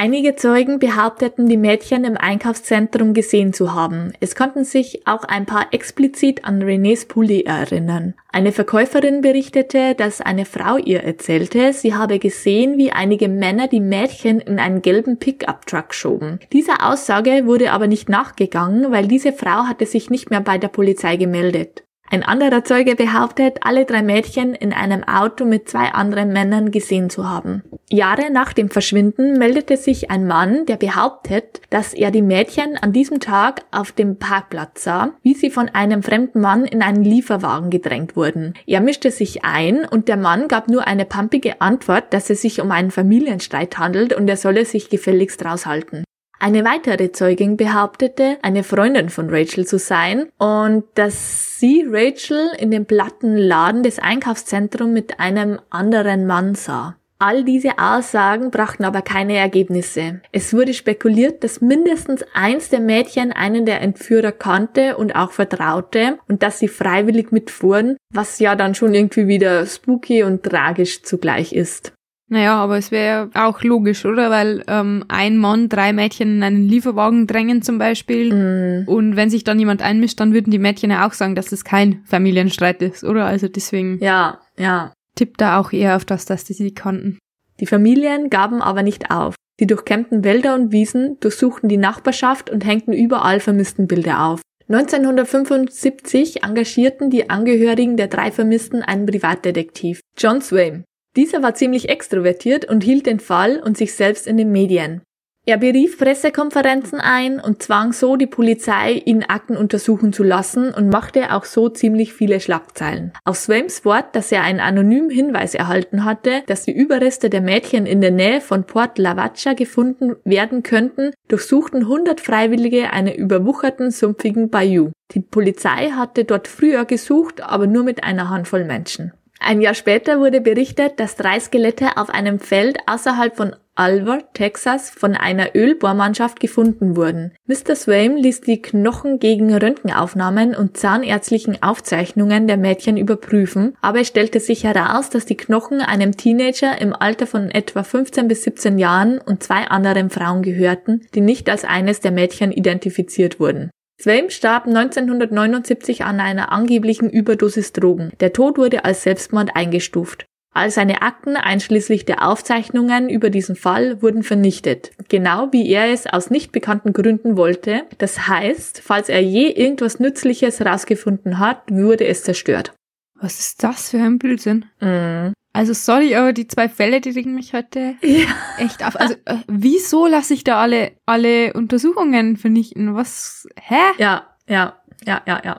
Einige 0.00 0.36
Zeugen 0.36 0.78
behaupteten, 0.78 1.48
die 1.48 1.56
Mädchen 1.56 2.04
im 2.04 2.16
Einkaufszentrum 2.16 3.14
gesehen 3.14 3.52
zu 3.52 3.74
haben. 3.74 4.12
Es 4.20 4.36
konnten 4.36 4.62
sich 4.62 5.08
auch 5.08 5.24
ein 5.24 5.44
paar 5.44 5.66
explizit 5.72 6.44
an 6.44 6.62
Renés 6.62 7.08
Pulli 7.08 7.42
erinnern. 7.42 8.14
Eine 8.30 8.52
Verkäuferin 8.52 9.22
berichtete, 9.22 9.96
dass 9.96 10.20
eine 10.20 10.44
Frau 10.44 10.76
ihr 10.76 11.02
erzählte, 11.02 11.72
sie 11.72 11.96
habe 11.96 12.20
gesehen, 12.20 12.78
wie 12.78 12.92
einige 12.92 13.26
Männer 13.26 13.66
die 13.66 13.80
Mädchen 13.80 14.38
in 14.38 14.60
einen 14.60 14.82
gelben 14.82 15.18
Pickup-Truck 15.18 15.92
schoben. 15.92 16.38
Dieser 16.52 16.88
Aussage 16.88 17.46
wurde 17.46 17.72
aber 17.72 17.88
nicht 17.88 18.08
nachgegangen, 18.08 18.92
weil 18.92 19.08
diese 19.08 19.32
Frau 19.32 19.64
hatte 19.64 19.84
sich 19.84 20.10
nicht 20.10 20.30
mehr 20.30 20.42
bei 20.42 20.58
der 20.58 20.68
Polizei 20.68 21.16
gemeldet. 21.16 21.82
Ein 22.10 22.22
anderer 22.22 22.64
Zeuge 22.64 22.96
behauptet, 22.96 23.58
alle 23.62 23.84
drei 23.84 24.02
Mädchen 24.02 24.54
in 24.54 24.72
einem 24.72 25.04
Auto 25.04 25.44
mit 25.44 25.68
zwei 25.68 25.92
anderen 25.92 26.32
Männern 26.32 26.70
gesehen 26.70 27.10
zu 27.10 27.28
haben. 27.28 27.62
Jahre 27.90 28.30
nach 28.30 28.54
dem 28.54 28.70
Verschwinden 28.70 29.38
meldete 29.38 29.76
sich 29.76 30.10
ein 30.10 30.26
Mann, 30.26 30.64
der 30.66 30.76
behauptet, 30.76 31.60
dass 31.70 31.92
er 31.92 32.10
die 32.10 32.22
Mädchen 32.22 32.76
an 32.78 32.92
diesem 32.92 33.20
Tag 33.20 33.64
auf 33.72 33.92
dem 33.92 34.18
Parkplatz 34.18 34.84
sah, 34.84 35.10
wie 35.22 35.34
sie 35.34 35.50
von 35.50 35.68
einem 35.68 36.02
fremden 36.02 36.40
Mann 36.40 36.64
in 36.64 36.82
einen 36.82 37.04
Lieferwagen 37.04 37.68
gedrängt 37.68 38.16
wurden. 38.16 38.54
Er 38.66 38.80
mischte 38.80 39.10
sich 39.10 39.44
ein 39.44 39.84
und 39.84 40.08
der 40.08 40.16
Mann 40.16 40.48
gab 40.48 40.68
nur 40.68 40.86
eine 40.86 41.04
pampige 41.04 41.60
Antwort, 41.60 42.12
dass 42.14 42.30
es 42.30 42.40
sich 42.40 42.60
um 42.60 42.70
einen 42.70 42.90
Familienstreit 42.90 43.78
handelt 43.78 44.14
und 44.14 44.28
er 44.28 44.36
solle 44.36 44.64
sich 44.64 44.88
gefälligst 44.88 45.44
raushalten. 45.44 46.04
Eine 46.40 46.64
weitere 46.64 47.10
Zeugin 47.10 47.56
behauptete, 47.56 48.38
eine 48.42 48.62
Freundin 48.62 49.08
von 49.08 49.28
Rachel 49.28 49.66
zu 49.66 49.78
sein 49.78 50.28
und 50.38 50.84
dass 50.94 51.58
sie 51.58 51.84
Rachel 51.88 52.50
in 52.58 52.70
dem 52.70 52.86
Plattenladen 52.86 53.82
des 53.82 53.98
Einkaufszentrums 53.98 54.92
mit 54.92 55.18
einem 55.18 55.58
anderen 55.70 56.26
Mann 56.26 56.54
sah. 56.54 56.96
All 57.20 57.42
diese 57.42 57.80
Aussagen 57.80 58.52
brachten 58.52 58.84
aber 58.84 59.02
keine 59.02 59.36
Ergebnisse. 59.36 60.20
Es 60.30 60.54
wurde 60.54 60.72
spekuliert, 60.72 61.42
dass 61.42 61.60
mindestens 61.60 62.24
eins 62.32 62.68
der 62.68 62.78
Mädchen 62.78 63.32
einen 63.32 63.66
der 63.66 63.80
Entführer 63.80 64.30
kannte 64.30 64.96
und 64.96 65.16
auch 65.16 65.32
vertraute 65.32 66.20
und 66.28 66.44
dass 66.44 66.60
sie 66.60 66.68
freiwillig 66.68 67.32
mitfuhren, 67.32 67.96
was 68.14 68.38
ja 68.38 68.54
dann 68.54 68.76
schon 68.76 68.94
irgendwie 68.94 69.26
wieder 69.26 69.66
spooky 69.66 70.22
und 70.22 70.44
tragisch 70.44 71.02
zugleich 71.02 71.52
ist. 71.52 71.92
Naja, 72.30 72.56
aber 72.56 72.76
es 72.76 72.90
wäre 72.90 73.30
auch 73.34 73.62
logisch, 73.62 74.04
oder? 74.04 74.30
Weil 74.30 74.62
ähm, 74.68 75.04
ein 75.08 75.38
Mann 75.38 75.68
drei 75.68 75.92
Mädchen 75.94 76.36
in 76.36 76.42
einen 76.42 76.68
Lieferwagen 76.68 77.26
drängen 77.26 77.62
zum 77.62 77.78
Beispiel. 77.78 78.34
Mm. 78.34 78.88
Und 78.88 79.16
wenn 79.16 79.30
sich 79.30 79.44
dann 79.44 79.58
jemand 79.58 79.80
einmischt, 79.80 80.20
dann 80.20 80.34
würden 80.34 80.50
die 80.50 80.58
Mädchen 80.58 80.90
ja 80.90 81.06
auch 81.06 81.14
sagen, 81.14 81.34
dass 81.34 81.52
es 81.52 81.64
kein 81.64 82.02
Familienstreit 82.04 82.82
ist, 82.82 83.02
oder? 83.02 83.24
Also 83.24 83.48
deswegen. 83.48 83.98
Ja, 84.02 84.40
ja. 84.58 84.92
Tippt 85.14 85.40
da 85.40 85.58
auch 85.58 85.72
eher 85.72 85.96
auf 85.96 86.04
das, 86.04 86.26
dass 86.26 86.44
die 86.44 86.52
sie 86.52 86.72
kannten. 86.72 87.18
Die 87.60 87.66
Familien 87.66 88.28
gaben 88.30 88.60
aber 88.60 88.82
nicht 88.82 89.10
auf. 89.10 89.34
Sie 89.58 89.66
durchkämmten 89.66 90.22
Wälder 90.22 90.54
und 90.54 90.70
Wiesen, 90.70 91.18
durchsuchten 91.20 91.68
die 91.68 91.78
Nachbarschaft 91.78 92.50
und 92.50 92.64
hängten 92.64 92.92
überall 92.92 93.40
Vermisstenbilder 93.40 94.24
auf. 94.24 94.40
1975 94.68 96.44
engagierten 96.44 97.08
die 97.08 97.30
Angehörigen 97.30 97.96
der 97.96 98.08
drei 98.08 98.30
Vermissten 98.30 98.82
einen 98.82 99.06
Privatdetektiv, 99.06 100.00
John 100.16 100.42
Swain. 100.42 100.84
Dieser 101.16 101.42
war 101.42 101.54
ziemlich 101.54 101.88
extrovertiert 101.88 102.64
und 102.66 102.82
hielt 102.82 103.06
den 103.06 103.20
Fall 103.20 103.60
und 103.60 103.76
sich 103.76 103.94
selbst 103.94 104.26
in 104.26 104.36
den 104.36 104.52
Medien. 104.52 105.02
Er 105.48 105.56
berief 105.56 105.96
Pressekonferenzen 105.96 107.00
ein 107.00 107.40
und 107.40 107.62
zwang 107.62 107.94
so 107.94 108.16
die 108.16 108.26
Polizei, 108.26 109.00
ihn 109.06 109.24
Akten 109.24 109.56
untersuchen 109.56 110.12
zu 110.12 110.22
lassen 110.22 110.74
und 110.74 110.90
machte 110.90 111.32
auch 111.32 111.46
so 111.46 111.70
ziemlich 111.70 112.12
viele 112.12 112.38
Schlagzeilen. 112.38 113.14
Auf 113.24 113.38
Swams 113.38 113.86
Wort, 113.86 114.14
dass 114.14 114.30
er 114.30 114.42
einen 114.42 114.60
anonymen 114.60 115.08
Hinweis 115.08 115.54
erhalten 115.54 116.04
hatte, 116.04 116.42
dass 116.48 116.64
die 116.64 116.76
Überreste 116.76 117.30
der 117.30 117.40
Mädchen 117.40 117.86
in 117.86 118.02
der 118.02 118.10
Nähe 118.10 118.42
von 118.42 118.64
Port 118.64 118.98
Lavaccia 118.98 119.54
gefunden 119.54 120.16
werden 120.22 120.62
könnten, 120.62 121.12
durchsuchten 121.28 121.80
100 121.80 122.20
Freiwillige 122.20 122.92
einen 122.92 123.14
überwucherten, 123.14 123.90
sumpfigen 123.90 124.50
Bayou. 124.50 124.90
Die 125.12 125.20
Polizei 125.20 125.92
hatte 125.92 126.26
dort 126.26 126.46
früher 126.46 126.84
gesucht, 126.84 127.40
aber 127.40 127.66
nur 127.66 127.84
mit 127.84 128.04
einer 128.04 128.28
Handvoll 128.28 128.66
Menschen. 128.66 129.14
Ein 129.40 129.60
Jahr 129.60 129.74
später 129.74 130.18
wurde 130.18 130.40
berichtet, 130.40 130.98
dass 130.98 131.16
drei 131.16 131.38
Skelette 131.38 131.96
auf 131.96 132.10
einem 132.10 132.40
Feld 132.40 132.78
außerhalb 132.86 133.36
von 133.36 133.54
Alvar, 133.78 134.32
Texas, 134.32 134.90
von 134.90 135.14
einer 135.14 135.54
Ölbohrmannschaft 135.54 136.40
gefunden 136.40 136.96
wurden. 136.96 137.32
Mr. 137.46 137.76
Swaim 137.76 138.16
ließ 138.16 138.40
die 138.40 138.60
Knochen 138.60 139.20
gegen 139.20 139.54
Röntgenaufnahmen 139.54 140.56
und 140.56 140.76
zahnärztlichen 140.76 141.62
Aufzeichnungen 141.62 142.48
der 142.48 142.56
Mädchen 142.56 142.96
überprüfen, 142.96 143.76
aber 143.80 144.00
es 144.00 144.08
stellte 144.08 144.40
sich 144.40 144.64
heraus, 144.64 145.10
dass 145.10 145.26
die 145.26 145.36
Knochen 145.36 145.80
einem 145.80 146.16
Teenager 146.16 146.80
im 146.80 146.92
Alter 146.92 147.28
von 147.28 147.52
etwa 147.52 147.84
15 147.84 148.26
bis 148.26 148.42
17 148.42 148.78
Jahren 148.78 149.18
und 149.18 149.44
zwei 149.44 149.68
anderen 149.68 150.10
Frauen 150.10 150.42
gehörten, 150.42 151.06
die 151.14 151.20
nicht 151.20 151.48
als 151.48 151.64
eines 151.64 152.00
der 152.00 152.10
Mädchen 152.10 152.50
identifiziert 152.50 153.38
wurden. 153.38 153.70
Swaim 154.00 154.30
starb 154.30 154.66
1979 154.66 156.04
an 156.04 156.20
einer 156.20 156.52
angeblichen 156.52 157.10
Überdosis 157.10 157.72
Drogen. 157.72 158.12
Der 158.20 158.32
Tod 158.32 158.56
wurde 158.56 158.84
als 158.84 159.02
Selbstmord 159.02 159.56
eingestuft. 159.56 160.24
All 160.54 160.70
seine 160.70 161.02
Akten, 161.02 161.36
einschließlich 161.36 162.04
der 162.04 162.26
Aufzeichnungen 162.26 163.08
über 163.08 163.28
diesen 163.30 163.54
Fall, 163.54 164.00
wurden 164.00 164.22
vernichtet. 164.22 164.92
Genau 165.08 165.48
wie 165.52 165.68
er 165.70 165.92
es 165.92 166.06
aus 166.06 166.30
nicht 166.30 166.52
bekannten 166.52 166.92
Gründen 166.92 167.36
wollte. 167.36 167.82
Das 167.98 168.28
heißt, 168.28 168.80
falls 168.82 169.08
er 169.08 169.22
je 169.22 169.50
irgendwas 169.50 170.00
Nützliches 170.00 170.60
herausgefunden 170.60 171.38
hat, 171.38 171.62
wurde 171.70 172.06
es 172.06 172.22
zerstört. 172.22 172.72
Was 173.20 173.40
ist 173.40 173.62
das 173.62 173.90
für 173.90 173.98
ein 173.98 174.18
Blödsinn? 174.18 174.64
Mm. 174.80 175.32
Also 175.52 175.72
sorry, 175.72 176.14
aber 176.14 176.32
die 176.32 176.46
zwei 176.46 176.68
Fälle, 176.68 177.00
die 177.00 177.10
regen 177.10 177.34
mich 177.34 177.52
heute 177.52 177.96
ja. 178.02 178.26
echt 178.58 178.84
auf. 178.84 178.98
Also 179.00 179.14
äh, 179.24 179.36
wieso 179.48 180.06
lasse 180.06 180.34
ich 180.34 180.44
da 180.44 180.60
alle 180.60 180.92
alle 181.06 181.52
Untersuchungen 181.54 182.36
vernichten? 182.36 182.94
Was? 182.94 183.48
Hä? 183.60 183.74
Ja, 183.98 184.26
ja, 184.46 184.80
ja, 185.04 185.22
ja, 185.26 185.40
ja. 185.44 185.58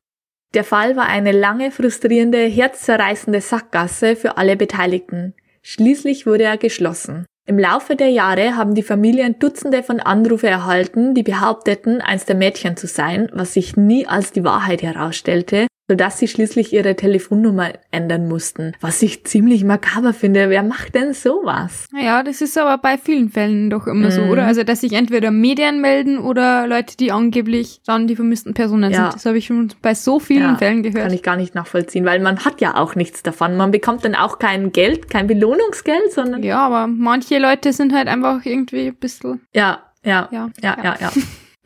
Der 0.54 0.64
Fall 0.64 0.96
war 0.96 1.06
eine 1.06 1.32
lange, 1.32 1.72
frustrierende, 1.72 2.40
herzzerreißende 2.40 3.42
Sackgasse 3.42 4.16
für 4.16 4.38
alle 4.38 4.56
Beteiligten. 4.56 5.36
Schließlich 5.62 6.26
wurde 6.26 6.46
er 6.46 6.58
geschlossen. 6.58 7.26
Im 7.46 7.60
Laufe 7.60 7.96
der 7.96 8.10
Jahre 8.10 8.56
haben 8.56 8.76
die 8.76 8.84
Familien 8.84 9.38
Dutzende 9.40 9.84
von 9.84 10.00
Anrufe 10.00 10.48
erhalten, 10.48 11.16
die 11.16 11.24
behaupteten, 11.24 12.00
eins 12.00 12.26
der 12.26 12.36
Mädchen 12.36 12.78
zu 12.78 12.88
sein, 12.88 13.30
was 13.34 13.54
sich 13.54 13.76
nie 13.76 14.08
als 14.08 14.32
die 14.32 14.44
Wahrheit 14.44 14.82
herausstellte, 14.84 15.68
sodass 15.90 16.20
sie 16.20 16.28
schließlich 16.28 16.72
ihre 16.72 16.96
Telefonnummer 16.96 17.74
ändern 17.90 18.28
mussten. 18.28 18.74
Was 18.80 19.02
ich 19.02 19.26
ziemlich 19.26 19.64
makaber 19.64 20.14
finde. 20.14 20.50
Wer 20.52 20.62
macht 20.62 20.94
denn 20.94 21.14
sowas? 21.14 21.88
Ja, 22.00 22.22
das 22.22 22.42
ist 22.42 22.58
aber 22.60 22.78
bei 22.78 23.00
vielen 23.00 23.30
Fällen 23.30 23.72
doch 23.72 23.88
immer 23.88 24.10
mm. 24.10 24.12
so, 24.12 24.22
oder? 24.22 24.44
Mhm. 24.44 24.48
Also, 24.50 24.64
dass 24.64 24.82
sich 24.82 24.94
entweder 24.94 25.32
Medien 25.32 25.82
melden 25.82 26.20
oder 26.20 26.68
Leute, 26.68 26.96
die 26.96 27.12
angeblich 27.12 27.82
dann 27.88 28.06
die 28.06 28.16
vermissten 28.16 28.54
Personen 28.54 28.92
ja. 28.92 29.06
sind. 29.06 29.16
Das 29.16 29.26
habe 29.26 29.40
ich 29.40 29.48
schon 29.48 29.74
bei 29.82 29.96
so 29.96 30.20
vielen 30.20 30.52
ja, 30.52 30.58
Fällen 30.58 30.84
gehört. 30.84 31.06
Kann 31.06 31.14
ich 31.14 31.24
gar 31.24 31.38
nicht 31.38 31.56
nachvollziehen, 31.56 32.06
weil 32.06 32.20
man 32.20 32.46
hat 32.46 32.62
ja 32.62 32.76
auch 32.76 32.94
nichts 32.94 33.24
davon. 33.24 33.58
Man 33.58 33.72
bekommt 33.72 34.06
dann 34.06 34.14
auch 34.14 34.38
kein 34.38 34.72
Geld, 34.72 35.10
kein 35.10 35.26
Belohnungsgeld, 35.26 36.14
sondern. 36.14 36.44
Ja, 36.44 36.60
aber 36.60 36.86
manche 36.86 37.40
Leute 37.40 37.74
sind 37.74 37.96
halt 37.96 38.08
einfach 38.08 38.46
irgendwie 38.46 38.90
ein 38.90 38.96
bisschen. 38.96 39.42
Ja, 39.56 39.80
ja, 40.04 40.30
ja, 40.32 40.52
ja, 40.62 40.78
ja. 40.84 40.84
ja. 40.84 40.98
ja. 41.02 41.12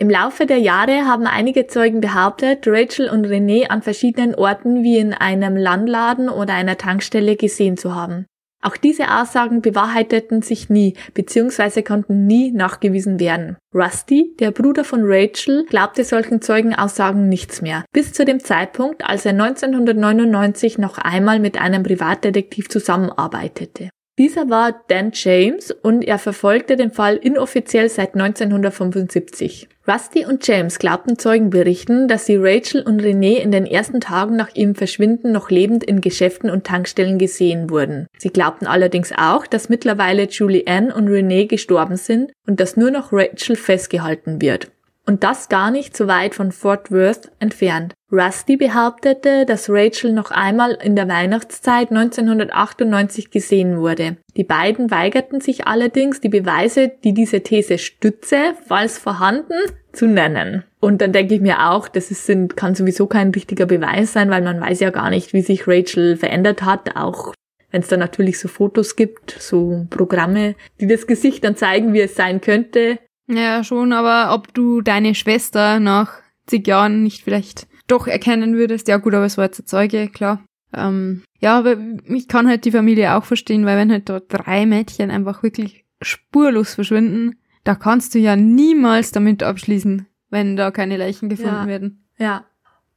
Im 0.03 0.09
Laufe 0.09 0.45
der 0.45 0.57
Jahre 0.57 1.05
haben 1.05 1.27
einige 1.27 1.67
Zeugen 1.67 2.01
behauptet, 2.01 2.67
Rachel 2.67 3.09
und 3.09 3.25
René 3.25 3.69
an 3.69 3.81
verschiedenen 3.81 4.35
Orten 4.35 4.83
wie 4.83 4.97
in 4.97 5.13
einem 5.13 5.55
Landladen 5.55 6.27
oder 6.27 6.55
einer 6.55 6.77
Tankstelle 6.77 7.37
gesehen 7.37 7.77
zu 7.77 7.95
haben. 7.95 8.25
Auch 8.61 8.75
diese 8.75 9.17
Aussagen 9.17 9.61
bewahrheiteten 9.61 10.41
sich 10.41 10.69
nie 10.69 10.95
bzw. 11.13 11.83
konnten 11.83 12.27
nie 12.27 12.51
nachgewiesen 12.51 13.17
werden. 13.17 13.55
Rusty, 13.73 14.35
der 14.41 14.51
Bruder 14.51 14.83
von 14.83 15.03
Rachel, 15.05 15.65
glaubte 15.69 16.03
solchen 16.03 16.41
Zeugenaussagen 16.41 17.29
nichts 17.29 17.61
mehr, 17.61 17.85
bis 17.93 18.11
zu 18.11 18.25
dem 18.25 18.41
Zeitpunkt, 18.41 19.05
als 19.05 19.25
er 19.25 19.31
1999 19.31 20.79
noch 20.79 20.97
einmal 20.97 21.39
mit 21.39 21.57
einem 21.57 21.81
Privatdetektiv 21.81 22.67
zusammenarbeitete. 22.67 23.87
Dieser 24.19 24.47
war 24.47 24.83
Dan 24.89 25.09
James 25.11 25.71
und 25.71 26.03
er 26.03 26.19
verfolgte 26.19 26.75
den 26.75 26.91
Fall 26.91 27.15
inoffiziell 27.15 27.89
seit 27.89 28.13
1975. 28.13 29.67
Rusty 29.87 30.23
und 30.23 30.47
James 30.47 30.77
glaubten 30.77 31.17
Zeugenberichten, 31.17 32.07
dass 32.07 32.27
sie 32.27 32.37
Rachel 32.37 32.83
und 32.83 33.01
René 33.01 33.37
in 33.37 33.51
den 33.51 33.65
ersten 33.65 34.01
Tagen 34.01 34.35
nach 34.35 34.53
ihrem 34.53 34.75
Verschwinden 34.75 35.31
noch 35.31 35.49
lebend 35.49 35.83
in 35.83 35.99
Geschäften 35.99 36.51
und 36.51 36.63
Tankstellen 36.63 37.17
gesehen 37.17 37.71
wurden. 37.71 38.05
Sie 38.19 38.29
glaubten 38.29 38.67
allerdings 38.67 39.11
auch, 39.17 39.47
dass 39.47 39.69
mittlerweile 39.69 40.27
Julie 40.29 40.67
Ann 40.67 40.91
und 40.91 41.09
René 41.09 41.47
gestorben 41.47 41.97
sind 41.97 42.31
und 42.45 42.59
dass 42.59 42.77
nur 42.77 42.91
noch 42.91 43.11
Rachel 43.11 43.55
festgehalten 43.55 44.41
wird. 44.43 44.71
Und 45.05 45.23
das 45.23 45.49
gar 45.49 45.69
nicht 45.69 45.97
so 45.97 46.07
weit 46.07 46.33
von 46.33 46.53
Fort 46.53 46.89
Worth 46.89 47.29
entfernt. 47.39 47.93
Rusty 48.09 48.55
behauptete, 48.55 49.45
dass 49.45 49.69
Rachel 49.69 50.13
noch 50.13 50.31
einmal 50.31 50.77
in 50.81 50.95
der 50.95 51.09
Weihnachtszeit 51.09 51.89
1998 51.89 53.29
gesehen 53.29 53.79
wurde. 53.79 54.17
Die 54.37 54.45
beiden 54.45 54.91
weigerten 54.91 55.41
sich 55.41 55.67
allerdings, 55.67 56.21
die 56.21 56.29
Beweise, 56.29 56.91
die 57.03 57.13
diese 57.13 57.41
These 57.41 57.79
stütze, 57.79 58.53
falls 58.65 58.97
vorhanden, 58.97 59.57
zu 59.91 60.07
nennen. 60.07 60.63
Und 60.79 61.01
dann 61.01 61.11
denke 61.11 61.35
ich 61.35 61.41
mir 61.41 61.69
auch, 61.69 61.87
das 61.87 62.09
ist, 62.09 62.31
kann 62.55 62.75
sowieso 62.75 63.07
kein 63.07 63.31
richtiger 63.31 63.65
Beweis 63.65 64.13
sein, 64.13 64.29
weil 64.29 64.41
man 64.41 64.61
weiß 64.61 64.79
ja 64.79 64.89
gar 64.89 65.09
nicht, 65.09 65.33
wie 65.33 65.41
sich 65.41 65.67
Rachel 65.67 66.15
verändert 66.15 66.63
hat. 66.63 66.95
Auch 66.95 67.33
wenn 67.71 67.81
es 67.81 67.87
da 67.87 67.97
natürlich 67.97 68.39
so 68.39 68.47
Fotos 68.47 68.95
gibt, 68.95 69.31
so 69.31 69.85
Programme, 69.89 70.55
die 70.79 70.87
das 70.87 71.07
Gesicht 71.07 71.43
dann 71.43 71.55
zeigen, 71.55 71.93
wie 71.93 72.01
es 72.01 72.15
sein 72.15 72.39
könnte. 72.39 72.99
Ja, 73.27 73.63
schon, 73.63 73.93
aber 73.93 74.33
ob 74.33 74.53
du 74.53 74.81
deine 74.81 75.15
Schwester 75.15 75.79
nach 75.79 76.13
zig 76.45 76.67
Jahren 76.67 77.03
nicht 77.03 77.23
vielleicht 77.23 77.67
doch 77.87 78.07
erkennen 78.07 78.55
würdest, 78.55 78.87
ja 78.87 78.97
gut, 78.97 79.13
aber 79.13 79.25
es 79.25 79.37
war 79.37 79.45
jetzt 79.45 79.59
ein 79.59 79.65
Zeuge, 79.65 80.07
klar. 80.09 80.43
Ähm, 80.73 81.23
ja, 81.39 81.57
aber 81.57 81.77
ich 82.05 82.27
kann 82.27 82.47
halt 82.47 82.65
die 82.65 82.71
Familie 82.71 83.15
auch 83.15 83.25
verstehen, 83.25 83.65
weil 83.65 83.77
wenn 83.77 83.91
halt 83.91 84.09
dort 84.09 84.25
drei 84.27 84.65
Mädchen 84.65 85.11
einfach 85.11 85.43
wirklich 85.43 85.85
spurlos 86.01 86.75
verschwinden, 86.75 87.37
da 87.63 87.75
kannst 87.75 88.15
du 88.15 88.19
ja 88.19 88.35
niemals 88.35 89.11
damit 89.11 89.43
abschließen, 89.43 90.07
wenn 90.29 90.55
da 90.55 90.71
keine 90.71 90.97
Leichen 90.97 91.29
gefunden 91.29 91.53
ja. 91.53 91.67
werden. 91.67 92.05
Ja. 92.17 92.45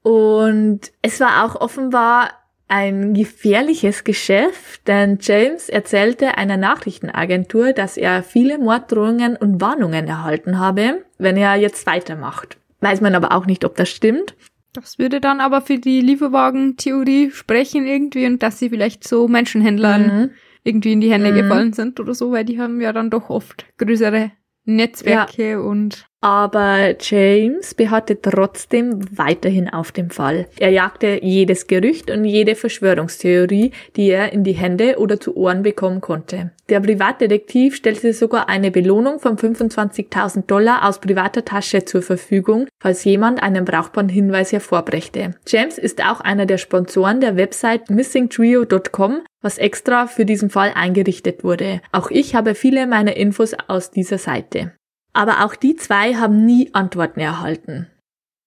Und 0.03 0.93
es 1.03 1.21
war 1.21 1.45
auch 1.45 1.61
offenbar 1.61 2.31
ein 2.69 3.15
gefährliches 3.15 4.03
Geschäft, 4.03 4.87
denn 4.89 5.19
James 5.21 5.69
erzählte 5.69 6.37
einer 6.37 6.57
Nachrichtenagentur, 6.57 7.73
dass 7.73 7.97
er 7.97 8.23
viele 8.23 8.59
Morddrohungen 8.59 9.37
und 9.37 9.61
Warnungen 9.61 10.09
erhalten 10.09 10.59
habe, 10.59 11.05
wenn 11.19 11.37
er 11.37 11.55
jetzt 11.55 11.87
weitermacht. 11.87 12.59
Weiß 12.81 13.01
man 13.01 13.15
aber 13.15 13.33
auch 13.33 13.47
nicht, 13.47 13.65
ob 13.65 13.77
das 13.77 13.89
stimmt. 13.89 14.35
Das 14.73 14.99
würde 14.99 15.21
dann 15.21 15.41
aber 15.41 15.63
für 15.63 15.79
die 15.79 16.01
Lieferwagen-Theorie 16.01 17.31
sprechen 17.31 17.87
irgendwie 17.87 18.27
und 18.27 18.43
dass 18.43 18.59
sie 18.59 18.69
vielleicht 18.69 19.07
so 19.07 19.27
Menschenhändlern 19.29 20.03
mhm. 20.03 20.31
irgendwie 20.65 20.93
in 20.93 21.01
die 21.01 21.11
Hände 21.11 21.33
mhm. 21.33 21.37
gefallen 21.37 21.73
sind 21.73 21.99
oder 22.01 22.15
so, 22.15 22.33
weil 22.33 22.45
die 22.45 22.61
haben 22.61 22.81
ja 22.81 22.93
dann 22.93 23.11
doch 23.11 23.31
oft 23.31 23.65
größere 23.79 24.33
Netzwerke 24.65 25.51
ja. 25.51 25.59
und 25.61 26.09
aber 26.27 26.97
James 26.99 27.75
beharrte 27.75 28.21
trotzdem 28.21 28.99
weiterhin 29.17 29.69
auf 29.69 29.93
dem 29.93 30.11
Fall. 30.11 30.49
Er 30.59 30.71
jagte 30.71 31.21
jedes 31.23 31.69
Gerücht 31.69 32.11
und 32.11 32.25
jede 32.25 32.57
Verschwörungstheorie, 32.57 33.71
die 33.95 34.09
er 34.09 34.33
in 34.33 34.43
die 34.43 34.55
Hände 34.55 34.99
oder 34.99 35.21
zu 35.21 35.37
Ohren 35.37 35.63
bekommen 35.63 36.01
konnte. 36.01 36.51
Der 36.69 36.81
Privatdetektiv 36.81 37.77
stellte 37.77 38.13
sogar 38.13 38.49
eine 38.49 38.73
Belohnung 38.73 39.21
von 39.21 39.37
25.000 39.37 40.47
Dollar 40.49 40.89
aus 40.89 40.99
privater 40.99 41.45
Tasche 41.45 41.85
zur 41.85 42.03
Verfügung, 42.03 42.67
falls 42.81 43.05
jemand 43.05 43.41
einen 43.41 43.65
brauchbaren 43.65 44.09
Hinweis 44.09 44.51
hervorbrächte. 44.51 45.37
James 45.47 45.79
ist 45.79 46.05
auch 46.05 46.21
einer 46.21 46.47
der 46.47 46.59
Sponsoren 46.59 47.21
der 47.21 47.37
Website 47.37 47.89
missingtrio.com, 47.89 49.21
was 49.43 49.59
extra 49.59 50.09
für 50.09 50.25
diesen 50.25 50.51
Fall 50.51 50.73
eingerichtet 50.75 51.45
wurde. 51.45 51.81
Auch 51.93 52.11
ich 52.11 52.35
habe 52.35 52.57
viele 52.57 52.89
meiner 52.89 53.17
Infos 53.17 53.55
aus 53.69 53.93
dieser 53.93 54.19
Seite. 54.19 54.73
Aber 55.17 55.47
auch 55.47 55.55
die 55.55 55.77
zwei 55.77 56.15
haben 56.17 56.45
nie 56.45 56.69
Antworten 56.75 57.21
erhalten. 57.21 57.87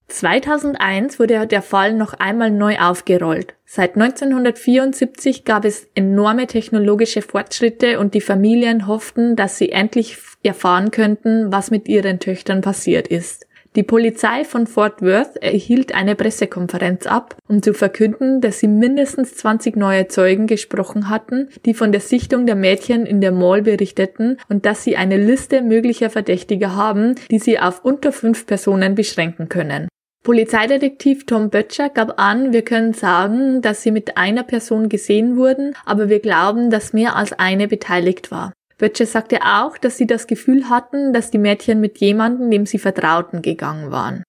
2001 0.08 1.18
wurde 1.18 1.48
der 1.48 1.64
Fall 1.64 1.94
noch 1.94 2.14
einmal 2.14 2.52
neu 2.52 2.78
aufgerollt. 2.78 3.56
Seit 3.66 3.96
1974 3.96 5.46
gab 5.46 5.66
es 5.66 5.88
enorme 5.96 6.46
technologische 6.46 7.24
Fortschritte 7.24 8.00
und 8.00 8.14
die 8.14 8.22
Familien 8.22 8.86
hofften, 8.86 9.36
dass 9.36 9.58
sie 9.58 9.72
endlich 9.72 10.20
erfahren 10.44 10.92
könnten, 10.92 11.52
was 11.52 11.72
mit 11.72 11.88
ihren 11.88 12.20
Töchtern 12.20 12.62
passiert 12.62 13.08
ist. 13.08 13.48
Die 13.76 13.84
Polizei 13.84 14.46
von 14.46 14.66
Fort 14.66 15.04
Worth 15.04 15.38
erhielt 15.38 15.94
eine 15.94 16.16
Pressekonferenz 16.16 17.06
ab, 17.06 17.36
um 17.48 17.62
zu 17.62 17.76
verkünden, 17.76 18.42
dass 18.42 18.60
sie 18.60 18.68
mindestens 18.68 19.36
20 19.36 19.76
neue 19.76 20.08
Zeugen 20.08 20.48
gesprochen 20.48 21.08
hatten, 21.08 21.50
die 21.66 21.76
von 21.76 21.92
der 21.92 22.02
Sichtung 22.02 22.48
der 22.48 22.56
Mädchen 22.56 23.06
in 23.06 23.22
der 23.22 23.32
Mall 23.32 23.62
berichteten 23.62 24.38
und 24.50 24.66
dass 24.66 24.84
sie 24.84 24.98
eine 24.98 25.18
Liste 25.18 25.62
möglicher 25.62 26.10
Verdächtiger 26.10 26.76
haben, 26.76 27.14
die 27.30 27.38
sie 27.38 27.60
auf 27.60 27.86
unter 27.86 28.12
fünf 28.12 28.48
Personen 28.48 28.96
beschränken 28.96 29.50
können. 29.50 29.88
Polizeidetektiv 30.24 31.28
Tom 31.28 31.50
Böttcher 31.50 31.90
gab 31.90 32.20
an, 32.20 32.52
wir 32.52 32.64
können 32.64 32.94
sagen, 32.94 33.62
dass 33.62 33.84
sie 33.84 33.92
mit 33.92 34.18
einer 34.18 34.44
Person 34.44 34.90
gesehen 34.90 35.38
wurden, 35.38 35.76
aber 35.86 36.10
wir 36.10 36.20
glauben, 36.20 36.72
dass 36.72 36.92
mehr 36.92 37.16
als 37.16 37.34
eine 37.34 37.68
beteiligt 37.68 38.32
war. 38.32 38.52
Böttcher 38.80 39.06
sagte 39.06 39.42
auch, 39.44 39.78
dass 39.78 39.98
sie 39.98 40.08
das 40.08 40.26
Gefühl 40.26 40.70
hatten, 40.70 41.14
dass 41.14 41.30
die 41.30 41.38
Mädchen 41.38 41.82
mit 41.82 42.00
jemandem, 42.00 42.50
dem 42.50 42.66
sie 42.66 42.80
vertrauten, 42.80 43.42
gegangen 43.42 43.92
waren. 43.92 44.24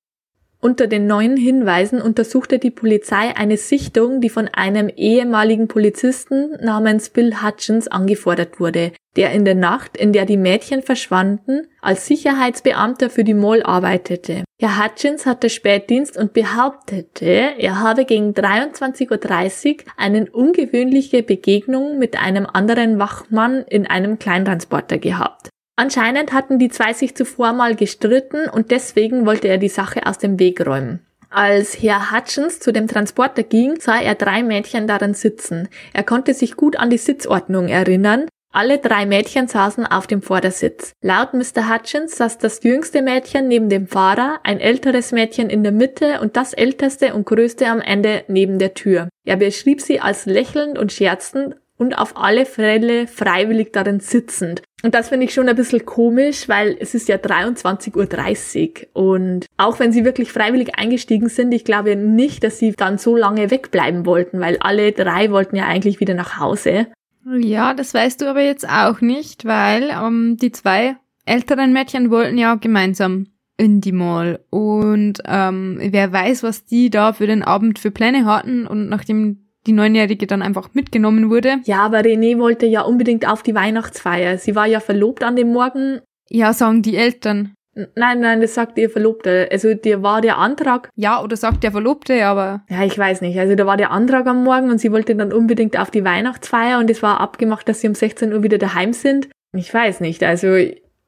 Unter 0.62 0.86
den 0.86 1.06
neuen 1.06 1.38
Hinweisen 1.38 2.02
untersuchte 2.02 2.58
die 2.58 2.70
Polizei 2.70 3.34
eine 3.34 3.56
Sichtung, 3.56 4.20
die 4.20 4.28
von 4.28 4.46
einem 4.48 4.90
ehemaligen 4.90 5.68
Polizisten 5.68 6.50
namens 6.60 7.08
Bill 7.08 7.42
Hutchins 7.42 7.88
angefordert 7.88 8.60
wurde, 8.60 8.92
der 9.16 9.32
in 9.32 9.46
der 9.46 9.54
Nacht, 9.54 9.96
in 9.96 10.12
der 10.12 10.26
die 10.26 10.36
Mädchen 10.36 10.82
verschwanden, 10.82 11.66
als 11.80 12.06
Sicherheitsbeamter 12.06 13.08
für 13.08 13.24
die 13.24 13.32
Mall 13.32 13.62
arbeitete. 13.62 14.44
Herr 14.60 14.84
Hutchins 14.84 15.24
hatte 15.24 15.48
Spätdienst 15.48 16.18
und 16.18 16.34
behauptete, 16.34 17.54
er 17.56 17.80
habe 17.80 18.04
gegen 18.04 18.32
23.30 18.32 19.70
Uhr 19.70 19.92
eine 19.96 20.30
ungewöhnliche 20.30 21.22
Begegnung 21.22 21.98
mit 21.98 22.20
einem 22.20 22.44
anderen 22.44 22.98
Wachmann 22.98 23.64
in 23.66 23.86
einem 23.86 24.18
Kleintransporter 24.18 24.98
gehabt. 24.98 25.48
Anscheinend 25.80 26.34
hatten 26.34 26.58
die 26.58 26.68
zwei 26.68 26.92
sich 26.92 27.14
zuvor 27.14 27.54
mal 27.54 27.74
gestritten 27.74 28.50
und 28.50 28.70
deswegen 28.70 29.24
wollte 29.24 29.48
er 29.48 29.56
die 29.56 29.70
Sache 29.70 30.06
aus 30.06 30.18
dem 30.18 30.38
Weg 30.38 30.66
räumen. 30.66 31.00
Als 31.30 31.80
Herr 31.80 32.12
Hutchins 32.12 32.60
zu 32.60 32.70
dem 32.70 32.86
Transporter 32.86 33.44
ging, 33.44 33.80
sah 33.80 33.98
er 33.98 34.14
drei 34.14 34.42
Mädchen 34.42 34.86
darin 34.86 35.14
sitzen. 35.14 35.70
Er 35.94 36.02
konnte 36.02 36.34
sich 36.34 36.56
gut 36.56 36.76
an 36.76 36.90
die 36.90 36.98
Sitzordnung 36.98 37.68
erinnern. 37.68 38.26
Alle 38.52 38.76
drei 38.76 39.06
Mädchen 39.06 39.48
saßen 39.48 39.86
auf 39.86 40.06
dem 40.06 40.20
Vordersitz. 40.20 40.92
Laut 41.00 41.32
Mr. 41.32 41.72
Hutchins 41.72 42.18
saß 42.18 42.36
das 42.36 42.62
jüngste 42.62 43.00
Mädchen 43.00 43.48
neben 43.48 43.70
dem 43.70 43.86
Fahrer, 43.86 44.40
ein 44.42 44.60
älteres 44.60 45.12
Mädchen 45.12 45.48
in 45.48 45.62
der 45.62 45.72
Mitte 45.72 46.20
und 46.20 46.36
das 46.36 46.52
älteste 46.52 47.14
und 47.14 47.24
größte 47.24 47.66
am 47.68 47.80
Ende 47.80 48.24
neben 48.28 48.58
der 48.58 48.74
Tür. 48.74 49.08
Er 49.24 49.36
beschrieb 49.36 49.80
sie 49.80 49.98
als 49.98 50.26
lächelnd 50.26 50.78
und 50.78 50.92
scherzend 50.92 51.56
und 51.80 51.94
auf 51.94 52.18
alle 52.18 52.44
Fälle 52.44 53.06
freiwillig 53.06 53.72
darin 53.72 54.00
sitzend. 54.00 54.62
Und 54.82 54.94
das 54.94 55.10
finde 55.10 55.26
ich 55.26 55.34
schon 55.34 55.48
ein 55.48 55.56
bisschen 55.56 55.84
komisch, 55.84 56.48
weil 56.48 56.76
es 56.80 56.94
ist 56.94 57.08
ja 57.08 57.16
23.30 57.16 58.86
Uhr. 58.94 59.02
Und 59.02 59.46
auch 59.56 59.78
wenn 59.78 59.92
sie 59.92 60.04
wirklich 60.04 60.32
freiwillig 60.32 60.78
eingestiegen 60.78 61.28
sind, 61.28 61.52
ich 61.52 61.64
glaube 61.64 61.96
nicht, 61.96 62.42
dass 62.44 62.58
sie 62.58 62.72
dann 62.72 62.98
so 62.98 63.16
lange 63.16 63.50
wegbleiben 63.50 64.06
wollten, 64.06 64.40
weil 64.40 64.56
alle 64.60 64.92
drei 64.92 65.30
wollten 65.30 65.56
ja 65.56 65.66
eigentlich 65.66 66.00
wieder 66.00 66.14
nach 66.14 66.38
Hause. 66.38 66.86
Ja, 67.26 67.74
das 67.74 67.92
weißt 67.92 68.22
du 68.22 68.26
aber 68.26 68.42
jetzt 68.42 68.68
auch 68.68 69.00
nicht, 69.02 69.44
weil 69.44 69.90
ähm, 69.90 70.38
die 70.40 70.52
zwei 70.52 70.96
älteren 71.26 71.72
Mädchen 71.72 72.10
wollten 72.10 72.38
ja 72.38 72.54
gemeinsam 72.54 73.26
in 73.58 73.82
die 73.82 73.92
Mall. 73.92 74.40
Und 74.48 75.20
ähm, 75.26 75.78
wer 75.82 76.10
weiß, 76.12 76.42
was 76.42 76.64
die 76.64 76.88
da 76.88 77.12
für 77.12 77.26
den 77.26 77.42
Abend 77.42 77.78
für 77.78 77.90
Pläne 77.90 78.24
hatten. 78.24 78.66
Und 78.66 78.88
nachdem 78.88 79.49
die 79.66 79.72
Neunjährige 79.72 80.26
dann 80.26 80.42
einfach 80.42 80.70
mitgenommen 80.72 81.30
wurde. 81.30 81.58
Ja, 81.64 81.82
aber 81.82 81.98
René 81.98 82.38
wollte 82.38 82.66
ja 82.66 82.82
unbedingt 82.82 83.28
auf 83.28 83.42
die 83.42 83.54
Weihnachtsfeier. 83.54 84.38
Sie 84.38 84.54
war 84.54 84.66
ja 84.66 84.80
verlobt 84.80 85.22
an 85.22 85.36
dem 85.36 85.52
Morgen. 85.52 86.00
Ja, 86.28 86.52
sagen 86.52 86.82
die 86.82 86.96
Eltern. 86.96 87.54
Nein, 87.94 88.20
nein, 88.20 88.40
das 88.40 88.54
sagt 88.54 88.78
ihr 88.78 88.90
Verlobte. 88.90 89.48
Also 89.50 89.74
dir 89.74 90.02
war 90.02 90.20
der 90.20 90.38
Antrag. 90.38 90.90
Ja, 90.96 91.22
oder 91.22 91.36
sagt 91.36 91.62
der 91.62 91.70
Verlobte, 91.70 92.24
aber. 92.24 92.62
Ja, 92.68 92.84
ich 92.84 92.98
weiß 92.98 93.20
nicht. 93.20 93.38
Also 93.38 93.54
da 93.54 93.64
war 93.64 93.76
der 93.76 93.90
Antrag 93.90 94.26
am 94.26 94.42
Morgen 94.42 94.70
und 94.70 94.78
sie 94.78 94.92
wollte 94.92 95.14
dann 95.14 95.32
unbedingt 95.32 95.78
auf 95.78 95.90
die 95.90 96.04
Weihnachtsfeier 96.04 96.78
und 96.78 96.90
es 96.90 97.02
war 97.02 97.20
abgemacht, 97.20 97.68
dass 97.68 97.80
sie 97.80 97.88
um 97.88 97.94
16 97.94 98.32
Uhr 98.32 98.42
wieder 98.42 98.58
daheim 98.58 98.92
sind. 98.92 99.28
Ich 99.52 99.72
weiß 99.72 100.00
nicht. 100.00 100.22
Also 100.24 100.56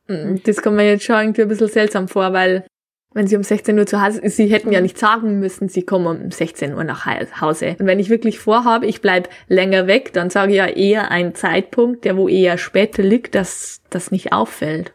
das 0.08 0.62
kommt 0.62 0.76
mir 0.76 0.88
jetzt 0.88 1.04
schon 1.04 1.16
irgendwie 1.16 1.42
ein 1.42 1.48
bisschen 1.48 1.68
seltsam 1.68 2.08
vor, 2.08 2.32
weil 2.32 2.64
wenn 3.14 3.26
sie 3.26 3.36
um 3.36 3.42
16 3.42 3.78
Uhr 3.78 3.86
zu 3.86 4.02
Hause 4.02 4.20
sie 4.24 4.46
hätten 4.46 4.72
ja 4.72 4.80
nicht 4.80 4.98
sagen 4.98 5.38
müssen, 5.38 5.68
sie 5.68 5.82
kommen 5.82 6.06
um 6.06 6.30
16 6.30 6.74
Uhr 6.74 6.84
nach 6.84 7.06
Hause. 7.40 7.76
Und 7.78 7.86
wenn 7.86 7.98
ich 7.98 8.08
wirklich 8.08 8.38
vorhabe, 8.38 8.86
ich 8.86 9.00
bleib 9.00 9.28
länger 9.48 9.86
weg, 9.86 10.12
dann 10.12 10.30
sage 10.30 10.52
ich 10.52 10.58
ja 10.58 10.66
eher 10.66 11.10
einen 11.10 11.34
Zeitpunkt, 11.34 12.04
der 12.04 12.16
wo 12.16 12.28
eher 12.28 12.58
später 12.58 13.02
liegt, 13.02 13.34
dass 13.34 13.82
das 13.90 14.10
nicht 14.10 14.32
auffällt. 14.32 14.92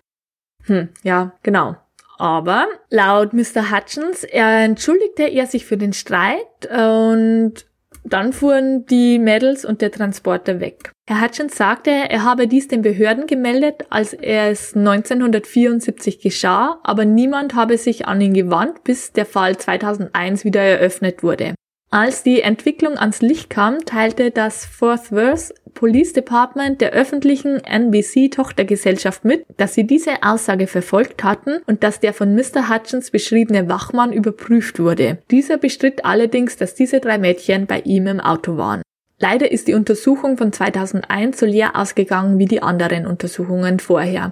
Hm, 0.65 0.89
ja, 1.03 1.34
genau. 1.43 1.76
Aber 2.18 2.68
laut 2.89 3.34
Mr. 3.34 3.72
Hutchins 3.72 4.24
entschuldigte 4.24 5.24
er 5.24 5.45
sich 5.45 5.65
für 5.65 5.78
den 5.78 5.93
Streit 5.93 6.65
und 6.72 7.65
dann 8.03 8.34
fuhren 8.34 8.86
die 8.86 9.20
Mädels 9.20 9.65
und 9.65 9.82
der 9.82 9.91
Transporter 9.91 10.59
weg. 10.59 10.91
Herr 11.10 11.22
Hutchins 11.22 11.55
sagte, 11.55 11.89
er 11.89 12.26
habe 12.26 12.47
dies 12.47 12.68
den 12.68 12.82
Behörden 12.82 13.28
gemeldet, 13.28 13.86
als 13.89 14.14
es 14.14 14.76
1974 14.76 16.20
geschah, 16.20 16.82
aber 16.84 17.05
niemand 17.05 17.55
habe 17.55 17.78
sich 17.78 18.08
an 18.08 18.20
ihn 18.20 18.34
gewandt, 18.34 18.84
bis 18.84 19.14
der 19.14 19.26
Fall 19.26 19.58
2001 19.58 20.43
wieder 20.43 20.62
eröffnet 20.62 21.24
wurde. 21.24 21.55
Als 21.89 22.24
die 22.24 22.41
Entwicklung 22.41 22.97
ans 22.97 23.22
Licht 23.22 23.49
kam, 23.49 23.86
teilte 23.86 24.32
das 24.32 24.66
Fort 24.66 25.10
Worth 25.14 25.53
Police 25.74 26.12
Department 26.12 26.82
der 26.82 26.91
öffentlichen 26.91 27.62
NBC-Tochtergesellschaft 27.64 29.24
mit, 29.24 29.45
dass 29.55 29.76
sie 29.76 29.88
diese 29.88 30.24
Aussage 30.24 30.68
verfolgt 30.68 31.24
hatten 31.24 31.62
und 31.68 31.84
dass 31.84 32.01
der 32.01 32.14
von 32.14 32.36
Mr. 32.36 32.68
Hutchins 32.70 33.12
beschriebene 33.12 33.70
Wachmann 33.70 34.12
überprüft 34.12 34.80
wurde. 34.80 35.20
Dieser 35.32 35.58
bestritt 35.58 36.03
allerdings, 36.03 36.58
dass 36.58 36.76
diese 36.76 36.99
drei 36.99 37.18
Mädchen 37.18 37.66
bei 37.66 37.80
ihm 37.80 38.08
im 38.08 38.20
Auto 38.20 38.58
waren. 38.58 38.82
Leider 39.20 39.51
ist 39.51 39.68
die 39.68 39.74
Untersuchung 39.74 40.38
von 40.38 40.53
2001 40.53 41.39
so 41.39 41.45
leer 41.45 41.76
ausgegangen 41.76 42.38
wie 42.38 42.45
die 42.45 42.61
anderen 42.61 43.07
Untersuchungen 43.07 43.80
vorher. 43.80 44.32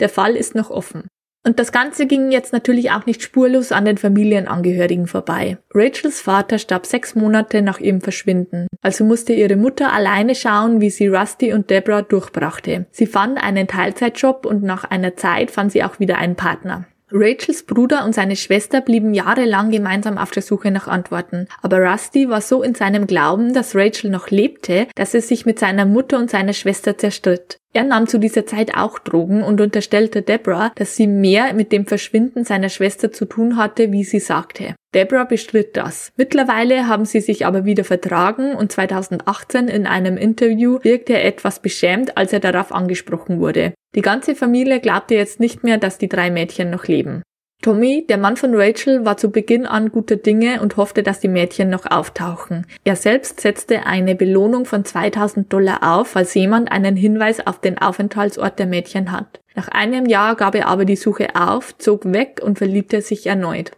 Der 0.00 0.08
Fall 0.08 0.36
ist 0.36 0.54
noch 0.54 0.70
offen. 0.70 1.08
Und 1.44 1.58
das 1.58 1.72
Ganze 1.72 2.06
ging 2.06 2.30
jetzt 2.30 2.52
natürlich 2.52 2.92
auch 2.92 3.04
nicht 3.04 3.20
spurlos 3.20 3.72
an 3.72 3.84
den 3.84 3.98
Familienangehörigen 3.98 5.08
vorbei. 5.08 5.58
Rachels 5.74 6.20
Vater 6.20 6.58
starb 6.58 6.86
sechs 6.86 7.16
Monate 7.16 7.62
nach 7.62 7.80
ihrem 7.80 8.00
Verschwinden. 8.00 8.68
Also 8.80 9.04
musste 9.04 9.32
ihre 9.32 9.56
Mutter 9.56 9.92
alleine 9.92 10.36
schauen, 10.36 10.80
wie 10.80 10.90
sie 10.90 11.08
Rusty 11.08 11.52
und 11.52 11.68
Deborah 11.68 12.02
durchbrachte. 12.02 12.86
Sie 12.92 13.06
fand 13.06 13.42
einen 13.42 13.66
Teilzeitjob 13.66 14.46
und 14.46 14.62
nach 14.62 14.84
einer 14.84 15.16
Zeit 15.16 15.50
fand 15.50 15.72
sie 15.72 15.82
auch 15.82 15.98
wieder 15.98 16.16
einen 16.16 16.36
Partner. 16.36 16.86
Rachels 17.12 17.64
Bruder 17.64 18.04
und 18.04 18.14
seine 18.14 18.36
Schwester 18.36 18.80
blieben 18.80 19.14
jahrelang 19.14 19.70
gemeinsam 19.70 20.18
auf 20.18 20.30
der 20.30 20.42
Suche 20.42 20.70
nach 20.70 20.88
Antworten. 20.88 21.46
Aber 21.60 21.78
Rusty 21.78 22.28
war 22.28 22.40
so 22.40 22.62
in 22.62 22.74
seinem 22.74 23.06
Glauben, 23.06 23.52
dass 23.52 23.74
Rachel 23.74 24.10
noch 24.10 24.30
lebte, 24.30 24.86
dass 24.94 25.14
er 25.14 25.20
sich 25.20 25.44
mit 25.46 25.58
seiner 25.58 25.84
Mutter 25.84 26.18
und 26.18 26.30
seiner 26.30 26.54
Schwester 26.54 26.96
zerstritt. 26.96 27.58
Er 27.74 27.84
nahm 27.84 28.06
zu 28.06 28.18
dieser 28.18 28.44
Zeit 28.44 28.74
auch 28.76 28.98
Drogen 28.98 29.42
und 29.42 29.60
unterstellte 29.60 30.20
Deborah, 30.20 30.72
dass 30.74 30.94
sie 30.94 31.06
mehr 31.06 31.54
mit 31.54 31.72
dem 31.72 31.86
Verschwinden 31.86 32.44
seiner 32.44 32.68
Schwester 32.68 33.12
zu 33.12 33.24
tun 33.24 33.56
hatte, 33.56 33.92
wie 33.92 34.04
sie 34.04 34.20
sagte. 34.20 34.74
Deborah 34.94 35.24
bestritt 35.24 35.76
das. 35.76 36.12
Mittlerweile 36.16 36.86
haben 36.86 37.06
sie 37.06 37.20
sich 37.20 37.46
aber 37.46 37.64
wieder 37.64 37.84
vertragen 37.84 38.54
und 38.54 38.70
2018 38.70 39.68
in 39.68 39.86
einem 39.86 40.18
Interview 40.18 40.80
wirkte 40.82 41.14
er 41.14 41.24
etwas 41.24 41.60
beschämt, 41.60 42.18
als 42.18 42.34
er 42.34 42.40
darauf 42.40 42.72
angesprochen 42.72 43.40
wurde. 43.40 43.72
Die 43.94 44.02
ganze 44.02 44.34
Familie 44.34 44.80
glaubte 44.80 45.14
jetzt 45.14 45.40
nicht 45.40 45.64
mehr, 45.64 45.78
dass 45.78 45.96
die 45.96 46.08
drei 46.08 46.30
Mädchen 46.30 46.68
noch 46.68 46.86
leben. 46.86 47.22
Tommy, 47.62 48.04
der 48.08 48.18
Mann 48.18 48.36
von 48.36 48.56
Rachel, 48.56 49.04
war 49.04 49.16
zu 49.16 49.30
Beginn 49.30 49.66
an 49.66 49.92
guter 49.92 50.16
Dinge 50.16 50.60
und 50.60 50.76
hoffte, 50.76 51.04
dass 51.04 51.20
die 51.20 51.28
Mädchen 51.28 51.70
noch 51.70 51.88
auftauchen. 51.88 52.66
Er 52.82 52.96
selbst 52.96 53.40
setzte 53.40 53.86
eine 53.86 54.16
Belohnung 54.16 54.64
von 54.64 54.84
2000 54.84 55.52
Dollar 55.52 55.78
auf, 55.96 56.08
falls 56.08 56.34
jemand 56.34 56.72
einen 56.72 56.96
Hinweis 56.96 57.46
auf 57.46 57.60
den 57.60 57.78
Aufenthaltsort 57.78 58.58
der 58.58 58.66
Mädchen 58.66 59.12
hat. 59.12 59.40
Nach 59.54 59.68
einem 59.68 60.06
Jahr 60.06 60.34
gab 60.34 60.56
er 60.56 60.66
aber 60.66 60.84
die 60.84 60.96
Suche 60.96 61.36
auf, 61.36 61.78
zog 61.78 62.12
weg 62.12 62.40
und 62.42 62.58
verliebte 62.58 63.00
sich 63.00 63.26
erneut. 63.26 63.70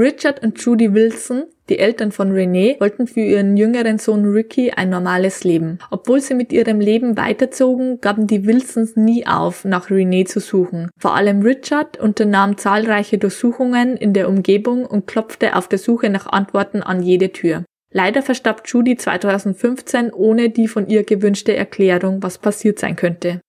Richard 0.00 0.42
und 0.42 0.58
Judy 0.58 0.94
Wilson, 0.94 1.44
die 1.68 1.78
Eltern 1.78 2.10
von 2.10 2.32
Renee, 2.32 2.74
wollten 2.80 3.06
für 3.06 3.20
ihren 3.20 3.58
jüngeren 3.58 3.98
Sohn 3.98 4.24
Ricky 4.24 4.70
ein 4.70 4.88
normales 4.88 5.44
Leben. 5.44 5.78
Obwohl 5.90 6.22
sie 6.22 6.32
mit 6.32 6.54
ihrem 6.54 6.80
Leben 6.80 7.18
weiterzogen, 7.18 8.00
gaben 8.00 8.26
die 8.26 8.46
Wilsons 8.46 8.96
nie 8.96 9.26
auf, 9.26 9.66
nach 9.66 9.90
Renee 9.90 10.24
zu 10.24 10.40
suchen. 10.40 10.88
Vor 10.98 11.14
allem 11.14 11.42
Richard 11.42 11.98
unternahm 11.98 12.56
zahlreiche 12.56 13.18
Durchsuchungen 13.18 13.98
in 13.98 14.14
der 14.14 14.30
Umgebung 14.30 14.86
und 14.86 15.06
klopfte 15.06 15.54
auf 15.54 15.68
der 15.68 15.78
Suche 15.78 16.08
nach 16.08 16.26
Antworten 16.26 16.82
an 16.82 17.02
jede 17.02 17.32
Tür. 17.32 17.66
Leider 17.92 18.22
verstarb 18.22 18.62
Judy 18.64 18.96
2015 18.96 20.14
ohne 20.14 20.48
die 20.48 20.66
von 20.66 20.88
ihr 20.88 21.04
gewünschte 21.04 21.54
Erklärung, 21.54 22.22
was 22.22 22.38
passiert 22.38 22.78
sein 22.78 22.96
könnte. 22.96 23.42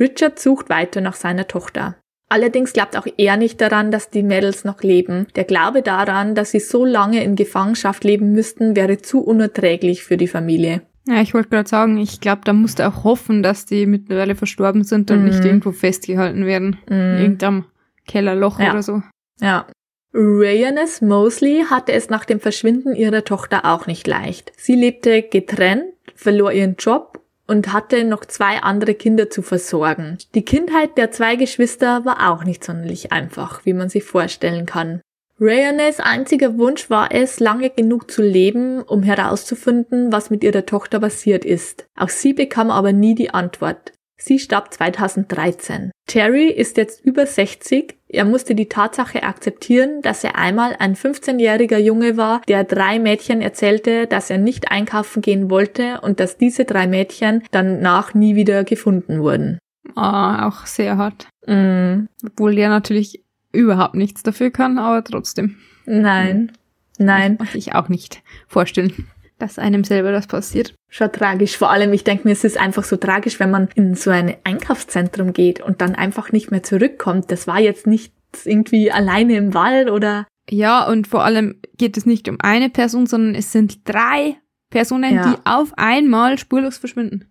Richard 0.00 0.38
sucht 0.38 0.70
weiter 0.70 1.02
nach 1.02 1.16
seiner 1.16 1.46
Tochter. 1.48 1.96
Allerdings 2.28 2.72
glaubt 2.72 2.96
auch 2.96 3.06
er 3.16 3.36
nicht 3.36 3.60
daran, 3.60 3.90
dass 3.90 4.10
die 4.10 4.22
Mädels 4.22 4.64
noch 4.64 4.82
leben. 4.82 5.26
Der 5.34 5.44
Glaube 5.44 5.82
daran, 5.82 6.34
dass 6.34 6.50
sie 6.50 6.60
so 6.60 6.84
lange 6.84 7.24
in 7.24 7.36
Gefangenschaft 7.36 8.04
leben 8.04 8.32
müssten, 8.32 8.76
wäre 8.76 8.98
zu 8.98 9.20
unerträglich 9.20 10.04
für 10.04 10.18
die 10.18 10.28
Familie. 10.28 10.82
Ja, 11.06 11.22
ich 11.22 11.32
wollte 11.32 11.48
gerade 11.48 11.68
sagen, 11.68 11.96
ich 11.96 12.20
glaube, 12.20 12.42
da 12.44 12.52
musst 12.52 12.78
du 12.78 12.86
auch 12.86 13.02
hoffen, 13.02 13.42
dass 13.42 13.64
die 13.64 13.86
mittlerweile 13.86 14.34
verstorben 14.34 14.84
sind 14.84 15.10
und 15.10 15.22
mm. 15.22 15.24
nicht 15.24 15.42
irgendwo 15.42 15.72
festgehalten 15.72 16.44
werden. 16.44 16.76
Mm. 16.86 16.92
In 16.92 17.18
irgendeinem 17.18 17.64
Kellerloch 18.06 18.60
ja. 18.60 18.72
oder 18.72 18.82
so. 18.82 19.02
Ja. 19.40 19.66
Rayoness 20.12 21.00
Mosley 21.00 21.64
hatte 21.70 21.92
es 21.92 22.10
nach 22.10 22.26
dem 22.26 22.40
Verschwinden 22.40 22.94
ihrer 22.94 23.24
Tochter 23.24 23.64
auch 23.64 23.86
nicht 23.86 24.06
leicht. 24.06 24.52
Sie 24.56 24.74
lebte 24.74 25.22
getrennt, 25.22 25.84
verlor 26.14 26.52
ihren 26.52 26.76
Job 26.76 27.17
und 27.48 27.72
hatte 27.72 28.04
noch 28.04 28.24
zwei 28.24 28.58
andere 28.62 28.94
Kinder 28.94 29.30
zu 29.30 29.42
versorgen. 29.42 30.18
Die 30.34 30.44
Kindheit 30.44 30.96
der 30.96 31.10
zwei 31.10 31.34
Geschwister 31.34 32.04
war 32.04 32.30
auch 32.30 32.44
nicht 32.44 32.62
sonderlich 32.62 33.10
einfach, 33.10 33.64
wie 33.64 33.72
man 33.72 33.88
sich 33.88 34.04
vorstellen 34.04 34.66
kann. 34.66 35.00
Rayones 35.40 36.00
einziger 36.00 36.58
Wunsch 36.58 36.90
war 36.90 37.12
es, 37.12 37.38
lange 37.40 37.70
genug 37.70 38.10
zu 38.10 38.22
leben, 38.22 38.82
um 38.82 39.02
herauszufinden, 39.02 40.12
was 40.12 40.30
mit 40.30 40.42
ihrer 40.42 40.66
Tochter 40.66 41.00
passiert 41.00 41.44
ist. 41.44 41.86
Auch 41.96 42.08
sie 42.08 42.32
bekam 42.32 42.70
aber 42.70 42.92
nie 42.92 43.14
die 43.14 43.30
Antwort. 43.30 43.92
Sie 44.20 44.40
starb 44.40 44.74
2013. 44.74 45.92
Terry 46.06 46.48
ist 46.48 46.76
jetzt 46.76 47.04
über 47.04 47.24
60. 47.24 47.96
Er 48.08 48.24
musste 48.24 48.54
die 48.54 48.68
Tatsache 48.68 49.22
akzeptieren, 49.22 50.02
dass 50.02 50.24
er 50.24 50.36
einmal 50.36 50.74
ein 50.78 50.96
15-jähriger 50.96 51.78
Junge 51.78 52.16
war, 52.16 52.40
der 52.48 52.64
drei 52.64 52.98
Mädchen 52.98 53.40
erzählte, 53.40 54.06
dass 54.06 54.28
er 54.28 54.38
nicht 54.38 54.72
einkaufen 54.72 55.22
gehen 55.22 55.50
wollte 55.50 56.00
und 56.00 56.18
dass 56.18 56.36
diese 56.36 56.64
drei 56.64 56.86
Mädchen 56.88 57.44
danach 57.52 58.14
nie 58.14 58.34
wieder 58.34 58.64
gefunden 58.64 59.20
wurden. 59.20 59.58
Ah, 59.94 60.48
auch 60.48 60.66
sehr 60.66 60.96
hart. 60.96 61.28
Mm. 61.46 62.06
Obwohl 62.24 62.58
er 62.58 62.70
natürlich 62.70 63.22
überhaupt 63.52 63.94
nichts 63.94 64.22
dafür 64.22 64.50
kann, 64.50 64.78
aber 64.78 65.04
trotzdem. 65.04 65.56
Nein. 65.86 66.52
Nein. 66.98 67.38
Das 67.38 67.50
kann 67.50 67.58
ich 67.58 67.74
auch 67.74 67.88
nicht 67.88 68.22
vorstellen 68.48 69.06
dass 69.38 69.58
einem 69.58 69.84
selber 69.84 70.12
das 70.12 70.26
passiert. 70.26 70.74
Schon 70.88 71.12
tragisch. 71.12 71.56
Vor 71.56 71.70
allem, 71.70 71.92
ich 71.92 72.04
denke 72.04 72.26
mir, 72.26 72.32
es 72.32 72.44
ist 72.44 72.58
einfach 72.58 72.84
so 72.84 72.96
tragisch, 72.96 73.40
wenn 73.40 73.50
man 73.50 73.68
in 73.74 73.94
so 73.94 74.10
ein 74.10 74.36
Einkaufszentrum 74.44 75.32
geht 75.32 75.60
und 75.60 75.80
dann 75.80 75.94
einfach 75.94 76.32
nicht 76.32 76.50
mehr 76.50 76.62
zurückkommt. 76.62 77.30
Das 77.30 77.46
war 77.46 77.60
jetzt 77.60 77.86
nicht 77.86 78.12
irgendwie 78.44 78.90
alleine 78.90 79.36
im 79.36 79.54
Wald 79.54 79.90
oder. 79.90 80.26
Ja, 80.50 80.86
und 80.86 81.06
vor 81.06 81.24
allem 81.24 81.60
geht 81.76 81.96
es 81.96 82.06
nicht 82.06 82.28
um 82.28 82.38
eine 82.40 82.70
Person, 82.70 83.06
sondern 83.06 83.34
es 83.34 83.52
sind 83.52 83.88
drei 83.88 84.36
Personen, 84.70 85.14
ja. 85.14 85.32
die 85.32 85.38
auf 85.44 85.72
einmal 85.76 86.38
spurlos 86.38 86.78
verschwinden. 86.78 87.26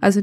Also, 0.00 0.22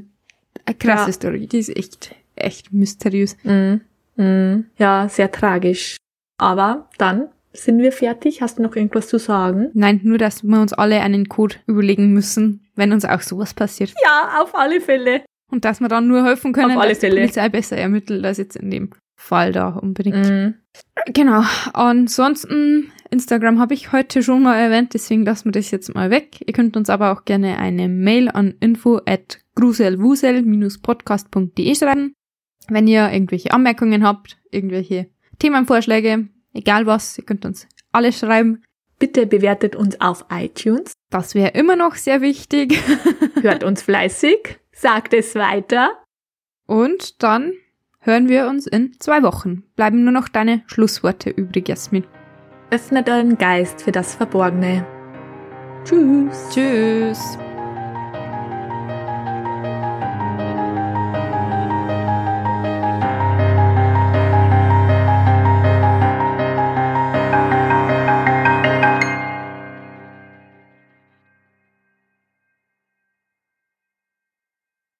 eine 0.66 0.76
krasse 0.76 1.08
ja. 1.08 1.14
Story. 1.14 1.48
Die 1.48 1.60
ist 1.60 1.76
echt, 1.76 2.16
echt 2.36 2.74
mysteriös. 2.74 3.38
Mm, 3.44 3.76
mm, 4.18 4.66
ja, 4.78 5.08
sehr 5.10 5.32
tragisch. 5.32 5.98
Aber 6.38 6.90
dann 6.98 7.30
sind 7.54 7.80
wir 7.80 7.92
fertig? 7.92 8.42
Hast 8.42 8.60
du 8.60 8.64
noch 8.64 8.76
irgendwas 8.76 9.08
zu 9.08 9.18
sagen? 9.18 9.70
Nein, 9.74 10.02
nur, 10.04 10.18
dass 10.18 10.44
wir 10.44 10.62
uns 10.62 10.74
alle 10.74 11.02
einen 11.02 11.30
Code 11.30 11.56
überlegen 11.66 12.14
müssen, 12.14 12.68
wenn 12.76 12.92
uns 12.92 13.06
auch 13.06 13.22
sowas 13.22 13.54
passiert. 13.54 13.94
Ja, 14.04 14.42
auf 14.42 14.56
alle 14.56 14.82
Fälle. 14.82 15.24
Und 15.52 15.66
dass 15.66 15.80
wir 15.80 15.88
dann 15.88 16.08
nur 16.08 16.24
helfen 16.24 16.54
können, 16.54 16.72
auf 16.72 16.82
alle 16.82 16.90
dass 16.90 17.00
Fälle. 17.00 17.16
die 17.16 17.22
Polizei 17.22 17.50
besser 17.50 17.78
ermittelt 17.78 18.24
als 18.24 18.38
jetzt 18.38 18.56
in 18.56 18.70
dem 18.70 18.92
Fall 19.20 19.52
da 19.52 19.70
unbedingt. 19.70 20.30
Mhm. 20.30 20.54
Genau. 21.08 21.44
Ansonsten, 21.74 22.92
Instagram 23.10 23.60
habe 23.60 23.74
ich 23.74 23.92
heute 23.92 24.22
schon 24.22 24.44
mal 24.44 24.56
erwähnt, 24.56 24.94
deswegen 24.94 25.26
lassen 25.26 25.46
wir 25.46 25.54
das 25.54 25.72
jetzt 25.72 25.96
mal 25.96 26.12
weg. 26.12 26.44
Ihr 26.46 26.54
könnt 26.54 26.78
uns 26.78 26.90
aber 26.90 27.12
auch 27.12 27.26
gerne 27.26 27.58
eine 27.58 27.90
Mail 27.90 28.30
an 28.30 28.54
info 28.60 29.02
at 29.06 29.40
gruselwusel-podcast.de 29.56 31.76
schreiben. 31.76 32.14
Wenn 32.68 32.88
ihr 32.88 33.12
irgendwelche 33.12 33.50
Anmerkungen 33.52 34.06
habt, 34.06 34.38
irgendwelche 34.52 35.10
Themenvorschläge, 35.40 36.28
Egal 36.54 36.86
was, 36.86 37.18
ihr 37.18 37.26
könnt 37.26 37.46
uns 37.46 37.68
alles 37.92 38.20
schreiben. 38.20 38.64
Bitte 38.98 39.26
bewertet 39.26 39.76
uns 39.76 40.00
auf 40.02 40.26
iTunes. 40.30 40.94
Das 41.10 41.34
wäre 41.34 41.52
immer 41.52 41.76
noch 41.76 41.96
sehr 41.96 42.22
wichtig. 42.22 42.80
Hört 43.42 43.64
uns 43.64 43.82
fleißig, 43.82 44.60
sagt 44.74 45.14
es 45.14 45.36
weiter. 45.36 45.92
Und 46.68 47.24
dann 47.24 47.54
hören 48.00 48.28
wir 48.28 48.48
uns 48.48 48.68
in 48.68 49.00
zwei 49.00 49.24
Wochen. 49.24 49.64
Bleiben 49.76 50.04
nur 50.04 50.14
noch 50.14 50.28
deine 50.28 50.64
Schlussworte 50.68 51.30
übrig, 51.30 51.70
Jasmin. 51.70 52.06
Öffnet 52.72 53.10
euren 53.10 53.38
Geist 53.38 53.82
für 53.82 53.92
das 53.92 54.16
Verborgene. 54.16 54.86
Tschüss. 55.86 56.50
Tschüss. 56.54 57.40